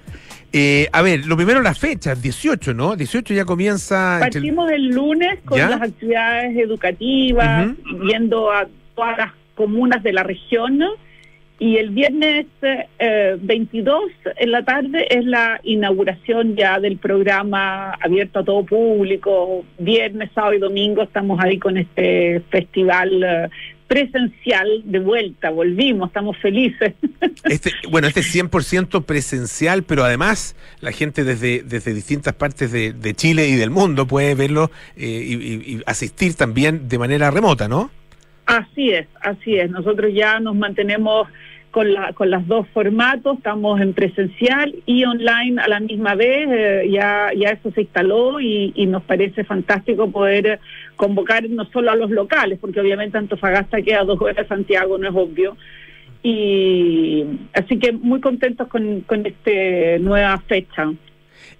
Eh, 0.52 0.88
a 0.90 1.00
ver, 1.02 1.24
lo 1.26 1.36
primero 1.36 1.62
las 1.62 1.78
fechas, 1.78 2.20
18, 2.20 2.74
¿no? 2.74 2.96
18 2.96 3.32
ya 3.32 3.44
comienza... 3.44 4.16
Partimos 4.18 4.68
el 4.72 4.88
lunes 4.88 5.38
con 5.44 5.58
¿Ya? 5.58 5.70
las 5.70 5.80
actividades 5.80 6.56
educativas, 6.56 7.68
viendo 8.02 8.50
a 8.50 8.66
todas 8.96 9.16
las 9.16 9.32
comunas 9.54 10.02
de 10.02 10.12
la 10.12 10.24
región. 10.24 10.78
¿no? 10.78 11.05
Y 11.58 11.76
el 11.78 11.88
viernes 11.90 12.46
eh, 12.98 13.36
22 13.40 14.02
en 14.36 14.50
la 14.50 14.62
tarde 14.64 15.06
es 15.08 15.24
la 15.24 15.58
inauguración 15.64 16.54
ya 16.54 16.78
del 16.80 16.98
programa 16.98 17.92
abierto 17.92 18.40
a 18.40 18.44
todo 18.44 18.64
público. 18.64 19.64
Viernes, 19.78 20.30
sábado 20.34 20.52
y 20.54 20.58
domingo 20.58 21.02
estamos 21.02 21.40
ahí 21.42 21.58
con 21.58 21.78
este 21.78 22.42
festival 22.50 23.22
eh, 23.24 23.48
presencial 23.86 24.82
de 24.84 24.98
vuelta. 24.98 25.48
Volvimos, 25.50 26.08
estamos 26.08 26.36
felices. 26.38 26.94
Este, 27.48 27.70
bueno, 27.90 28.08
este 28.08 28.20
es 28.20 28.34
100% 28.34 29.04
presencial, 29.04 29.84
pero 29.84 30.02
además 30.02 30.56
la 30.80 30.90
gente 30.90 31.22
desde, 31.22 31.62
desde 31.62 31.94
distintas 31.94 32.34
partes 32.34 32.72
de, 32.72 32.92
de 32.92 33.14
Chile 33.14 33.46
y 33.48 33.54
del 33.54 33.70
mundo 33.70 34.06
puede 34.08 34.34
verlo 34.34 34.72
eh, 34.96 35.06
y, 35.24 35.34
y- 35.34 35.76
y 35.76 35.82
asistir 35.86 36.34
también 36.34 36.88
de 36.88 36.98
manera 36.98 37.30
remota, 37.30 37.68
¿no? 37.68 37.90
Así 38.46 38.90
es, 38.90 39.06
así 39.20 39.56
es. 39.56 39.70
Nosotros 39.70 40.12
ya 40.14 40.38
nos 40.40 40.54
mantenemos 40.54 41.28
con, 41.72 41.92
la, 41.92 42.12
con 42.14 42.30
los 42.30 42.46
dos 42.46 42.66
formatos, 42.72 43.36
estamos 43.36 43.80
en 43.80 43.92
presencial 43.92 44.74
y 44.86 45.04
online 45.04 45.60
a 45.60 45.68
la 45.68 45.80
misma 45.80 46.14
vez, 46.14 46.48
eh, 46.50 46.88
ya, 46.90 47.32
ya 47.36 47.50
eso 47.50 47.70
se 47.72 47.82
instaló 47.82 48.40
y, 48.40 48.72
y 48.74 48.86
nos 48.86 49.02
parece 49.02 49.44
fantástico 49.44 50.10
poder 50.10 50.58
convocar 50.96 51.46
no 51.50 51.66
solo 51.66 51.90
a 51.90 51.96
los 51.96 52.10
locales, 52.10 52.58
porque 52.60 52.80
obviamente 52.80 53.18
Antofagasta 53.18 53.82
queda 53.82 54.04
dos 54.04 54.18
horas 54.22 54.36
de 54.36 54.46
Santiago, 54.46 54.96
no 54.96 55.08
es 55.08 55.14
obvio. 55.14 55.56
Y 56.22 57.24
así 57.52 57.78
que 57.78 57.92
muy 57.92 58.20
contentos 58.20 58.68
con, 58.68 59.02
con 59.02 59.26
esta 59.26 59.98
nueva 60.00 60.38
fecha. 60.46 60.92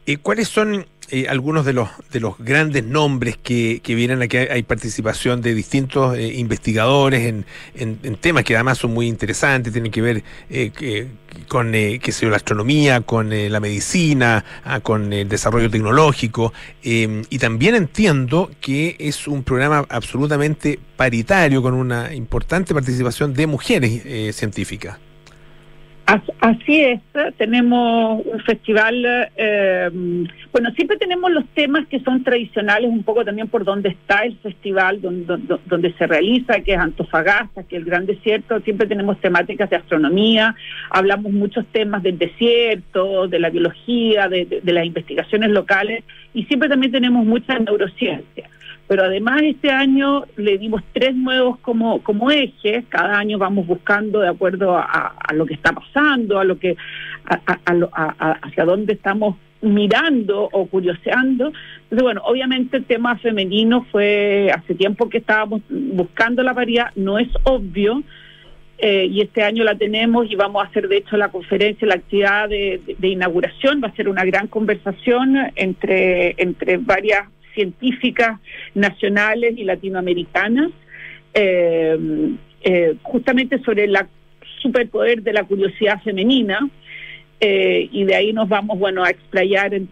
Eh, 0.07 0.17
¿Cuáles 0.17 0.49
son 0.49 0.87
eh, 1.11 1.27
algunos 1.29 1.65
de 1.65 1.73
los 1.73 1.89
de 2.13 2.21
los 2.21 2.37
grandes 2.39 2.85
nombres 2.85 3.37
que, 3.37 3.81
que 3.83 3.95
vienen 3.95 4.23
aquí? 4.23 4.37
Hay, 4.37 4.63
participación 4.65 5.41
de 5.41 5.55
distintos 5.55 6.17
eh, 6.17 6.35
investigadores 6.35 7.23
en, 7.27 7.45
en- 7.75 7.99
en 8.03 8.17
temas 8.17 8.45
que 8.45 8.55
además 8.55 8.79
son 8.79 8.93
muy 8.93 9.07
interesantes, 9.07 9.73
tienen 9.73 9.93
que 9.93 10.03
ver 10.03 10.25
eh, 10.51 11.09
con 11.49 11.75
eh, 11.75 11.99
qué 12.03 12.13
sé 12.13 12.27
yo, 12.27 12.31
la 12.31 12.37
astronomía, 12.37 13.01
con 13.03 13.33
eh, 13.33 13.49
la 13.51 13.61
medicina, 13.61 14.45
ah, 14.65 14.81
con 14.81 15.13
el 15.13 15.29
desarrollo 15.29 15.71
tecnológico. 15.71 16.53
y 16.83 17.39
también 17.39 17.75
entiendo 17.75 18.51
que 18.61 18.97
es 18.99 19.27
un 19.29 19.43
programa 19.45 19.85
absolutamente 19.89 20.79
paritario 20.97 21.63
con 21.63 21.75
una 21.75 22.15
importante 22.15 22.75
participación 22.75 23.35
de 23.35 23.47
mujeres 23.47 24.35
científicas. 24.37 24.99
As- 26.07 26.23
Así 26.41 26.81
es, 26.83 27.01
tenemos 27.37 28.25
un 28.25 28.39
festival, 28.41 29.05
eh, 29.37 29.91
bueno, 30.53 30.71
siempre 30.77 30.97
tenemos 30.99 31.33
los 31.33 31.45
temas 31.49 31.85
que 31.89 31.99
son 32.01 32.23
tradicionales, 32.23 32.89
un 32.91 33.03
poco 33.03 33.25
también 33.25 33.49
por 33.49 33.65
donde 33.65 33.89
está 33.89 34.21
el 34.21 34.37
festival, 34.39 35.01
donde, 35.03 35.93
se 35.99 36.07
realiza, 36.07 36.61
que 36.61 36.75
es 36.75 36.79
Antofagasta, 36.79 37.65
que 37.65 37.75
es 37.77 37.83
el 37.83 37.87
Gran 37.89 38.07
Desierto, 38.07 38.61
siempre 38.61 38.87
tenemos 38.87 39.21
temáticas 39.21 39.69
de 39.69 39.77
astronomía, 39.77 40.55
hablamos 40.91 41.33
muchos 41.33 41.67
temas 41.73 42.05
del 42.05 42.19
desierto, 42.19 43.27
de 43.27 43.41
la 43.41 43.51
biología, 43.51 44.29
de, 44.29 44.45
de- 44.45 44.61
de 44.61 44.73
las 44.73 44.87
investigaciones 44.87 45.51
locales, 45.51 46.05
y 46.35 46.45
siempre 46.45 46.69
también 46.69 46.93
tenemos 46.93 47.27
mucha 47.27 47.59
neurociencia. 47.59 48.49
Pero 48.89 49.03
además 49.05 49.43
este 49.43 49.71
año 49.71 50.25
le 50.37 50.59
dimos 50.59 50.83
tres 50.93 51.15
nuevos 51.15 51.59
como, 51.59 52.03
como 52.03 52.31
ejes, 52.31 52.85
cada 52.89 53.19
año 53.19 53.37
vamos 53.37 53.67
buscando 53.67 54.21
de 54.21 54.29
acuerdo 54.29 54.77
a, 54.77 55.15
lo 55.35 55.45
que 55.45 55.55
está 55.55 55.73
pasando, 55.73 56.39
a 56.39 56.45
lo 56.45 56.59
que 56.59 56.77
a, 57.25 57.41
a- 57.67 58.39
hacia 58.43 58.65
dónde 58.65 58.93
estamos 58.93 59.37
mirando 59.61 60.49
o 60.53 60.67
curioseando. 60.67 61.53
Entonces, 61.85 62.03
bueno, 62.03 62.23
obviamente 62.25 62.77
el 62.77 62.85
tema 62.85 63.17
femenino 63.19 63.85
fue 63.91 64.51
hace 64.55 64.75
tiempo 64.75 65.09
que 65.09 65.19
estábamos 65.19 65.63
buscando 65.69 66.43
la 66.45 66.55
paridad, 66.55 66.93
no 66.95 67.19
es 67.19 67.29
obvio, 67.43 68.03
eh, 68.79 69.07
y 69.11 69.23
este 69.23 69.43
año 69.43 69.65
la 69.65 69.75
tenemos 69.75 70.31
y 70.31 70.37
vamos 70.37 70.63
a 70.63 70.69
hacer 70.69 70.87
de 70.87 70.99
hecho 70.99 71.17
la 71.17 71.31
conferencia, 71.31 71.89
la 71.89 71.95
actividad 71.95 72.49
de- 72.49 72.81
de 72.99 73.09
inauguración, 73.09 73.81
va 73.83 73.89
a 73.89 73.97
ser 73.97 74.09
una 74.09 74.25
gran 74.25 74.47
conversación 74.47 75.37
entre, 75.57 76.35
entre 76.39 76.77
varias 76.77 77.23
científicas 77.57 78.39
nacionales 78.75 79.55
y 79.57 79.65
latinoamericanas, 79.65 80.71
eh, 81.35 81.99
eh, 82.63 82.95
justamente 83.03 83.59
sobre 83.65 83.85
el 83.85 83.99
superpoder 84.63 85.23
de 85.23 85.33
la 85.33 85.43
curiosidad 85.43 86.01
femenina. 86.05 86.61
eh, 87.39 87.91
y 87.93 88.05
de 88.05 88.15
ahí 88.15 88.33
nos 88.33 88.49
vamos 88.49 88.79
bueno 88.79 89.05
a 89.05 89.11
explayar 89.11 89.75
en, 89.75 89.89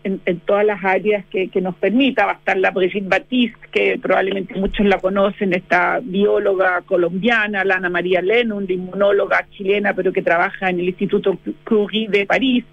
todas 0.47 0.65
las 0.65 0.83
áreas 0.83 1.27
que, 1.27 1.49
que 1.49 1.61
nos 1.61 1.75
permita. 1.75 2.25
Va 2.25 2.33
a 2.33 2.37
estar 2.37 2.57
la 2.57 2.71
Brigitte 2.71 3.07
Batiste, 3.07 3.59
que 3.71 3.99
probablemente 4.01 4.55
muchos 4.55 4.87
la 4.87 4.99
conocen, 4.99 5.53
esta 5.53 6.01
bióloga 6.03 6.81
colombiana, 6.87 7.63
la 7.63 7.75
Ana 7.75 7.91
María 7.91 8.23
Lennon, 8.23 8.65
inmunóloga 8.67 9.47
chilena, 9.51 9.93
pero 9.93 10.11
que 10.11 10.23
trabaja 10.23 10.71
en 10.71 10.81
el 10.81 10.89
Instituto 10.89 11.39
Curie 11.65 12.09
de 12.09 12.25
París. 12.25 12.65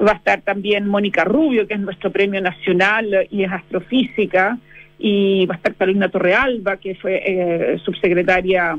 Va 0.00 0.12
a 0.12 0.16
estar 0.16 0.40
también 0.42 0.86
Mónica 0.88 1.24
Rubio, 1.24 1.66
que 1.66 1.74
es 1.74 1.80
nuestro 1.80 2.10
premio 2.10 2.40
nacional 2.40 3.12
eh, 3.14 3.28
y 3.30 3.44
es 3.44 3.52
astrofísica. 3.52 4.58
Y 4.98 5.44
va 5.46 5.54
a 5.54 5.56
estar 5.56 5.74
Carolina 5.74 6.08
Torrealba, 6.08 6.76
que 6.78 6.94
fue 6.94 7.20
eh, 7.24 7.78
subsecretaria 7.84 8.76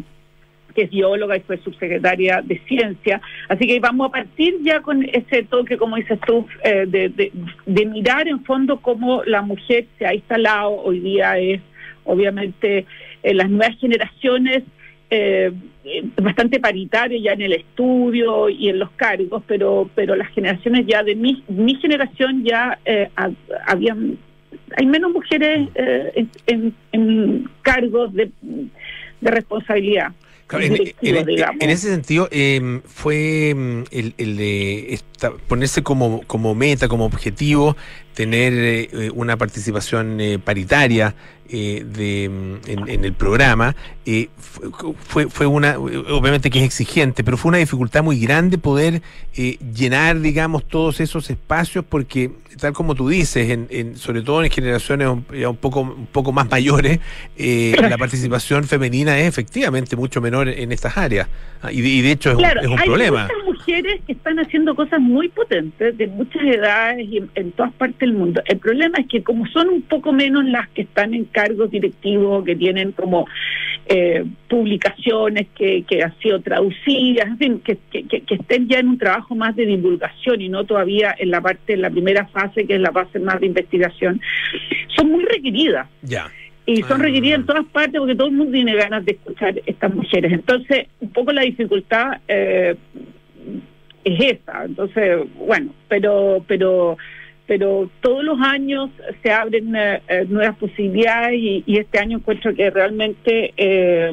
que 0.73 0.81
es 0.83 0.89
bióloga 0.89 1.37
y 1.37 1.39
fue 1.39 1.57
subsecretaria 1.59 2.41
de 2.43 2.59
ciencia. 2.67 3.21
Así 3.47 3.65
que 3.65 3.79
vamos 3.79 4.09
a 4.09 4.11
partir 4.11 4.55
ya 4.61 4.81
con 4.81 5.03
ese 5.05 5.43
toque, 5.43 5.77
como 5.77 5.95
dices 5.95 6.19
tú, 6.27 6.45
eh, 6.65 6.83
de, 6.85 7.07
de- 7.07 7.31
de 7.65 7.85
mirar 7.85 8.27
en 8.27 8.43
fondo 8.43 8.81
cómo 8.81 9.23
la 9.23 9.41
mujer 9.41 9.85
se 9.97 10.05
ha 10.05 10.13
instalado. 10.13 10.71
Hoy 10.83 10.99
día 10.99 11.37
es, 11.37 11.61
obviamente, 12.03 12.85
en 13.23 13.37
las 13.37 13.49
nuevas 13.49 13.77
generaciones 13.79 14.63
eh, 15.09 15.51
bastante 16.21 16.59
paritaria 16.59 17.19
ya 17.21 17.33
en 17.33 17.41
el 17.41 17.53
estudio 17.53 18.49
y 18.49 18.69
en 18.69 18.79
los 18.79 18.89
cargos, 18.91 19.43
pero 19.47 19.89
pero 19.95 20.15
las 20.15 20.29
generaciones 20.29 20.85
ya 20.87 21.03
de 21.03 21.15
mi, 21.15 21.43
mi 21.47 21.75
generación 21.75 22.43
ya 22.43 22.79
eh, 22.85 23.09
ha- 23.15 23.29
habían 23.67 24.17
hay 24.77 24.85
menos 24.87 25.11
mujeres 25.11 25.69
eh, 25.75 26.25
en, 26.91 27.49
cargos 27.61 28.13
de, 28.13 28.31
de 28.41 29.31
responsabilidad. 29.31 30.11
Claro, 30.47 30.65
en, 30.65 31.69
ese 31.71 31.89
sentido, 31.89 32.27
eh, 32.31 32.81
fue 32.85 33.53
mm, 33.55 33.83
el, 33.91 34.13
el 34.17 34.37
de 34.37 34.93
esta- 34.93 35.31
ponerse 35.47 35.81
como, 35.81 36.21
como 36.27 36.53
meta, 36.53 36.87
como 36.87 37.05
objetivo, 37.05 37.75
tener 38.15 38.53
eh, 38.55 39.11
una 39.13 39.37
participación 39.37 40.19
eh, 40.19 40.39
paritaria 40.43 41.13
eh, 41.47 41.85
de, 41.85 42.27
mm, 42.29 42.69
en, 42.71 42.89
en 42.89 43.05
el 43.05 43.13
programa, 43.13 43.75
eh, 44.05 44.29
fu- 44.37 44.95
fue, 44.99 45.29
fue 45.29 45.45
una, 45.45 45.77
obviamente 45.77 46.49
que 46.49 46.57
es 46.59 46.65
exigente, 46.65 47.23
pero 47.23 47.37
fue 47.37 47.49
una 47.49 47.59
dificultad 47.59 48.03
muy 48.03 48.19
grande 48.19 48.57
poder 48.57 49.03
eh, 49.35 49.57
llenar, 49.75 50.21
digamos, 50.21 50.63
todos 50.67 50.99
esos 51.01 51.29
espacios, 51.29 51.85
porque 51.87 52.31
tal 52.59 52.73
como 52.73 52.95
tú 52.95 53.09
dices, 53.09 53.49
en, 53.51 53.67
en- 53.69 53.95
sobre 53.97 54.21
todo 54.23 54.43
en 54.43 54.49
generaciones 54.49 55.07
un, 55.07 55.23
ya 55.37 55.49
un 55.49 55.57
poco, 55.57 55.81
un 55.81 56.07
poco 56.07 56.31
más 56.31 56.49
mayores, 56.49 56.99
eh, 57.37 57.75
la 57.79 57.97
participación 57.97 58.63
femenina 58.63 59.19
es 59.19 59.27
efectivamente 59.27 59.95
mucho 59.95 60.21
menor 60.21 60.47
en 60.49 60.71
estas 60.71 60.97
áreas. 60.97 61.27
Ah, 61.61 61.71
Y 61.71 61.81
de, 61.81 61.89
y 61.89 62.01
de 62.01 62.11
hecho 62.11 62.31
es, 62.31 62.37
un- 62.37 62.45
es 62.45 62.67
un 62.67 62.79
hay 62.79 62.87
problema. 62.87 63.23
muchas 63.23 63.45
mujeres 63.45 64.01
que 64.07 64.13
están 64.13 64.39
haciendo 64.39 64.75
cosas 64.75 64.99
muy 64.99 65.29
potentes 65.29 65.95
de 65.97 66.07
muchas 66.07 66.41
edades 66.43 67.05
y 67.07 67.17
en, 67.17 67.29
en 67.35 67.51
todas 67.51 67.73
partes 67.73 68.04
del 68.05 68.13
mundo. 68.13 68.41
El 68.45 68.59
problema 68.59 68.97
es 68.99 69.07
que 69.07 69.23
como 69.23 69.45
son 69.47 69.69
un 69.69 69.81
poco 69.81 70.13
menos 70.13 70.45
las 70.45 70.67
que 70.69 70.83
están 70.83 71.13
en 71.13 71.25
cargos 71.25 71.69
directivos, 71.71 72.45
que 72.45 72.55
tienen 72.55 72.91
como 72.91 73.25
eh, 73.87 74.23
publicaciones 74.49 75.47
que, 75.55 75.83
que 75.83 76.01
han 76.03 76.17
sido 76.19 76.39
traducidas, 76.41 77.27
en 77.27 77.37
fin, 77.37 77.59
que, 77.63 77.77
que, 77.91 78.03
que- 78.07 78.21
que 78.21 78.35
estén 78.35 78.67
ya 78.67 78.79
en 78.79 78.87
un 78.89 78.97
trabajo 78.97 79.35
más 79.35 79.55
de 79.55 79.65
divulgación 79.65 80.41
y 80.41 80.49
no 80.49 80.63
todavía 80.63 81.13
en 81.17 81.29
la 81.31 81.41
parte, 81.41 81.73
en 81.73 81.81
la 81.81 81.89
primera 81.89 82.25
fase, 82.27 82.65
que 82.65 82.75
es 82.75 82.81
la 82.81 82.91
fase 82.91 83.19
más 83.19 83.39
de 83.39 83.45
investigación, 83.47 84.19
son 84.95 85.11
muy 85.11 85.23
requeridas 85.25 85.87
Ya. 86.01 86.31
y 86.65 86.81
son 86.83 86.99
Ah. 87.01 87.03
requeridas 87.03 87.39
en 87.39 87.45
todas 87.45 87.65
partes 87.65 87.99
porque 87.99 88.15
todo 88.15 88.27
el 88.27 88.33
mundo 88.33 88.53
tiene 88.53 88.73
ganas 88.75 89.05
de 89.05 89.11
escuchar 89.13 89.53
estas 89.65 89.93
mujeres. 89.93 90.31
Entonces, 90.31 90.87
un 90.99 91.09
poco 91.11 91.31
la 91.31 91.41
dificultad 91.41 92.19
eh, 92.27 92.75
es 94.03 94.19
esa. 94.39 94.65
Entonces, 94.65 95.19
bueno, 95.35 95.71
pero 95.87 96.43
pero 96.47 96.97
pero 97.47 97.89
todos 98.01 98.23
los 98.23 98.39
años 98.41 98.89
se 99.21 99.31
abren 99.31 99.75
eh, 99.75 100.01
eh, 100.07 100.25
nuevas 100.27 100.57
posibilidades 100.57 101.39
y, 101.39 101.77
este 101.77 101.99
año 101.99 102.17
encuentro 102.17 102.55
que 102.55 102.69
realmente 102.69 103.53
eh, 103.57 104.11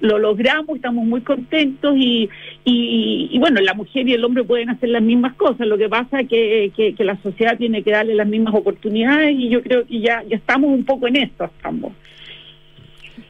lo 0.00 0.18
logramos, 0.18 0.76
estamos 0.76 1.04
muy 1.04 1.20
contentos 1.20 1.94
y, 1.96 2.30
y, 2.64 3.28
y, 3.30 3.38
bueno, 3.38 3.60
la 3.60 3.74
mujer 3.74 4.08
y 4.08 4.14
el 4.14 4.24
hombre 4.24 4.44
pueden 4.44 4.70
hacer 4.70 4.88
las 4.88 5.02
mismas 5.02 5.34
cosas, 5.34 5.66
lo 5.66 5.76
que 5.76 5.90
pasa 5.90 6.20
es 6.20 6.28
que, 6.28 6.72
que, 6.96 7.04
la 7.04 7.20
sociedad 7.22 7.58
tiene 7.58 7.82
que 7.82 7.90
darle 7.90 8.14
las 8.14 8.26
mismas 8.26 8.54
oportunidades 8.54 9.36
y 9.38 9.50
yo 9.50 9.62
creo 9.62 9.86
que 9.86 10.00
ya, 10.00 10.22
ya 10.22 10.36
estamos 10.36 10.70
un 10.70 10.84
poco 10.84 11.06
en 11.08 11.16
esto, 11.16 11.44
estamos. 11.44 11.92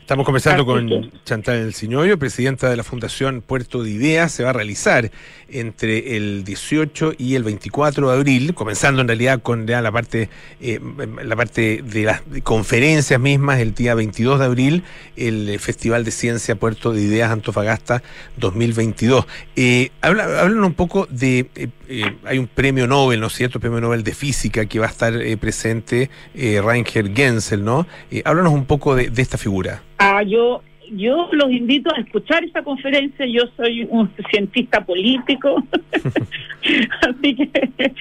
Estamos 0.06 0.24
conversando 0.24 0.62
Así 0.62 0.66
con 0.70 0.88
que- 0.88 1.10
Chantal 1.24 1.56
El 1.56 1.74
Ciñoyo, 1.74 2.16
presidenta 2.16 2.70
de 2.70 2.76
la 2.76 2.84
Fundación 2.84 3.42
Puerto 3.42 3.82
de 3.82 3.90
Ideas. 3.90 4.30
Se 4.30 4.44
va 4.44 4.50
a 4.50 4.52
realizar 4.52 5.10
entre 5.48 6.16
el 6.16 6.44
18 6.44 7.14
y 7.18 7.34
el 7.34 7.42
24 7.42 8.08
de 8.08 8.14
abril, 8.16 8.54
comenzando 8.54 9.00
en 9.00 9.08
realidad 9.08 9.42
con 9.42 9.66
ya 9.66 9.82
la 9.82 9.90
parte 9.90 10.28
eh, 10.60 10.78
la 11.24 11.34
parte 11.34 11.82
de 11.82 12.04
las 12.04 12.22
conferencias 12.44 13.18
mismas, 13.18 13.58
el 13.58 13.74
día 13.74 13.96
22 13.96 14.38
de 14.38 14.44
abril, 14.44 14.84
el 15.16 15.58
Festival 15.58 16.04
de 16.04 16.12
Ciencia 16.12 16.54
Puerto 16.54 16.92
de 16.92 17.02
Ideas 17.02 17.32
Antofagasta 17.32 18.04
2022. 18.36 19.26
Eh, 19.56 19.90
habla, 20.02 20.40
hablan 20.40 20.62
un 20.62 20.74
poco 20.74 21.08
de, 21.10 21.50
eh, 21.56 21.68
eh, 21.88 22.16
hay 22.24 22.38
un 22.38 22.46
premio 22.46 22.86
Nobel, 22.86 23.18
¿no 23.18 23.26
es 23.26 23.32
cierto? 23.32 23.58
Premio 23.58 23.80
Nobel 23.80 24.04
de 24.04 24.14
Física 24.14 24.66
que 24.66 24.78
va 24.78 24.86
a 24.86 24.90
estar 24.90 25.14
presente, 25.40 26.10
Reinger 26.32 27.12
Gensel, 27.12 27.64
¿no? 27.64 27.88
Háblanos 28.24 28.52
un 28.52 28.66
poco 28.66 28.94
de, 28.94 29.10
de 29.10 29.20
esta 29.22 29.36
figura. 29.36 29.82
Ah, 29.98 30.22
yo, 30.22 30.62
yo 30.92 31.28
los 31.32 31.50
invito 31.50 31.94
a 31.94 32.00
escuchar 32.00 32.44
esa 32.44 32.62
conferencia. 32.62 33.26
Yo 33.26 33.42
soy 33.56 33.86
un 33.90 34.10
cientista 34.30 34.84
político, 34.84 35.66
así 37.00 37.34
que 37.34 37.50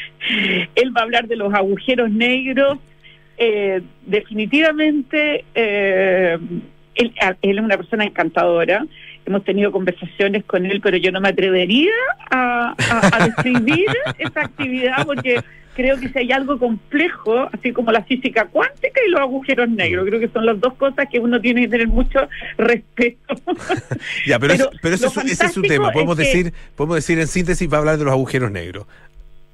él 0.75 0.95
va 0.95 1.01
a 1.01 1.03
hablar 1.03 1.27
de 1.27 1.35
los 1.35 1.53
agujeros 1.53 2.09
negros. 2.11 2.77
Eh, 3.37 3.81
definitivamente, 4.05 5.43
eh, 5.55 6.37
él, 6.95 7.13
él 7.41 7.57
es 7.57 7.63
una 7.63 7.77
persona 7.77 8.05
encantadora. 8.05 8.85
Hemos 9.25 9.43
tenido 9.43 9.71
conversaciones 9.71 10.43
con 10.45 10.65
él, 10.65 10.79
pero 10.81 10.97
yo 10.97 11.11
no 11.11 11.19
me 11.19 11.29
atrevería 11.29 11.91
a, 12.29 12.75
a- 12.77 13.17
a 13.17 13.25
describir 13.25 13.85
esa 14.19 14.41
actividad 14.41 15.05
porque 15.05 15.41
creo 15.75 15.99
que 15.99 16.09
si 16.09 16.17
hay 16.19 16.31
algo 16.31 16.57
complejo, 16.57 17.49
así 17.51 17.71
como 17.71 17.91
la 17.91 18.03
física 18.03 18.45
cuántica 18.47 18.99
y 19.05 19.11
los 19.11 19.19
agujeros 19.21 19.69
negros, 19.69 20.05
creo 20.07 20.19
que 20.19 20.29
son 20.29 20.45
las 20.45 20.59
dos 20.59 20.73
cosas 20.75 21.07
que 21.11 21.19
uno 21.19 21.39
tiene 21.41 21.61
que 21.61 21.67
tener 21.67 21.87
mucho 21.87 22.27
respeto. 22.57 23.35
Ya, 24.25 24.39
pero, 24.39 24.53
Pero 24.55 24.69
es- 24.71 24.79
pero 24.81 24.95
ese, 24.95 25.03
lo 25.03 25.07
es 25.09 25.13
su- 25.13 25.19
ese 25.21 25.45
es 25.45 25.51
su 25.53 25.61
tema. 25.61 25.87
es 25.87 25.93
Podemos 25.93 26.15
que- 26.17 26.23
decir, 26.23 26.53
podemos 26.75 26.95
decir 26.95 27.19
en 27.19 27.27
síntesis, 27.27 27.71
va 27.71 27.77
a 27.77 27.79
hablar 27.81 27.97
de 27.97 28.05
los 28.05 28.13
agujeros 28.13 28.51
negros. 28.51 28.85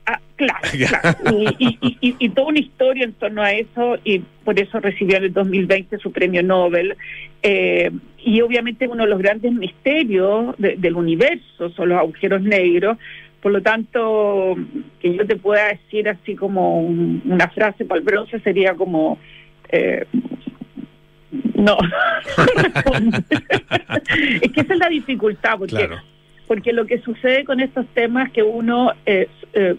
Ah, 0.05 0.19
claro, 0.35 0.61
claro. 0.71 1.39
Y, 1.59 1.65
y- 1.65 1.77
y- 1.81 1.97
y- 2.01 2.15
y 2.19 2.29
toda 2.29 2.47
una 2.47 2.59
historia 2.59 3.03
en 3.05 3.13
torno 3.13 3.41
a 3.43 3.51
eso, 3.53 3.97
y 4.03 4.19
por 4.43 4.59
eso 4.59 4.79
recibió 4.79 5.17
en 5.17 5.25
el 5.25 5.33
2020 5.33 5.97
su 5.99 6.11
premio 6.11 6.41
Nobel. 6.43 6.95
Eh, 7.43 7.91
y 8.23 8.41
obviamente 8.41 8.87
uno 8.87 9.03
de 9.03 9.09
los 9.09 9.19
grandes 9.19 9.51
misterios 9.51 10.55
de- 10.59 10.75
del 10.77 10.95
universo 10.95 11.69
son 11.71 11.89
los 11.89 11.97
agujeros 11.99 12.41
negros. 12.41 12.97
Por 13.41 13.51
lo 13.51 13.61
tanto, 13.61 14.55
que 14.99 15.15
yo 15.15 15.25
te 15.25 15.35
pueda 15.35 15.69
decir 15.69 16.07
así 16.09 16.35
como 16.35 16.81
un- 16.81 17.21
una 17.25 17.47
frase 17.49 17.85
para 17.85 17.99
el 17.99 18.05
bronce 18.05 18.39
sería 18.41 18.75
como... 18.75 19.17
eh, 19.69 20.05
no, 21.55 21.77
es 24.41 24.51
que 24.51 24.61
esa 24.61 24.73
es 24.73 24.79
la 24.79 24.89
dificultad, 24.89 25.57
porque 25.57 25.75
Claro. 25.75 25.97
porque 26.47 26.73
lo 26.73 26.85
que 26.85 26.99
sucede 26.99 27.45
con 27.45 27.59
estos 27.61 27.85
temas 27.93 28.27
es 28.27 28.33
que 28.33 28.43
uno 28.43 28.91
eh, 29.05 29.27
eh, 29.53 29.75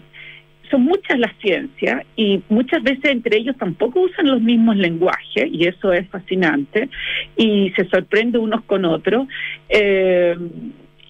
son 0.71 0.81
muchas 0.83 1.19
las 1.19 1.35
ciencias 1.37 2.03
y 2.15 2.41
muchas 2.49 2.81
veces 2.81 3.05
entre 3.05 3.37
ellos 3.37 3.55
tampoco 3.57 4.01
usan 4.01 4.27
los 4.27 4.41
mismos 4.41 4.75
lenguajes 4.77 5.47
y 5.51 5.67
eso 5.67 5.93
es 5.93 6.07
fascinante 6.09 6.89
y 7.37 7.69
se 7.75 7.85
sorprende 7.89 8.39
unos 8.39 8.63
con 8.63 8.85
otros 8.85 9.27
eh, 9.69 10.35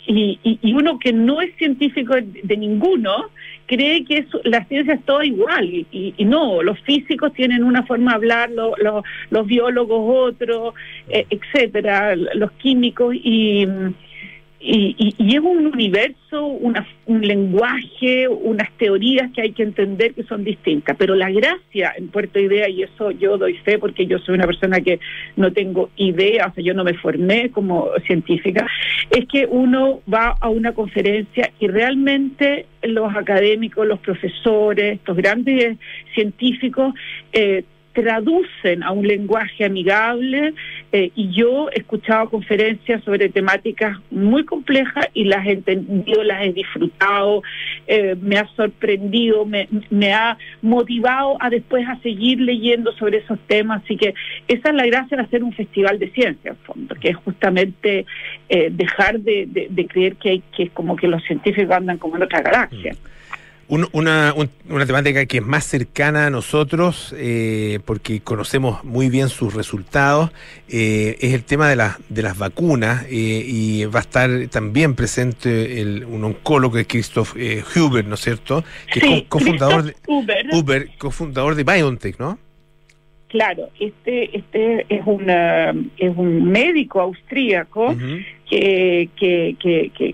y, 0.06 0.39
y- 0.43 0.60
y 0.62 0.74
uno 0.74 0.99
que 0.99 1.14
no 1.14 1.41
es 1.41 1.56
científico 1.56 2.14
de, 2.16 2.58
ninguno 2.58 3.30
cree 3.66 4.04
que 4.04 4.18
es- 4.20 4.28
la 4.43 4.66
ciencia 4.66 4.95
es 4.95 5.04
toda 5.06 5.26
igual 5.26 5.66
y, 5.66 6.14
y- 6.18 6.26
no, 6.26 6.62
los 6.62 6.80
físicos 6.82 7.34
tienen 7.34 7.64
una 7.64 7.84
forma 7.84 8.12
de 8.12 8.16
hablar, 8.18 8.51
lo- 8.51 9.04
los 9.30 9.47
biólogos 9.47 10.32
otro, 10.34 10.74
eh, 11.10 11.26
etcétera, 11.30 12.16
los 12.16 12.51
químicos 12.54 13.16
y 13.16 13.66
y, 14.66 14.95
y- 14.97 15.16
y 15.18 15.36
es 15.36 15.41
un 15.41 15.68
universo, 15.68 16.45
una- 16.45 16.88
un 17.05 17.22
lenguaje, 17.22 18.28
unas 18.30 18.72
teorías 18.78 19.30
que 19.34 19.41
hay 19.41 19.51
que 19.51 19.64
entender 19.64 20.14
que 20.14 20.24
son 20.24 20.43
distintas. 20.45 20.95
Pero 20.97 21.16
la 21.16 21.30
gracia 21.30 21.93
en 21.97 22.07
Puerto 22.07 22.39
Idea, 22.39 22.70
y 22.70 22.84
eso 22.84 23.11
yo 23.11 23.38
doy 23.38 23.55
fe 23.57 23.78
porque 23.78 24.05
yo 24.05 24.20
soy 24.20 24.36
una 24.36 24.45
persona 24.45 24.80
que 24.80 24.99
no 25.36 25.51
tengo 25.51 25.89
idea, 25.97 26.47
o 26.47 26.53
sea, 26.53 26.64
yo 26.64 26.74
no 26.74 26.86
me 26.86 26.93
formé 26.93 27.49
como 27.51 27.89
científica, 28.07 28.66
es 29.11 29.28
que 29.28 29.45
uno 29.45 29.99
va 30.11 30.36
a 30.39 30.47
una 30.49 30.72
conferencia 30.74 31.51
y 31.59 31.68
realmente 31.68 32.66
los 32.84 33.14
académicos, 33.16 33.86
los 33.86 33.99
profesores, 33.99 34.95
estos 34.95 35.18
grandes 35.18 35.78
científicos, 36.14 36.93
eh, 37.34 37.64
traducen 37.94 38.84
a 38.84 38.91
un 38.91 39.08
lenguaje 39.08 39.66
amigable 39.66 40.54
eh, 40.91 41.12
y 41.16 41.32
yo 41.32 41.70
he 41.72 41.80
escuchado 41.80 42.30
conferencias 42.30 43.04
sobre 43.04 43.30
temáticas 43.30 43.98
muy 44.12 44.44
complejas 44.46 45.08
y 45.14 45.26
las 45.26 45.46
he 45.46 45.52
entendido, 45.52 46.24
las 46.24 46.44
he 46.44 46.54
disfrutado, 46.54 47.41
eh, 47.88 48.16
me 48.22 48.38
ha 48.38 48.48
sorprendido, 48.56 49.46
me, 49.46 50.14
ha 50.14 50.38
motivado 50.62 51.38
a 51.39 51.50
después 51.50 51.88
a 51.88 51.98
seguir 52.02 52.39
leyendo 52.41 52.91
sobre 52.94 53.18
esos 53.20 53.39
temas, 53.48 53.84
así 53.84 53.96
que 53.96 54.14
esa 54.48 54.70
es 54.70 54.76
la 54.76 54.86
gracia 54.86 55.18
de 55.18 55.24
hacer 55.24 55.44
un 55.44 55.54
festival 55.54 56.00
de 56.00 56.10
ciencia, 56.12 56.52
en 56.52 56.58
fondo, 56.58 56.96
que 56.96 57.10
es 57.10 57.16
justamente 57.18 58.06
eh, 58.50 58.70
dejar 58.72 59.20
de, 59.20 59.46
de- 59.48 59.68
de 59.70 59.88
creer 59.88 60.16
que, 60.16 60.30
hay, 60.30 60.44
que 60.56 60.70
como 60.70 60.96
que 60.96 61.08
los 61.08 61.24
científicos 61.24 61.72
andan 61.76 61.98
como 61.98 62.16
en 62.18 62.24
otra 62.24 62.41
galaxia. 62.41 62.96
Un- 63.70 63.88
una, 63.93 64.34
un- 64.36 64.49
una 64.70 64.86
temática 64.86 65.26
que 65.26 65.38
es 65.38 65.43
más 65.45 65.64
cercana 65.66 66.28
a 66.28 66.30
nosotros, 66.30 67.16
eh, 67.18 67.80
porque 67.86 68.20
conocemos 68.20 68.84
muy 68.84 69.09
bien 69.09 69.30
sus 69.30 69.53
resultados, 69.53 70.32
eh, 70.68 71.16
es 71.22 71.34
el 71.34 71.43
tema 71.43 71.70
de, 71.70 71.78
las 71.78 71.97
de 72.09 72.22
las 72.24 72.38
vacunas, 72.38 73.05
eh, 73.09 73.09
y 73.47 73.86
va 73.86 73.99
a 73.99 74.01
estar 74.01 74.30
también 74.49 74.95
presente 74.95 75.82
el, 75.82 76.03
un 76.05 76.24
oncólogo, 76.26 76.74
que 76.76 76.82
es 76.82 76.88
Christoph 76.88 77.36
eh, 77.38 77.64
Huber, 77.76 78.05
¿no 78.05 78.16
es 78.16 78.22
cierto? 78.22 78.64
Que 78.91 78.99
es 78.99 79.05
Sí, 79.05 79.26
cofundador 79.30 79.84
de, 79.84 79.95
Huber. 80.07 80.45
Huber, 80.51 80.89
cofundador 80.97 81.55
de 81.55 81.64
BioNTech, 81.64 82.20
¿no? 82.20 82.38
Claro, 83.30 83.70
este, 83.80 84.38
este 84.38 84.86
es, 84.89 85.01
una, 85.05 85.72
es 85.97 86.16
un 86.16 86.51
médico 86.51 87.01
austríaco 87.01 87.95
que, 88.47 89.09
que, 89.18 89.55
que 89.59 90.14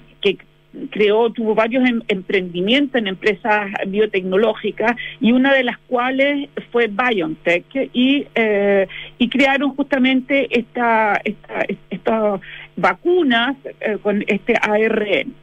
creó, 0.92 1.32
tuvo 1.32 1.56
varios 1.56 1.88
em- 1.88 2.02
emprendimientos 2.08 3.00
en 3.00 3.08
empresas 3.08 3.72
biotecnológicas 3.88 4.96
y 5.20 5.32
una 5.32 5.54
de 5.54 5.64
las 5.64 5.78
cuales 5.80 6.50
fue 6.72 6.88
BioNTech 6.88 7.66
y, 7.94 8.28
eh, 8.36 8.88
y 9.18 9.30
crearon 9.30 9.76
justamente 9.76 10.48
esta, 10.58 11.20
esta, 11.24 11.66
estas 11.90 12.42
vacunas 12.76 13.58
eh, 13.82 13.98
con 14.02 14.24
este 14.28 14.56
ARN. 14.62 15.34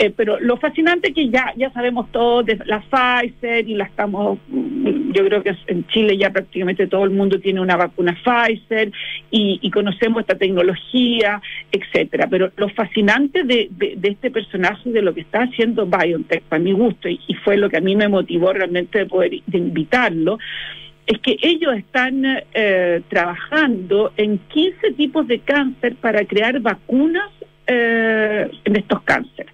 Eh, 0.00 0.12
pero 0.14 0.38
lo 0.38 0.56
fascinante 0.58 1.12
que 1.12 1.28
ya, 1.28 1.52
ya 1.56 1.72
sabemos 1.72 2.12
todo 2.12 2.44
de 2.44 2.56
la 2.66 2.80
Pfizer 2.82 3.68
y 3.68 3.74
la 3.74 3.82
estamos, 3.82 4.38
mm, 4.46 5.10
yo 5.10 5.24
creo 5.24 5.42
que 5.42 5.56
en 5.66 5.88
Chile 5.88 6.16
ya 6.16 6.30
prácticamente 6.30 6.86
todo 6.86 7.02
el 7.02 7.10
mundo 7.10 7.40
tiene 7.40 7.60
una 7.60 7.76
vacuna 7.76 8.16
Pfizer 8.22 8.92
y, 9.32 9.58
y 9.60 9.70
conocemos 9.72 10.20
esta 10.20 10.38
tecnología, 10.38 11.42
etcétera. 11.72 12.28
Pero 12.30 12.52
lo 12.56 12.68
fascinante 12.68 13.42
de, 13.42 13.66
de, 13.72 13.98
este 14.08 14.30
personaje, 14.30 14.92
de 14.92 15.02
lo 15.02 15.12
que 15.14 15.22
está 15.22 15.42
haciendo 15.42 15.84
BioNTech, 15.84 16.44
para 16.44 16.62
mi 16.62 16.70
gusto, 16.70 17.08
y, 17.08 17.18
y 17.26 17.34
fue 17.34 17.56
lo 17.56 17.68
que 17.68 17.78
a 17.78 17.80
mí 17.80 17.96
me 17.96 18.06
motivó 18.06 18.52
realmente 18.52 19.00
de 19.00 19.06
poder 19.06 19.32
de 19.46 19.58
invitarlo, 19.58 20.38
es 21.08 21.18
que 21.20 21.38
ellos 21.42 21.74
están 21.74 22.22
eh, 22.54 23.00
trabajando 23.08 24.12
en 24.16 24.38
15 24.38 24.92
tipos 24.92 25.26
de 25.26 25.40
cáncer 25.40 25.96
para 25.96 26.24
crear 26.24 26.60
vacunas 26.60 27.30
eh, 27.68 28.50
en 28.64 28.76
estos 28.76 29.02
cánceres. 29.02 29.52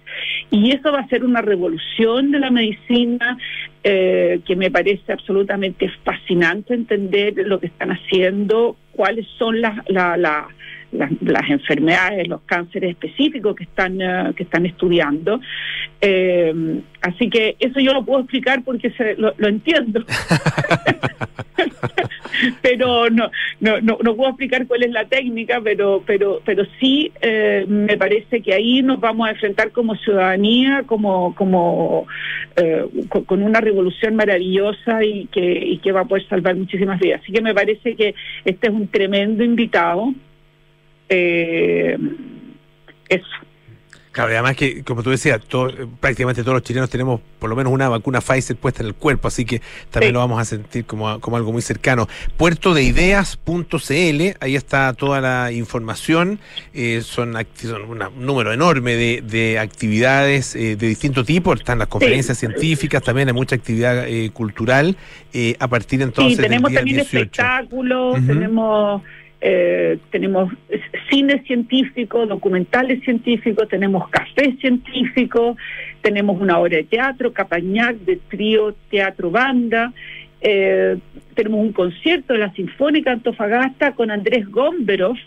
Y 0.49 0.71
eso 0.71 0.91
va 0.91 1.01
a 1.01 1.07
ser 1.07 1.23
una 1.23 1.41
revolución 1.41 2.31
de 2.31 2.39
la 2.39 2.49
medicina 2.49 3.37
eh, 3.83 4.39
que 4.45 4.55
me 4.55 4.71
parece 4.71 5.11
absolutamente 5.11 5.89
fascinante 6.03 6.73
entender 6.73 7.33
lo 7.45 7.59
que 7.59 7.67
están 7.67 7.91
haciendo, 7.91 8.77
cuáles 8.93 9.27
son 9.37 9.59
las, 9.59 9.77
la, 9.89 10.15
la, 10.15 10.47
las, 10.91 11.11
las 11.21 11.49
enfermedades, 11.49 12.27
los 12.27 12.41
cánceres 12.43 12.91
específicos 12.91 13.55
que 13.55 13.65
están, 13.65 14.01
eh, 14.01 14.33
que 14.35 14.43
están 14.43 14.65
estudiando. 14.65 15.41
Eh, 15.99 16.81
así 17.01 17.29
que 17.29 17.57
eso 17.59 17.79
yo 17.79 17.93
lo 17.93 18.05
puedo 18.05 18.21
explicar 18.21 18.63
porque 18.63 18.91
se, 18.91 19.15
lo, 19.15 19.33
lo 19.37 19.47
entiendo. 19.47 20.05
pero 22.61 23.09
no, 23.09 23.29
no, 23.59 23.81
no, 23.81 23.97
no 24.01 24.15
puedo 24.15 24.29
explicar 24.29 24.67
cuál 24.67 24.83
es 24.83 24.91
la 24.91 25.05
técnica, 25.05 25.61
pero, 25.63 26.03
pero, 26.05 26.41
pero 26.45 26.65
sí 26.79 27.11
eh, 27.21 27.65
me 27.67 27.97
parece 27.97 28.41
que 28.41 28.53
ahí 28.53 28.81
nos 28.81 28.99
vamos 28.99 29.27
a 29.27 29.31
enfrentar 29.31 29.71
como 29.71 29.95
ciudadanía, 29.95 30.83
como, 30.85 31.35
como 31.35 32.07
eh, 32.55 32.85
con, 33.25 33.43
una 33.43 33.61
revolución 33.61 34.15
maravillosa 34.15 35.03
y 35.03 35.27
que, 35.27 35.41
y 35.41 35.77
que 35.79 35.91
va 35.91 36.01
a 36.01 36.05
poder 36.05 36.27
salvar 36.27 36.55
muchísimas 36.55 36.99
vidas. 36.99 37.21
Así 37.21 37.31
que 37.31 37.41
me 37.41 37.53
parece 37.53 37.95
que 37.95 38.15
este 38.43 38.67
es 38.67 38.73
un 38.73 38.87
tremendo 38.87 39.43
invitado. 39.43 40.13
Eh, 41.09 41.97
eso. 43.09 43.25
Claro, 44.15 44.31
y 44.31 44.35
además 44.35 44.55
que, 44.55 44.81
como 44.85 45.03
tú 45.03 45.09
decías, 45.09 45.41
todo- 45.45 45.73
prácticamente 45.99 46.41
todos 46.41 46.53
los 46.53 46.63
chilenos 46.63 46.89
tenemos 46.89 47.19
por 47.37 47.49
lo 47.49 47.55
menos 47.57 47.73
una 47.73 47.89
vacuna 47.89 48.21
Pfizer 48.21 48.55
puesta 48.55 48.81
en 48.81 48.87
el 48.87 48.93
cuerpo, 48.95 49.27
así 49.27 49.43
que 49.43 49.61
también 49.91 50.11
Sí. 50.11 50.13
lo 50.13 50.19
vamos 50.19 50.39
a 50.39 50.45
sentir 50.45 50.85
como, 50.85 51.19
como 51.19 51.35
algo 51.35 51.51
muy 51.51 51.61
cercano. 51.61 52.07
Puertodeideas.cl, 52.37 54.37
ahí 54.39 54.55
está 54.55 54.93
toda 54.93 55.19
la 55.19 55.51
información, 55.51 56.39
eh, 56.73 57.01
son, 57.03 57.35
son 57.55 57.81
una- 57.89 58.07
un 58.07 58.25
número 58.25 58.53
enorme 58.53 58.95
de, 58.95 59.21
de 59.21 59.59
actividades 59.59 60.55
eh, 60.55 60.77
de 60.77 60.87
distinto 60.87 61.25
tipo, 61.25 61.53
están 61.53 61.79
las 61.79 61.89
conferencias 61.89 62.37
científicas, 62.37 63.03
también 63.03 63.27
hay 63.27 63.33
mucha 63.33 63.55
actividad 63.55 64.07
eh, 64.07 64.29
cultural, 64.33 64.95
eh, 65.33 65.57
a 65.59 65.67
partir 65.67 66.01
entonces 66.01 66.37
sí, 66.37 66.41
tenemos 66.41 66.71
del 66.71 66.85
día 66.85 66.99
también 67.01 67.01
18. 67.01 67.41
espectáculos, 67.41 68.15
tenemos 68.25 69.01
eh, 69.47 69.99
tenemos 70.09 70.51
cine 71.07 71.43
científico, 71.43 72.25
documentales 72.25 73.03
científicos, 73.03 73.69
tenemos 73.69 74.09
café 74.09 74.55
científico, 74.59 75.55
tenemos 76.01 76.41
una 76.41 76.57
obra 76.57 76.77
de 76.77 76.83
teatro, 76.85 77.31
Capañac, 77.31 77.95
de 77.97 78.15
trío, 78.27 78.73
teatro, 78.89 79.29
banda. 79.29 79.93
eh, 80.41 80.97
tenemos 81.35 81.59
un 81.59 81.73
concierto 81.73 82.33
de 82.33 82.39
la 82.39 82.53
Sinfónica 82.53 83.11
Antofagasta 83.11 83.91
con 83.91 84.09
Andrés 84.09 84.49
Gomberov, 84.49 85.17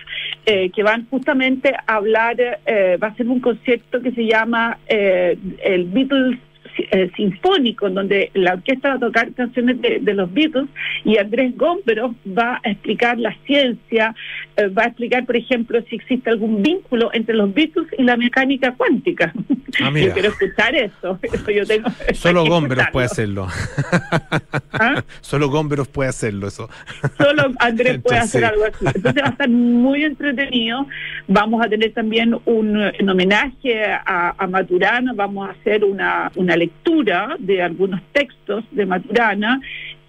eh, 0.46 0.70
que 0.70 0.82
van 0.82 1.06
justamente 1.08 1.72
a 1.86 1.94
hablar, 1.94 2.36
eh, 2.66 2.98
va 3.00 3.08
a 3.08 3.14
ser 3.14 3.28
un 3.28 3.38
concierto 3.38 4.00
que 4.00 4.10
se 4.12 4.26
llama 4.26 4.78
eh, 4.88 5.38
el 5.62 5.84
Beatles 5.84 6.38
eh, 6.78 7.10
sinfónico, 7.16 7.86
en 7.86 7.94
donde 7.94 8.30
la 8.34 8.54
orquesta 8.54 8.90
va 8.90 8.94
a 8.94 8.98
tocar 8.98 9.32
canciones 9.32 9.80
de, 9.80 9.98
de 10.00 10.14
los 10.14 10.32
Beatles 10.32 10.68
y 11.04 11.18
Andrés 11.18 11.56
Gomberov 11.56 12.14
va 12.26 12.60
a 12.64 12.70
explicar 12.70 13.18
la 13.18 13.36
ciencia, 13.46 14.14
eh, 14.56 14.68
va 14.68 14.84
a 14.84 14.86
explicar, 14.86 15.26
por 15.26 15.36
ejemplo, 15.36 15.80
si 15.88 15.96
existe 15.96 16.30
algún 16.30 16.62
vínculo 16.62 17.10
entre 17.12 17.34
los 17.34 17.52
Beatles 17.52 17.88
y 17.98 18.02
la 18.02 18.16
mecánica 18.16 18.74
cuántica. 18.74 19.32
Ah, 19.80 19.90
mira. 19.92 20.08
Yo 20.08 20.12
quiero 20.14 20.28
escuchar 20.28 20.74
eso. 20.74 21.18
eso 21.22 21.50
yo 21.50 21.66
tengo, 21.66 21.88
Solo 22.14 22.44
Gomberos 22.44 22.86
puede 22.92 23.06
hacerlo. 23.06 23.48
¿Ah? 24.78 25.02
Solo 25.20 25.48
Gomberos 25.48 25.88
puede 25.88 26.10
hacerlo, 26.10 26.48
eso. 26.48 26.68
Solo 27.16 27.52
Andrés 27.58 28.00
puede 28.02 28.18
hacer 28.18 28.44
algo 28.44 28.64
así. 28.64 28.84
Entonces 28.94 29.22
va 29.22 29.28
a 29.28 29.30
estar 29.30 29.48
muy 29.48 30.04
entretenido. 30.04 30.86
Vamos 31.26 31.64
a 31.64 31.68
tener 31.68 31.92
también 31.92 32.36
un 32.44 32.78
en 32.78 33.08
homenaje 33.08 33.84
a, 33.84 34.34
a 34.36 34.46
Maturana, 34.46 35.12
vamos 35.14 35.48
a 35.48 35.52
hacer 35.52 35.84
una, 35.84 36.30
una 36.36 36.56
lectura 36.56 37.36
de 37.38 37.62
algunos 37.62 38.00
textos 38.12 38.64
de 38.70 38.86
Maturana. 38.86 39.60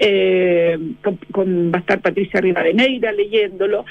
Eh, 0.02 0.80
con, 1.32 1.72
va 1.74 1.78
a 1.78 1.82
estar 1.82 2.00
Patricia 2.00 2.40
Rivadeneira 2.40 3.12
leyéndolo. 3.12 3.86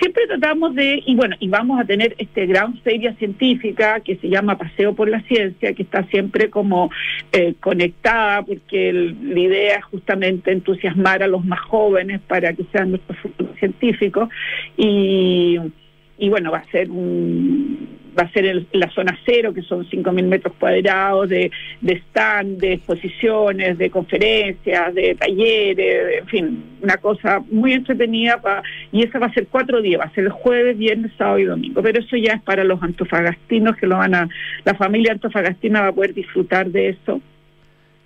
Siempre 0.00 0.26
tratamos 0.26 0.74
de, 0.74 1.00
y 1.06 1.14
bueno, 1.14 1.36
y 1.38 1.48
vamos 1.48 1.80
a 1.80 1.84
tener 1.84 2.16
este 2.18 2.46
gran 2.46 2.76
feria 2.78 3.14
científica 3.14 4.00
que 4.00 4.16
se 4.16 4.28
llama 4.28 4.58
Paseo 4.58 4.94
por 4.94 5.08
la 5.08 5.22
Ciencia, 5.22 5.72
que 5.72 5.84
está 5.84 6.02
siempre 6.08 6.50
como 6.50 6.90
eh, 7.30 7.54
conectada, 7.60 8.42
porque 8.42 8.92
la 8.92 9.38
idea 9.38 9.78
es 9.78 9.84
justamente 9.84 10.50
entusiasmar 10.50 11.22
a 11.22 11.28
los 11.28 11.44
más 11.44 11.60
jóvenes 11.60 12.20
para 12.26 12.52
que 12.52 12.64
sean 12.72 12.90
nuestros 12.90 13.18
científicos. 13.60 14.28
Y, 14.76 15.58
y 16.18 16.28
bueno, 16.28 16.50
va 16.50 16.58
a 16.58 16.70
ser 16.72 16.90
un 16.90 18.01
va 18.18 18.24
a 18.24 18.30
ser 18.32 18.44
en 18.46 18.66
la 18.72 18.90
zona 18.90 19.18
cero, 19.24 19.54
que 19.54 19.62
son 19.62 19.86
5.000 19.88 20.22
metros 20.24 20.54
cuadrados 20.58 21.28
de, 21.28 21.50
de 21.80 21.92
stand, 22.08 22.58
de 22.58 22.74
exposiciones, 22.74 23.78
de 23.78 23.90
conferencias, 23.90 24.94
de 24.94 25.14
talleres, 25.14 25.76
de- 25.76 26.18
en 26.18 26.26
fin, 26.26 26.64
una 26.82 26.96
cosa 26.98 27.40
muy 27.50 27.72
entretenida. 27.72 28.40
pa- 28.40 28.62
y 28.92 29.02
esa 29.02 29.18
va 29.18 29.26
a 29.26 29.32
ser 29.32 29.46
cuatro 29.48 29.80
días, 29.80 30.00
va 30.00 30.04
a 30.04 30.14
ser 30.14 30.24
el 30.24 30.30
jueves, 30.30 30.76
viernes, 30.76 31.12
sábado 31.16 31.38
y 31.38 31.44
domingo. 31.44 31.82
Pero 31.82 32.00
eso 32.00 32.16
ya 32.16 32.34
es 32.34 32.42
para 32.42 32.64
los 32.64 32.82
antofagastinos 32.82 33.76
que 33.76 33.86
lo 33.86 33.96
van 33.96 34.14
a, 34.14 34.28
la 34.64 34.74
familia 34.74 35.12
antofagastina 35.12 35.80
va 35.82 35.88
a 35.88 35.92
poder 35.92 36.14
disfrutar 36.14 36.68
de 36.70 36.90
eso. 36.90 37.20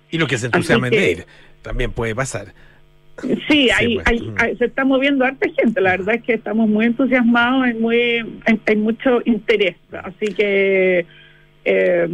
Y 0.09 0.17
lo 0.17 0.27
que 0.27 0.37
se 0.37 0.45
entusiasma 0.47 0.87
en 0.87 0.93
que- 0.93 1.11
ir 1.11 1.25
también 1.61 1.91
puede 1.91 2.15
pasar. 2.15 2.53
Sí, 3.49 3.69
hay, 3.75 3.95
pues. 3.95 4.07
hay, 4.07 4.31
hay- 4.37 4.55
se 4.57 4.65
está 4.65 4.85
moviendo 4.85 5.25
harta 5.25 5.47
gente. 5.57 5.81
La 5.81 5.91
verdad 5.91 6.15
es 6.15 6.23
que 6.23 6.33
estamos 6.33 6.69
muy 6.69 6.85
entusiasmados, 6.85 7.63
hay, 7.63 7.73
muy, 7.73 7.97
hay, 8.45 8.59
hay 8.65 8.75
mucho 8.75 9.21
interés. 9.25 9.75
Así 9.91 10.33
que 10.35 11.05
eh, 11.69 12.07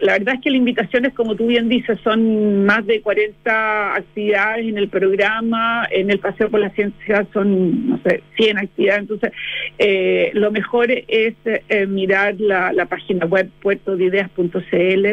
la 0.00 0.12
verdad 0.18 0.34
es 0.34 0.40
que 0.42 0.50
las 0.50 0.58
invitaciones, 0.58 1.14
como 1.14 1.34
tú 1.34 1.46
bien 1.46 1.68
dices, 1.68 1.98
son 2.04 2.66
más 2.66 2.84
de 2.86 3.00
40 3.00 3.94
actividades 3.94 4.66
en 4.66 4.76
el 4.78 4.88
programa. 4.88 5.86
En 5.90 6.10
el 6.10 6.18
Paseo 6.18 6.50
por 6.50 6.60
la 6.60 6.70
Ciencia 6.70 7.26
son, 7.32 7.88
no 7.88 8.00
sé, 8.04 8.22
100 8.36 8.58
actividades. 8.58 9.02
Entonces, 9.02 9.32
eh, 9.78 10.30
lo 10.34 10.50
mejor 10.50 10.90
es 10.90 11.34
eh, 11.44 11.86
mirar 11.86 12.34
la, 12.38 12.72
la 12.72 12.86
página 12.86 13.24
web 13.26 13.48
puertodeideas.cl 13.62 15.06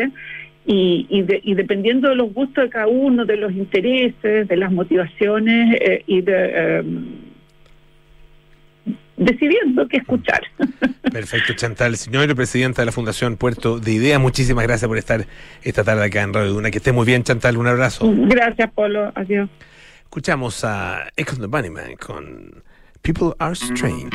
y, 0.72 1.08
y, 1.10 1.24
de- 1.24 1.42
y 1.44 1.56
dependiendo 1.56 2.10
de 2.10 2.16
los 2.16 2.32
gustos 2.32 2.66
de 2.66 2.70
cada 2.70 2.86
uno, 2.88 3.26
de 3.26 3.38
los 3.38 3.52
intereses, 3.52 4.48
de 4.48 4.56
las 4.56 4.72
motivaciones, 4.72 5.76
eh, 5.82 6.04
ir 6.06 6.26
eh, 6.28 6.84
decidiendo 9.18 9.88
qué 9.88 9.98
escuchar. 9.98 10.42
Perfecto, 11.12 11.54
Chantal. 11.54 11.98
Señora 11.98 12.36
presidenta 12.36 12.84
de 12.84 12.86
la 12.86 12.92
Fundación 12.92 13.36
Puerto 13.36 13.80
de 13.80 13.94
Ideas, 13.94 14.22
muchísimas 14.22 14.64
gracias 14.66 14.88
por 14.88 14.98
estar 15.00 15.26
esta 15.64 15.84
tarde 15.84 16.06
acá 16.06 16.22
en 16.22 16.34
Radio 16.34 16.54
Duna. 16.54 16.70
Que 16.70 16.78
esté 16.78 16.92
muy 16.92 17.06
bien, 17.08 17.24
Chantal. 17.24 17.58
Un 17.58 17.66
abrazo. 17.68 18.08
Gracias, 18.28 18.72
Polo. 18.72 19.12
Adiós. 19.16 19.50
Escuchamos 20.04 20.64
a 20.64 21.10
Echo 21.18 21.36
the 21.38 21.48
Bunnyman 21.48 21.96
con 21.96 22.62
People 23.02 23.34
Are 23.40 23.54
Strange. 23.54 24.10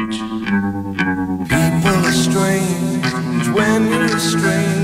People 1.49 1.97
are 1.97 2.13
strange 2.13 3.49
when 3.55 3.91
you're. 3.91 4.09
Faces 4.09 4.84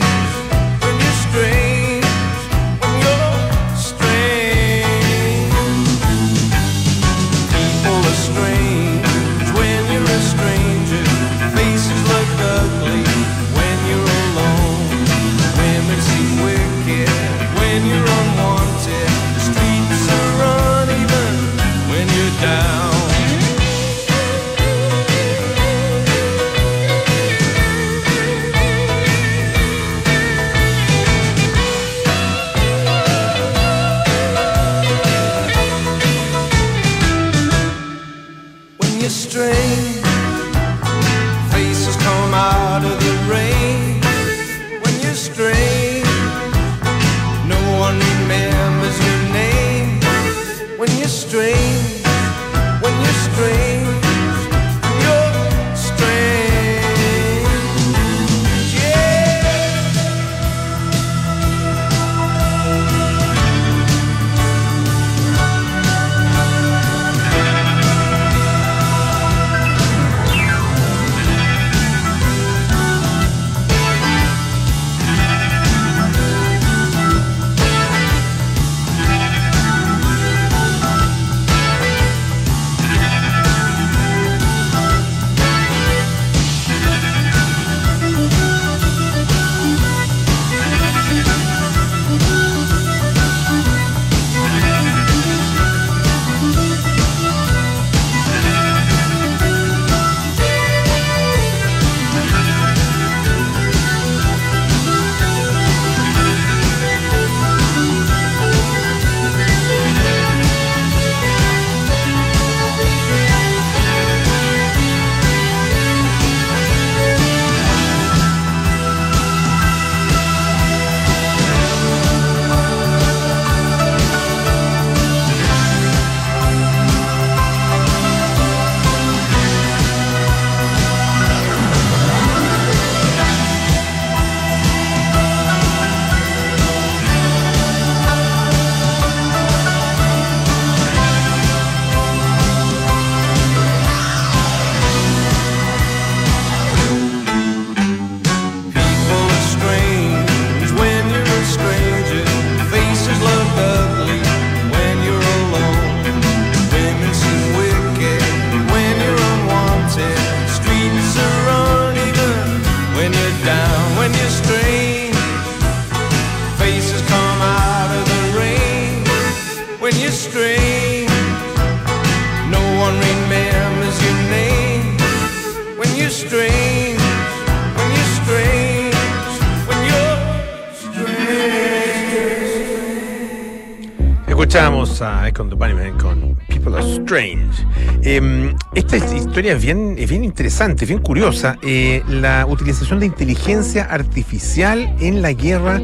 Escuchamos 184.51 185.01
a 185.01 185.29
Icon 185.29 185.47
the 185.49 185.55
Bunnyman 185.55 185.97
con 185.97 186.35
People 186.49 186.75
Are 186.75 186.85
Strange. 186.95 187.65
Eh, 188.03 188.53
esta 188.75 188.97
historia 188.97 189.53
es 189.53 189.61
bien, 189.63 189.95
es 189.97 190.09
bien 190.09 190.25
interesante, 190.25 190.85
bien 190.85 190.99
curiosa. 190.99 191.57
Eh, 191.61 192.03
la 192.09 192.45
utilización 192.45 192.99
de 192.99 193.05
inteligencia 193.05 193.85
artificial 193.85 194.93
en 194.99 195.21
la 195.21 195.31
guerra 195.31 195.79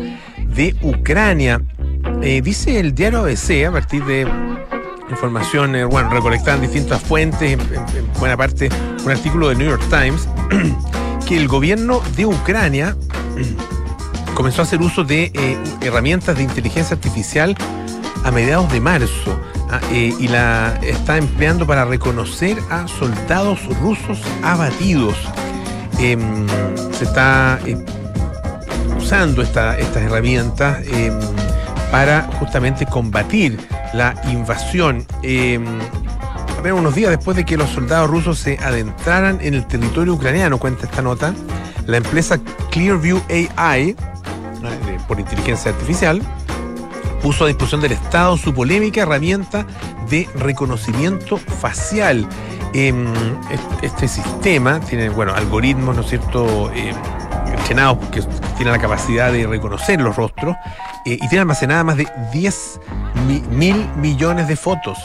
de 0.53 0.75
Ucrania. 0.81 1.61
Eh, 2.21 2.41
dice 2.41 2.81
el 2.81 2.93
diario 2.93 3.19
ABC, 3.21 3.65
a 3.65 3.71
partir 3.71 4.03
de 4.03 4.27
información, 5.09 5.73
eh, 5.77 5.85
bueno, 5.85 6.09
recolectada 6.09 6.55
en 6.57 6.63
distintas 6.63 7.01
fuentes, 7.01 7.53
en, 7.53 7.61
en- 7.61 7.97
en 7.97 8.13
buena 8.19 8.35
parte 8.35 8.67
un 9.01 9.09
artículo 9.09 9.47
del 9.47 9.59
New 9.59 9.69
York 9.69 9.83
Times, 9.89 10.27
que 11.25 11.37
el 11.37 11.47
gobierno 11.47 12.01
de 12.17 12.25
Ucrania 12.25 12.97
comenzó 14.35 14.61
a 14.61 14.65
hacer 14.65 14.81
uso 14.81 15.05
de 15.05 15.31
eh, 15.33 15.57
herramientas 15.79 16.35
de 16.35 16.43
inteligencia 16.43 16.97
artificial 16.97 17.55
a 18.23 18.31
mediados 18.31 18.71
de 18.71 18.79
marzo 18.81 19.39
ah, 19.69 19.79
eh, 19.91 20.13
y 20.19 20.27
la 20.27 20.77
está 20.81 21.17
empleando 21.17 21.65
para 21.67 21.85
reconocer 21.85 22.57
a 22.69 22.87
soldados 22.87 23.59
rusos 23.81 24.21
abatidos. 24.43 25.15
Em, 25.99 26.45
se 26.91 27.03
está 27.05 27.59
eh, 27.65 27.77
usando 28.97 29.41
esta- 29.41 29.77
estas 29.77 30.03
herramientas 30.03 30.79
em, 30.87 31.13
para 31.91 32.23
justamente 32.39 32.85
combatir 32.85 33.57
la 33.93 34.13
invasión. 34.29 35.05
Em, 35.23 35.63
apenas 36.59 36.79
unos 36.79 36.95
días 36.95 37.11
después 37.11 37.37
de 37.37 37.45
que 37.45 37.55
los 37.57 37.69
soldados 37.69 38.09
rusos 38.09 38.37
se 38.39 38.57
adentraran 38.59 39.39
en 39.41 39.53
el 39.53 39.65
territorio 39.65 40.13
ucraniano, 40.13 40.57
cuenta 40.57 40.85
esta 40.85 41.01
nota, 41.01 41.33
la 41.85 41.97
empresa 41.97 42.37
Clearview 42.71 43.21
AI, 43.29 43.93
de- 43.93 44.99
por 45.07 45.19
inteligencia 45.19 45.71
artificial, 45.71 46.21
puso 47.21 47.43
a 47.45 47.47
disposición 47.47 47.81
del 47.81 47.93
Estado 47.93 48.37
su 48.37 48.53
polémica 48.53 49.01
herramienta 49.01 49.65
de 50.09 50.29
reconocimiento 50.35 51.37
facial. 51.37 52.27
Em, 52.73 53.07
est- 53.51 53.83
este 53.83 54.07
sistema 54.07 54.79
tiene, 54.79 55.09
bueno, 55.09 55.33
algoritmos, 55.33 55.95
¿no 55.95 56.01
es 56.01 56.09
cierto?, 56.09 56.71
em, 56.73 56.95
entrenados 57.51 57.97
que 58.09 58.21
tienen 58.55 58.73
la 58.73 58.79
capacidad 58.79 59.31
de 59.31 59.47
reconocer 59.47 59.99
los 60.01 60.15
rostros 60.15 60.55
eh, 61.05 61.13
y 61.21 61.27
tiene 61.29 61.39
almacenadas 61.39 61.85
más 61.85 61.97
de 61.97 62.07
10 62.31 62.79
mi- 63.25 63.41
mil 63.49 63.89
millones 63.95 64.47
de 64.47 64.55
fotos. 64.55 64.97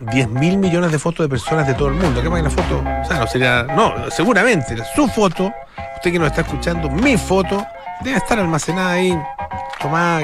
10 0.00 0.28
mil 0.30 0.56
millones 0.56 0.92
de 0.92 0.98
fotos 0.98 1.24
de 1.24 1.28
personas 1.28 1.66
de 1.66 1.74
todo 1.74 1.88
el 1.88 1.94
mundo. 1.94 2.22
¿Qué 2.22 2.28
más 2.30 2.38
hay 2.38 2.44
la 2.44 2.50
foto? 2.50 2.82
O 3.02 3.04
sea, 3.04 3.18
no 3.18 3.26
sería. 3.26 3.64
No, 3.64 3.92
seguramente. 4.10 4.76
Su 4.94 5.06
foto, 5.08 5.52
usted 5.96 6.12
que 6.12 6.18
nos 6.18 6.28
está 6.28 6.40
escuchando, 6.40 6.88
mi 6.88 7.16
foto, 7.18 7.66
debe 8.02 8.16
estar 8.16 8.38
almacenada 8.38 8.92
ahí, 8.92 9.14
tomada 9.78 10.20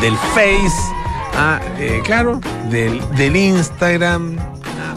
del 0.00 0.16
Face, 0.34 0.94
ah, 1.34 1.60
eh, 1.78 2.00
claro, 2.04 2.40
del, 2.70 3.00
del 3.16 3.36
Instagram. 3.36 4.36
ah, 4.38 4.94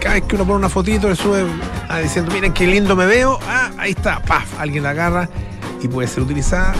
cada 0.00 0.14
vez 0.14 0.24
que 0.24 0.36
uno 0.36 0.44
pone 0.44 0.58
una 0.58 0.68
fotito, 0.68 1.08
le 1.08 1.16
sube 1.16 1.44
ah, 1.88 1.98
diciendo, 1.98 2.32
miren 2.32 2.52
qué 2.52 2.66
lindo 2.66 2.94
me 2.96 3.06
veo. 3.06 3.38
Ah, 3.48 3.70
ahí 3.78 3.92
está, 3.92 4.20
paf, 4.20 4.58
alguien 4.58 4.84
la 4.84 4.90
agarra 4.90 5.28
y 5.82 5.88
puede 5.88 6.08
ser 6.08 6.22
utilizada 6.22 6.74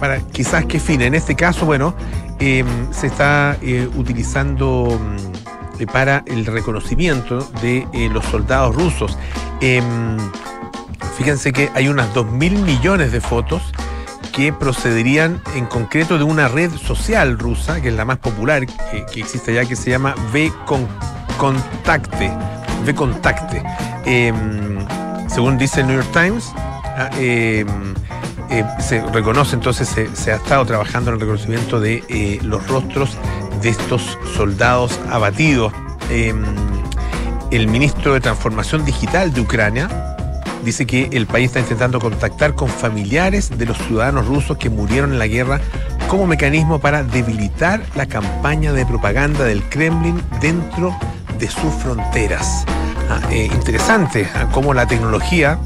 para 0.00 0.20
quizás 0.20 0.64
qué 0.64 0.80
fin. 0.80 1.02
En 1.02 1.14
este 1.14 1.36
caso, 1.36 1.66
bueno, 1.66 1.94
eh, 2.40 2.64
se 2.90 3.06
está 3.06 3.56
eh, 3.62 3.88
utilizando 3.96 4.98
mm, 4.98 5.84
para 5.92 6.24
el 6.26 6.46
reconocimiento 6.46 7.38
de 7.62 7.86
eh, 7.92 8.08
los 8.10 8.24
soldados 8.24 8.74
rusos. 8.74 9.18
Em, 9.60 10.16
fíjense 11.16 11.52
que 11.52 11.70
hay 11.74 11.88
unas 11.88 12.12
2 12.14 12.32
mil 12.32 12.58
millones 12.62 13.12
de 13.12 13.20
fotos 13.20 13.62
que 14.32 14.52
procederían 14.52 15.42
en 15.54 15.66
concreto 15.66 16.18
de 16.18 16.24
una 16.24 16.48
red 16.48 16.70
social 16.72 17.38
rusa, 17.38 17.80
que 17.80 17.88
es 17.88 17.94
la 17.94 18.04
más 18.04 18.18
popular 18.18 18.66
que, 18.66 19.20
existe 19.20 19.52
allá, 19.52 19.68
que 19.68 19.76
se 19.76 19.90
llama 19.90 20.14
V-Contacte. 20.32 22.30
V-Contacte. 22.84 23.62
Em, 24.04 24.78
según 25.28 25.58
dice 25.58 25.80
el 25.80 25.88
New 25.88 25.96
York 25.96 26.12
Times, 26.12 26.52
ah, 26.56 27.10
em, 27.18 27.94
eh, 28.50 28.64
se 28.80 29.00
reconoce 29.12 29.54
entonces, 29.54 29.88
se, 29.88 30.32
ha 30.32 30.36
estado 30.36 30.64
trabajando 30.64 31.10
en 31.10 31.14
el 31.14 31.20
reconocimiento 31.20 31.80
de 31.80 32.02
eh, 32.08 32.38
los 32.42 32.66
rostros 32.66 33.16
de 33.62 33.68
estos 33.68 34.18
soldados 34.36 34.98
abatidos. 35.10 35.72
Em, 36.10 36.44
el 37.50 37.66
ministro 37.66 38.14
de 38.14 38.20
Transformación 38.20 38.84
Digital 38.84 39.32
de 39.32 39.40
Ucrania, 39.40 40.16
dice 40.64 40.86
que 40.86 41.08
el 41.12 41.26
país 41.26 41.46
está 41.46 41.60
intentando 41.60 41.98
contactar 42.00 42.54
con 42.54 42.68
familiares 42.68 43.56
de 43.58 43.66
los 43.66 43.78
ciudadanos 43.78 44.26
rusos 44.26 44.56
que 44.58 44.70
murieron 44.70 45.12
en 45.12 45.18
la 45.18 45.26
guerra 45.26 45.60
como 46.08 46.26
mecanismo 46.26 46.78
para 46.78 47.02
debilitar 47.02 47.82
la 47.94 48.06
campaña 48.06 48.72
de 48.72 48.84
propaganda 48.86 49.44
del 49.44 49.62
Kremlin 49.64 50.20
dentro 50.40 50.96
de 51.38 51.48
sus 51.48 51.72
fronteras. 51.74 52.64
Ah, 53.08 53.20
eh, 53.30 53.48
interesante 53.52 54.28
ah, 54.34 54.48
cómo 54.52 54.74
la 54.74 54.86
tecnología, 54.86 55.58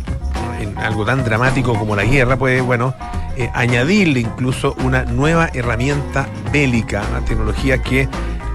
en 0.61 0.76
algo 0.78 1.05
tan 1.05 1.24
dramático 1.24 1.74
como 1.78 1.97
la 1.97 2.05
guerra, 2.05 2.36
puede, 2.36 2.61
bueno, 2.61 2.95
eh, 3.36 3.51
añadirle 3.55 4.20
incluso 4.20 4.74
una 4.84 5.05
nueva 5.05 5.51
herramienta 5.53 6.28
bélica, 6.53 7.03
una 7.11 7.20
tecnología 7.24 7.82
que 7.82 8.09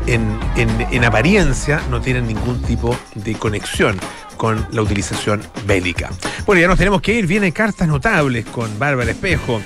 en, 0.07 0.39
en- 0.55 0.87
en 0.91 1.03
apariencia 1.05 1.81
no 1.91 1.99
tiene 2.01 2.21
ningún 2.21 2.61
tipo 2.61 2.95
de 3.15 3.33
conexión 3.35 3.99
con 4.39 4.65
la 4.71 4.81
utilización 4.81 5.41
bélica. 5.67 6.09
Bueno, 6.45 6.61
ya 6.61 6.69
nos 6.69 6.77
tenemos 6.77 7.01
que 7.01 7.13
ir. 7.13 7.27
Vienen 7.27 7.51
cartas 7.51 7.89
notables 7.89 8.45
con 8.45 8.79
Bárbara 8.79 9.11
Espejo. 9.11 9.61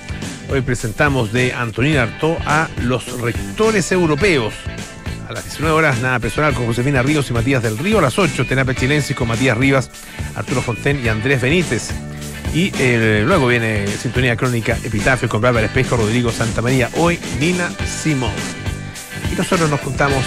Hoy 0.50 0.62
presentamos 0.62 1.32
de 1.32 1.54
Antonina 1.54 2.02
Artó 2.02 2.36
a 2.44 2.68
los 2.82 3.22
rectores 3.22 3.92
europeos. 3.92 4.56
A 5.30 5.34
las 5.34 5.44
19 5.44 5.76
horas, 5.76 6.02
nada 6.02 6.20
personal 6.20 6.56
con 6.56 6.66
Josefina 6.66 7.04
Ríos 7.04 7.30
y 7.30 7.34
Matías 7.34 7.62
del 7.62 7.78
Río. 7.78 8.00
A 8.00 8.02
las 8.02 8.18
8, 8.18 8.48
Terapia 8.48 8.74
Chilensis 8.74 9.16
con 9.16 9.28
Matías 9.28 9.56
Rivas, 9.56 9.92
Arturo 10.36 10.64
Fonten 10.64 11.06
y 11.06 11.08
Andrés 11.08 11.40
Benítez. 11.40 11.92
Y 12.56 12.72
eh, 12.80 13.24
luego 13.28 13.46
viene 13.46 13.86
Sintonía 13.88 14.36
Crónica 14.36 14.76
Epitafio 14.84 15.30
con 15.30 15.40
Bárbara 15.40 15.68
Espejo, 15.68 15.98
Rodrigo 15.98 16.32
Santamaría. 16.32 16.90
Hoy, 16.98 17.20
Nina 17.40 17.70
Simón. 17.86 18.34
Y 19.32 19.36
nosotros 19.36 19.70
nos 19.70 19.82
juntamos 19.82 20.26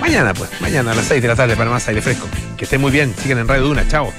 mañana, 0.00 0.32
pues, 0.32 0.48
mañana 0.62 0.92
a 0.92 0.94
las 0.94 1.04
6 1.04 1.20
de 1.20 1.28
la 1.28 1.36
tarde 1.36 1.54
para 1.54 1.68
más 1.68 1.86
aire 1.88 2.00
fresco. 2.00 2.26
Que 2.56 2.64
estén 2.64 2.80
muy 2.80 2.90
bien, 2.90 3.14
sigan 3.22 3.38
en 3.38 3.48
Radio 3.48 3.64
Duna, 3.64 3.86
chao. 3.88 4.12